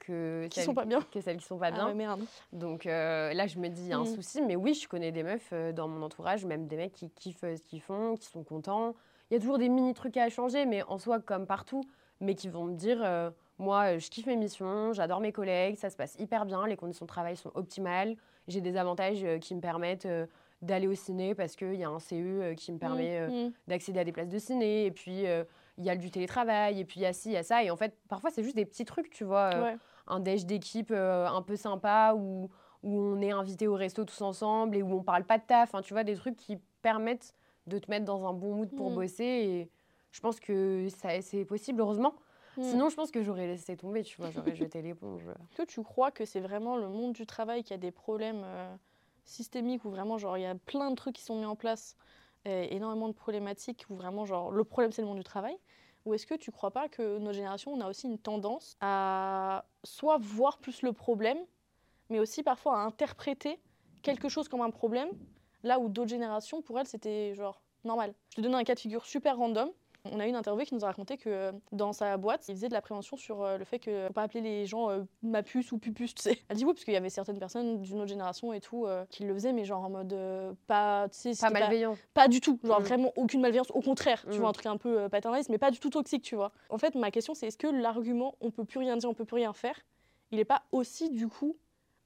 que 0.08 0.48
Qui 0.50 0.56
celles 0.56 0.66
sont 0.66 0.74
pas 0.74 0.86
bien. 0.86 1.00
que 1.12 1.22
celles 1.22 1.38
qui 1.38 1.46
sont 1.46 1.58
pas 1.58 1.68
Ah 1.68 1.72
bien. 1.72 1.88
ouais, 1.88 1.94
merde. 1.94 2.22
Donc 2.54 2.86
euh, 2.86 3.34
là, 3.34 3.48
je 3.48 3.60
me 3.60 3.68
dis, 3.68 3.84
il 3.84 3.88
y 3.90 3.94
a 3.94 3.98
un 3.98 4.04
Mm. 4.04 4.16
souci. 4.16 4.42
Mais 4.42 4.56
oui, 4.56 4.74
je 4.74 4.88
connais 4.88 5.12
des 5.12 5.24
meufs 5.24 5.50
euh, 5.54 5.72
dans 5.72 5.88
mon 5.88 6.02
entourage, 6.04 6.46
même 6.46 6.68
des 6.68 6.78
mecs 6.78 6.94
qui 6.94 7.10
kiffent 7.10 7.44
euh, 7.44 7.56
ce 7.56 7.62
qu'ils 7.64 7.82
font, 7.82 8.16
qui 8.16 8.28
sont 8.28 8.44
contents. 8.44 8.96
Il 9.30 9.34
y 9.34 9.38
a 9.38 9.40
toujours 9.40 9.58
des 9.58 9.70
mini 9.70 9.94
trucs 9.94 10.16
à 10.18 10.30
changer, 10.30 10.66
mais 10.66 10.84
en 10.84 10.98
soi, 10.98 11.20
comme 11.20 11.46
partout, 11.46 11.84
mais 12.22 12.34
qui 12.36 12.48
vont 12.48 12.64
me 12.66 12.76
dire, 12.76 13.00
euh, 13.04 13.30
moi, 13.60 13.98
je 13.98 14.10
kiffe 14.10 14.26
mes 14.28 14.38
missions, 14.38 14.94
j'adore 14.94 15.20
mes 15.20 15.32
collègues, 15.34 15.76
ça 15.76 15.90
se 15.90 15.98
passe 15.98 16.16
hyper 16.20 16.46
bien, 16.46 16.66
les 16.68 16.78
conditions 16.78 17.06
de 17.06 17.10
travail 17.10 17.36
sont 17.36 17.52
optimales, 17.56 18.16
j'ai 18.48 18.62
des 18.62 18.78
avantages 18.78 19.26
qui 19.42 19.54
me 19.56 19.60
permettent 19.62 20.08
d'aller 20.62 20.88
au 20.88 20.96
ciné 20.96 21.36
parce 21.36 21.56
qu'il 21.56 21.76
y 21.76 21.84
a 21.84 21.90
un 21.90 22.00
CE 22.00 22.54
qui 22.56 22.72
me 22.72 22.78
permet 22.80 23.20
euh, 23.20 23.28
Mmh, 23.28 23.48
mmh. 23.48 23.52
d'accéder 23.68 24.00
à 24.00 24.04
des 24.06 24.12
places 24.14 24.30
de 24.30 24.40
ciné, 24.40 24.86
et 24.86 24.92
puis 24.92 25.26
il 25.78 25.86
y 25.86 25.90
a 25.90 25.96
du 25.96 26.10
télétravail, 26.12 26.80
et 26.80 26.86
puis 26.86 27.00
il 27.00 27.04
y 27.04 27.06
a 27.06 27.14
ci, 27.14 27.30
il 27.30 27.34
y 27.34 27.38
a 27.38 27.44
ça. 27.44 27.64
Et 27.64 27.70
en 27.70 27.76
fait, 27.76 27.96
parfois, 28.10 28.30
c'est 28.32 28.44
juste 28.44 28.56
des 28.56 28.66
petits 28.66 28.86
trucs, 28.86 29.10
tu 29.10 29.24
vois. 29.24 29.52
euh, 29.54 29.64
Ouais. 29.64 29.78
un 30.08 30.20
déj 30.20 30.46
d'équipe 30.46 30.92
euh, 30.92 31.28
un 31.28 31.42
peu 31.42 31.56
sympa 31.56 32.14
où, 32.16 32.50
où 32.84 32.98
on 33.00 33.22
est 33.22 33.32
invité 33.32 33.68
au 33.68 33.76
resto 33.76 34.06
tous 34.06 34.22
ensemble 34.22 34.76
et 34.78 34.82
où 34.84 34.92
on 34.94 35.04
parle 35.04 35.24
pas 35.26 35.38
de 35.38 35.44
taf. 35.44 35.72
Tu 35.84 35.94
vois, 35.94 36.04
des 36.04 36.16
trucs 36.16 36.36
qui 36.38 36.58
permettent 36.82 37.34
de 37.68 37.78
te 37.80 37.90
mettre 37.92 38.06
dans 38.06 38.26
un 38.28 38.34
bon 38.34 38.56
mood 38.56 38.70
pour 38.76 38.90
Mm. 38.92 38.96
bosser. 38.96 39.24
Et 39.26 39.70
je 40.12 40.20
pense 40.22 40.40
que 40.40 40.88
c'est 40.90 41.46
possible, 41.46 41.82
heureusement. 41.82 42.14
Mmh. 42.56 42.64
Sinon, 42.64 42.90
je 42.90 42.96
pense 42.96 43.12
que 43.12 43.22
j'aurais 43.22 43.46
laissé 43.46 43.76
tomber, 43.78 44.04
tu 44.04 44.18
vois, 44.20 44.32
j'aurais 44.32 44.56
jeté 44.56 44.82
l'éponge. 44.82 45.24
Est-ce 45.52 45.58
que 45.62 45.68
tu 45.68 45.84
crois 45.84 46.10
que 46.10 46.26
c'est 46.26 46.40
vraiment 46.40 46.76
le 46.78 46.88
monde 46.88 47.14
du 47.14 47.26
travail 47.28 47.64
qui 47.64 47.74
a 47.74 47.78
des 47.78 47.92
problèmes 47.92 48.42
euh, 48.46 48.74
systémiques 49.26 49.84
où 49.86 49.90
vraiment 49.90 50.18
genre 50.18 50.38
il 50.38 50.42
y 50.42 50.46
a 50.48 50.56
plein 50.56 50.90
de 50.90 50.96
trucs 50.96 51.16
qui 51.16 51.24
sont 51.24 51.36
mis 51.38 51.46
en 51.46 51.56
place, 51.56 51.96
énormément 52.46 53.08
de 53.08 53.14
problématiques 53.14 53.86
où 53.90 53.96
vraiment 53.96 54.26
genre 54.26 54.52
le 54.52 54.64
problème 54.64 54.92
c'est 54.92 55.02
le 55.02 55.08
monde 55.08 55.18
du 55.18 55.24
travail 55.24 55.58
Ou 56.06 56.14
est-ce 56.14 56.26
que 56.26 56.36
tu 56.36 56.52
crois 56.52 56.72
pas 56.72 56.88
que 56.88 57.18
notre 57.18 57.36
génération 57.36 57.74
on 57.74 57.82
a 57.82 57.90
aussi 57.90 58.08
une 58.08 58.20
tendance 58.20 58.78
à 58.80 59.66
soit 59.84 60.18
voir 60.18 60.60
plus 60.60 60.82
le 60.82 60.94
problème, 60.94 61.40
mais 62.10 62.20
aussi 62.20 62.44
parfois 62.44 62.80
à 62.80 62.86
interpréter 62.86 63.60
quelque 64.02 64.30
chose 64.30 64.48
comme 64.48 64.62
un 64.62 64.70
problème, 64.70 65.10
là 65.64 65.80
où 65.80 65.90
d'autres 65.90 66.10
générations 66.10 66.62
pour 66.62 66.80
elles 66.80 66.88
c'était 66.88 67.34
genre 67.36 67.62
normal. 67.84 68.14
Je 68.30 68.36
te 68.36 68.42
donne 68.42 68.56
un 68.56 68.64
cas 68.64 68.76
de 68.76 68.80
figure 68.80 69.06
super 69.06 69.38
random. 69.38 69.70
On 70.12 70.20
a 70.20 70.26
eu 70.26 70.30
une 70.30 70.36
interview 70.36 70.66
qui 70.66 70.74
nous 70.76 70.84
a 70.84 70.88
raconté 70.88 71.18
que 71.18 71.30
euh, 71.30 71.52
dans 71.72 71.94
sa 71.94 72.18
boîte, 72.18 72.48
il 72.48 72.56
faisait 72.56 72.68
de 72.70 72.74
la 72.74 72.82
prévention 72.82 73.18
sur 73.18 73.44
euh, 73.44 73.58
le 73.58 73.66
fait 73.66 73.80
que 73.80 74.08
faut 74.08 74.14
pas 74.14 74.24
appeler 74.24 74.42
les 74.42 74.66
gens 74.66 74.90
euh, 74.90 75.04
ma 75.24 75.44
puce 75.44 75.72
ou 75.72 75.78
pupus, 75.78 76.14
tu 76.16 76.22
sais. 76.24 76.40
Elle 76.50 76.58
dit 76.58 76.66
oui, 76.66 76.74
parce 76.74 76.84
qu'il 76.86 76.94
y 76.94 76.98
avait 76.98 77.10
certaines 77.10 77.40
personnes 77.40 77.82
d'une 77.82 77.98
autre 77.98 78.08
génération 78.10 78.54
et 78.54 78.60
tout 78.62 78.86
euh, 78.86 79.06
qui 79.10 79.24
le 79.26 79.34
faisaient, 79.34 79.54
mais 79.54 79.66
genre 79.66 79.84
en 79.84 79.90
mode 79.90 80.14
euh, 80.14 80.54
pas, 80.68 81.08
tu 81.10 81.34
sais, 81.34 81.40
Pas 81.40 81.50
malveillant. 81.50 81.98
pas 82.14 82.28
du 82.28 82.42
tout, 82.42 82.60
genre 82.64 82.80
Mm. 82.82 82.84
vraiment 82.84 83.14
aucune 83.16 83.42
malveillance, 83.42 83.72
au 83.72 83.82
contraire, 83.82 84.22
tu 84.30 84.38
Mm. 84.38 84.40
vois, 84.40 84.50
un 84.50 84.54
truc 84.54 84.66
un 84.68 84.78
peu 84.78 85.10
paternaliste, 85.10 85.50
mais 85.50 85.58
pas 85.58 85.72
du 85.72 85.80
tout 85.80 85.90
toxique, 85.90 86.24
tu 86.24 86.36
vois. 86.36 86.52
En 86.70 86.78
fait, 86.78 86.96
ma 86.96 87.12
question, 87.12 87.34
c'est 87.34 87.48
est-ce 87.48 87.58
que 87.58 87.68
l'argument 87.68 88.36
on 88.42 88.52
peut 88.52 88.66
plus 88.66 88.80
rien 88.80 88.98
dire, 88.98 89.10
on 89.10 89.14
peut 89.14 89.26
plus 89.26 89.36
rien 89.36 89.54
faire, 89.54 89.76
il 90.32 90.40
est 90.40 90.46
pas 90.46 90.64
aussi 90.72 91.10
du 91.10 91.28
coup 91.28 91.58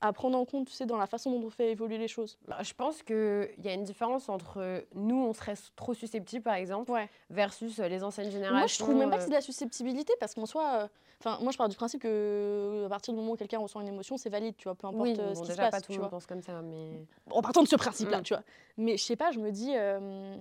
à 0.04 0.14
prendre 0.14 0.38
en 0.38 0.46
compte, 0.46 0.68
tu 0.68 0.74
sais, 0.74 0.86
dans 0.88 0.98
la 0.98 1.06
façon 1.06 1.32
dont 1.32 1.46
on 1.46 1.50
fait 1.52 1.72
évoluer 1.72 1.98
les 2.00 2.08
choses 2.08 2.38
Bah, 2.48 2.58
Je 2.64 2.74
pense 2.74 3.04
qu'il 3.04 3.50
y 3.64 3.68
a 3.68 3.74
une 3.74 3.84
différence 3.84 4.30
entre 4.30 4.84
nous, 4.96 5.16
on 5.24 5.32
serait 5.34 5.54
trop 5.76 5.94
susceptibles, 5.94 6.44
par 6.44 6.56
exemple, 6.56 6.90
Ouais. 6.92 7.08
versus 7.30 7.80
euh, 7.80 7.88
les 7.88 8.04
anciennes 8.04 8.32
générations. 8.32 8.58
Moi, 8.58 8.68
je 8.68 8.80
trouve 8.80 8.96
même 8.96 9.10
pas 9.12 9.18
que 9.18 9.22
euh, 9.22 9.26
c'est 9.26 9.30
de 9.30 9.36
la 9.36 9.42
susceptibilité, 9.42 10.14
parce 10.20 10.34
qu'en 10.34 10.48
soi, 10.48 10.64
euh, 10.74 10.88
enfin, 11.20 11.38
moi, 11.44 11.52
je 11.52 11.58
pars 11.58 11.70
du 11.70 11.76
principe 11.76 12.02
que 12.02 12.08
euh, 12.08 12.86
à 12.88 12.90
partir 12.90 13.14
du 13.14 13.20
moment 13.20 13.34
où 13.34 13.36
quelqu'un 13.36 13.60
ressent 13.60 13.80
une 13.80 13.88
émotion, 13.90 14.18
c'est 14.18 14.30
valide, 14.30 14.56
tu 14.58 14.64
vois, 14.64 14.74
peu 14.76 14.88
importe 14.88 15.04
Oui, 15.04 15.16
euh, 15.20 15.30
bon, 15.30 15.36
ce 15.36 15.42
qui 15.42 15.48
déjà, 15.50 15.54
se 15.54 15.62
pas 15.62 15.70
passe, 15.72 15.82
tout 15.84 15.92
tu 15.92 15.98
le 15.98 16.02
monde 16.02 16.12
pense 16.12 16.26
comme 16.26 16.42
ça, 16.42 16.62
mais... 16.64 17.06
en 17.30 17.42
partant 17.44 17.62
de 17.62 17.68
ce 17.68 17.76
principe-là, 17.76 18.20
Mm. 18.22 18.24
tu 18.24 18.34
vois. 18.34 18.44
Mais 18.78 18.98
je 18.98 19.04
sais 19.04 19.16
pas, 19.16 19.30
je 19.32 19.40
me 19.40 19.52
dis, 19.52 19.72
euh, 19.76 20.36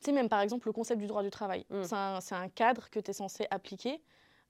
tu 0.00 0.06
sais, 0.06 0.12
même 0.12 0.28
par 0.30 0.40
exemple, 0.40 0.68
le 0.68 0.72
concept 0.72 1.00
du 1.00 1.06
droit 1.06 1.22
du 1.22 1.30
travail, 1.30 1.66
Mm. 1.68 1.82
c'est 1.82 1.94
un, 1.94 2.20
c'est 2.20 2.34
un 2.34 2.48
cadre 2.48 2.88
que 2.88 2.98
tu 3.00 3.10
es 3.10 3.14
censé 3.14 3.46
appliquer. 3.50 4.00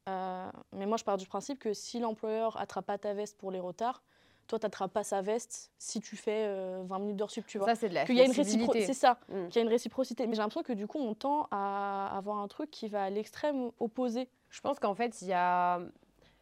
Euh, 0.08 0.50
mais 0.72 0.86
moi, 0.86 0.96
je 0.96 1.04
pars 1.04 1.16
du 1.16 1.26
principe 1.26 1.58
que 1.58 1.72
si 1.72 1.98
l'employeur 2.00 2.60
attrape 2.60 2.86
pas 2.86 2.98
ta 2.98 3.14
veste 3.14 3.36
pour 3.38 3.50
les 3.50 3.60
retards, 3.60 4.02
toi, 4.46 4.58
tu 4.58 4.66
n'attrapes 4.66 4.92
pas 4.92 5.04
sa 5.04 5.22
veste 5.22 5.70
si 5.78 6.00
tu 6.02 6.16
fais 6.16 6.44
euh, 6.46 6.82
20 6.84 6.98
minutes 6.98 7.16
d'heure 7.16 7.30
sup, 7.30 7.46
tu 7.46 7.56
vois. 7.56 7.66
Ça, 7.68 7.74
c'est 7.74 7.88
de 7.88 7.94
la 7.94 8.04
Qu'il 8.04 8.16
y 8.16 8.20
a 8.20 8.24
une 8.26 8.32
réciprocité. 8.32 8.84
C'est 8.86 8.92
ça, 8.92 9.18
Mm. 9.28 9.48
qu'il 9.48 9.56
y 9.56 9.58
a 9.60 9.62
une 9.62 9.68
réciprocité. 9.72 10.26
Mais 10.26 10.34
j'ai 10.34 10.42
l'impression 10.42 10.62
que 10.62 10.74
du 10.74 10.86
coup, 10.86 10.98
on 10.98 11.14
tend 11.14 11.48
à 11.50 12.14
avoir 12.16 12.38
un 12.38 12.48
truc 12.48 12.70
qui 12.70 12.88
va 12.88 13.04
à 13.04 13.10
l'extrême 13.10 13.70
opposé. 13.80 14.28
Je 14.50 14.60
pense 14.60 14.78
qu'en 14.78 14.94
fait, 14.94 15.22
il 15.22 15.28
y 15.28 15.32
a. 15.32 15.80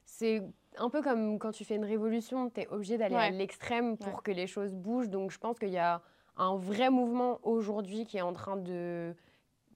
C'est 0.04 0.42
un 0.78 0.90
peu 0.90 1.00
comme 1.00 1.38
quand 1.38 1.52
tu 1.52 1.64
fais 1.64 1.76
une 1.76 1.84
révolution, 1.84 2.50
tu 2.50 2.62
es 2.62 2.68
obligé 2.68 2.98
d'aller 2.98 3.14
à 3.14 3.30
l'extrême 3.30 3.96
pour 3.96 4.14
Ouais. 4.14 4.20
que 4.24 4.32
les 4.32 4.48
choses 4.48 4.72
bougent. 4.74 5.08
Donc, 5.08 5.30
je 5.30 5.38
pense 5.38 5.58
qu'il 5.60 5.70
y 5.70 5.78
a 5.78 6.02
un 6.36 6.56
vrai 6.56 6.90
mouvement 6.90 7.38
aujourd'hui 7.44 8.04
qui 8.04 8.16
est 8.18 8.22
en 8.22 8.32
train 8.32 8.56
de 8.56 9.14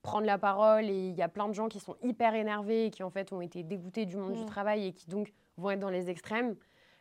prendre 0.07 0.25
la 0.25 0.37
parole 0.37 0.85
et 0.85 1.09
il 1.09 1.15
y 1.15 1.21
a 1.21 1.27
plein 1.27 1.47
de 1.47 1.53
gens 1.53 1.67
qui 1.67 1.79
sont 1.79 1.95
hyper 2.01 2.33
énervés 2.33 2.85
et 2.85 2.89
qui 2.91 3.03
en 3.03 3.09
fait 3.09 3.31
ont 3.33 3.41
été 3.41 3.61
dégoûtés 3.63 4.05
du 4.05 4.15
monde 4.17 4.33
du 4.33 4.43
Mm. 4.43 4.45
travail 4.45 4.87
et 4.87 4.93
qui 4.93 5.09
donc 5.09 5.33
vont 5.57 5.69
être 5.71 5.79
dans 5.79 5.89
les 5.89 6.09
extrêmes. 6.09 6.55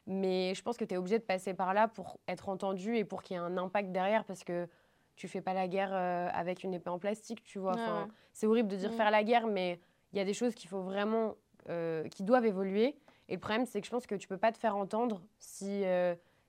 Mais 0.09 0.55
je 0.55 0.63
pense 0.63 0.77
que 0.77 0.85
tu 0.85 0.95
es 0.95 0.97
obligé 0.97 1.19
de 1.19 1.25
passer 1.25 1.55
par 1.55 1.73
là 1.75 1.89
pour 1.89 2.19
être 2.29 2.49
entendu 2.49 2.97
et 2.97 3.05
pour 3.05 3.23
qu'il 3.23 3.35
y 3.37 3.39
ait 3.39 3.43
un 3.43 3.57
impact 3.57 3.91
derrière 3.93 4.25
parce 4.25 4.45
que 4.45 4.69
tu 5.17 5.29
fais 5.29 5.41
pas 5.41 5.55
la 5.55 5.67
guerre 5.69 5.91
euh, 5.93 6.29
avec 6.33 6.63
une 6.63 6.75
épée 6.75 6.91
en 6.91 6.99
plastique, 6.99 7.43
tu 7.43 7.59
vois. 7.59 7.75
Ouais, 7.75 7.81
Enfin, 7.81 8.03
ouais. 8.03 8.09
C'est 8.33 8.47
horrible 8.47 8.69
de 8.69 8.77
dire 8.77 8.91
Mm. 8.91 8.95
faire 8.97 9.11
la 9.11 9.25
guerre, 9.25 9.47
mais 9.47 9.81
il 10.13 10.19
y 10.19 10.21
a 10.21 10.25
des 10.25 10.35
choses 10.35 10.55
qu'il 10.55 10.69
faut 10.69 10.83
vraiment, 10.83 11.35
euh, 11.69 12.07
qui 12.09 12.23
doivent 12.23 12.45
évoluer. 12.47 12.97
Et 13.29 13.35
le 13.35 13.41
problème, 13.41 13.67
c'est 13.67 13.81
que 13.81 13.87
je 13.87 13.91
pense 13.91 14.07
que 14.07 14.15
tu 14.15 14.29
peux 14.29 14.37
pas 14.37 14.53
te 14.53 14.59
faire 14.59 14.77
entendre 14.77 15.23
si 15.39 15.83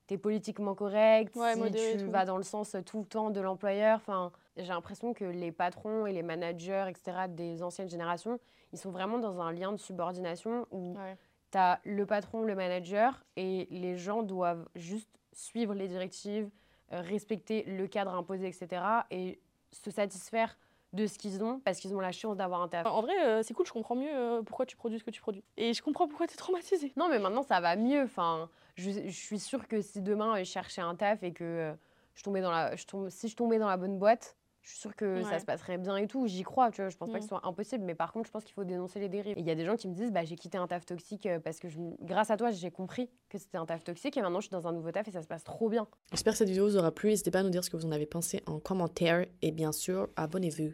tu 0.08 0.14
es 0.14 0.18
politiquement 0.18 0.76
correct, 0.76 1.36
Ouais, 1.36 1.54
si 1.54 1.98
tu 1.98 2.06
vas 2.06 2.26
dans 2.26 2.38
le 2.38 2.44
sens 2.44 2.76
euh, 2.76 2.82
tout 2.82 3.00
le 3.00 3.06
temps 3.06 3.30
de 3.32 3.42
l'employeur. 3.42 3.98
Enfin, 3.98 4.32
j'ai 4.58 4.68
l'impression 4.68 5.14
que 5.14 5.26
les 5.26 5.52
patrons 5.52 6.06
et 6.06 6.14
les 6.14 6.24
managers, 6.24 6.86
etc., 6.90 7.28
des 7.30 7.64
anciennes 7.64 7.90
générations, 7.90 8.40
ils 8.74 8.80
sont 8.80 8.92
vraiment 8.92 9.18
dans 9.20 9.40
un 9.42 9.52
lien 9.52 9.72
de 9.72 9.78
subordination 9.78 10.66
où 10.72 10.96
Ouais. 10.98 11.18
tu 11.52 11.58
as 11.58 11.80
le 11.86 12.06
patron, 12.06 12.42
le 12.44 12.56
manager, 12.56 13.24
et 13.36 13.68
les 13.72 13.96
gens 13.98 14.24
doivent 14.24 14.68
juste 14.76 15.10
suivre 15.34 15.74
les 15.74 15.88
directives, 15.88 16.50
euh, 16.92 17.02
respecter 17.02 17.64
le 17.64 17.88
cadre 17.88 18.14
imposé, 18.14 18.48
etc., 18.48 18.82
et 19.12 19.40
se 19.72 19.92
satisfaire 19.92 20.58
de 20.94 21.06
ce 21.06 21.18
qu'ils 21.20 21.44
ont 21.44 21.60
parce 21.60 21.80
qu'ils 21.80 21.94
ont 21.94 22.00
la 22.00 22.14
chance 22.14 22.38
d'avoir 22.38 22.62
un 22.62 22.70
taf. 22.70 22.86
En 22.88 23.02
vrai, 23.02 23.14
euh, 23.26 23.44
c'est 23.44 23.54
cool, 23.54 23.66
je 23.66 23.74
comprends 23.74 23.96
mieux 23.96 24.10
euh, 24.10 24.42
pourquoi 24.42 24.66
tu 24.66 24.78
produis 24.78 24.98
ce 25.00 25.04
que 25.04 25.12
tu 25.12 25.20
produis. 25.20 25.44
Et 25.58 25.74
je 25.74 25.82
comprends 25.84 26.08
pourquoi 26.08 26.28
tu 26.28 26.34
es 26.34 26.38
traumatisée. 26.38 26.94
Non, 26.96 27.10
mais 27.10 27.20
maintenant, 27.20 27.44
ça 27.44 27.60
va 27.60 27.76
mieux. 27.76 28.04
Enfin, 28.04 28.50
je, 28.76 28.92
je 28.92 29.10
suis 29.12 29.38
sûre 29.38 29.68
que 29.68 29.82
si 29.82 30.02
demain, 30.02 30.38
je 30.40 30.46
cherchais 30.46 30.82
un 30.82 30.96
taf 30.96 31.22
et 31.24 31.34
que 31.34 31.76
je 32.16 32.24
tombais 32.24 32.40
dans 32.42 32.52
la, 32.52 32.74
je 32.78 32.86
tombe, 32.86 33.10
si 33.10 33.28
je 33.28 33.36
tombais 33.36 33.60
dans 33.60 33.68
la 33.68 33.76
bonne 33.76 34.00
boîte, 34.00 34.37
je 34.68 34.72
suis 34.74 34.80
sûre 34.82 34.96
que 34.98 35.24
ça 35.24 35.40
se 35.40 35.46
passerait 35.46 35.78
bien 35.78 35.96
et 35.96 36.08
tout. 36.08 36.28
J'y 36.28 36.44
crois, 36.44 36.72
tu 36.72 36.82
vois. 36.82 36.90
Je 36.90 36.98
pense 36.98 37.10
pas 37.10 37.16
Mm. 37.16 37.20
que 37.20 37.24
ce 37.24 37.30
soit 37.30 37.42
impossible. 37.48 37.86
Mais 37.86 37.96
par 37.96 38.12
contre, 38.12 38.28
je 38.28 38.32
pense 38.32 38.44
qu'il 38.44 38.54
faut 38.54 38.66
dénoncer 38.66 39.00
les 39.00 39.08
dérives. 39.08 39.38
Et 39.38 39.40
il 39.40 39.46
y 39.48 39.52
a 39.52 39.56
des 39.56 39.64
gens 39.64 39.78
qui 39.78 39.88
me 39.88 39.94
disent, 39.94 40.12
bah, 40.12 40.26
j'ai 40.26 40.36
quitté 40.36 40.58
un 40.58 40.68
taf 40.68 40.86
toxique 40.86 41.26
euh, 41.26 41.40
parce 41.40 41.60
que 41.60 41.70
je, 41.70 41.80
grâce 42.02 42.32
à 42.32 42.36
toi, 42.38 42.52
j'ai 42.52 42.70
compris 42.70 43.10
que 43.30 43.38
c'était 43.38 43.58
un 43.58 43.66
taf 43.66 43.86
toxique 43.86 44.18
et 44.18 44.22
maintenant, 44.22 44.42
je 44.42 44.48
suis 44.48 44.52
dans 44.52 44.68
un 44.68 44.74
nouveau 44.74 44.92
taf 44.92 45.08
et 45.08 45.12
ça 45.12 45.22
se 45.22 45.28
passe 45.28 45.46
trop 45.46 45.70
bien. 45.70 45.88
J'espère 46.12 46.34
que 46.34 46.38
cette 46.40 46.50
vidéo 46.50 46.66
vous 46.68 46.76
aura 46.78 46.92
plu. 46.92 47.10
N'hésitez 47.10 47.32
pas 47.32 47.40
à 47.40 47.44
nous 47.44 47.50
dire 47.50 47.64
ce 47.64 47.70
que 47.70 47.78
vous 47.78 47.86
en 47.86 47.92
avez 47.92 48.06
pensé 48.06 48.44
en 48.46 48.60
commentaire. 48.60 49.26
Et 49.42 49.52
bien 49.52 49.72
sûr, 49.72 50.10
abonnez-vous. 50.18 50.74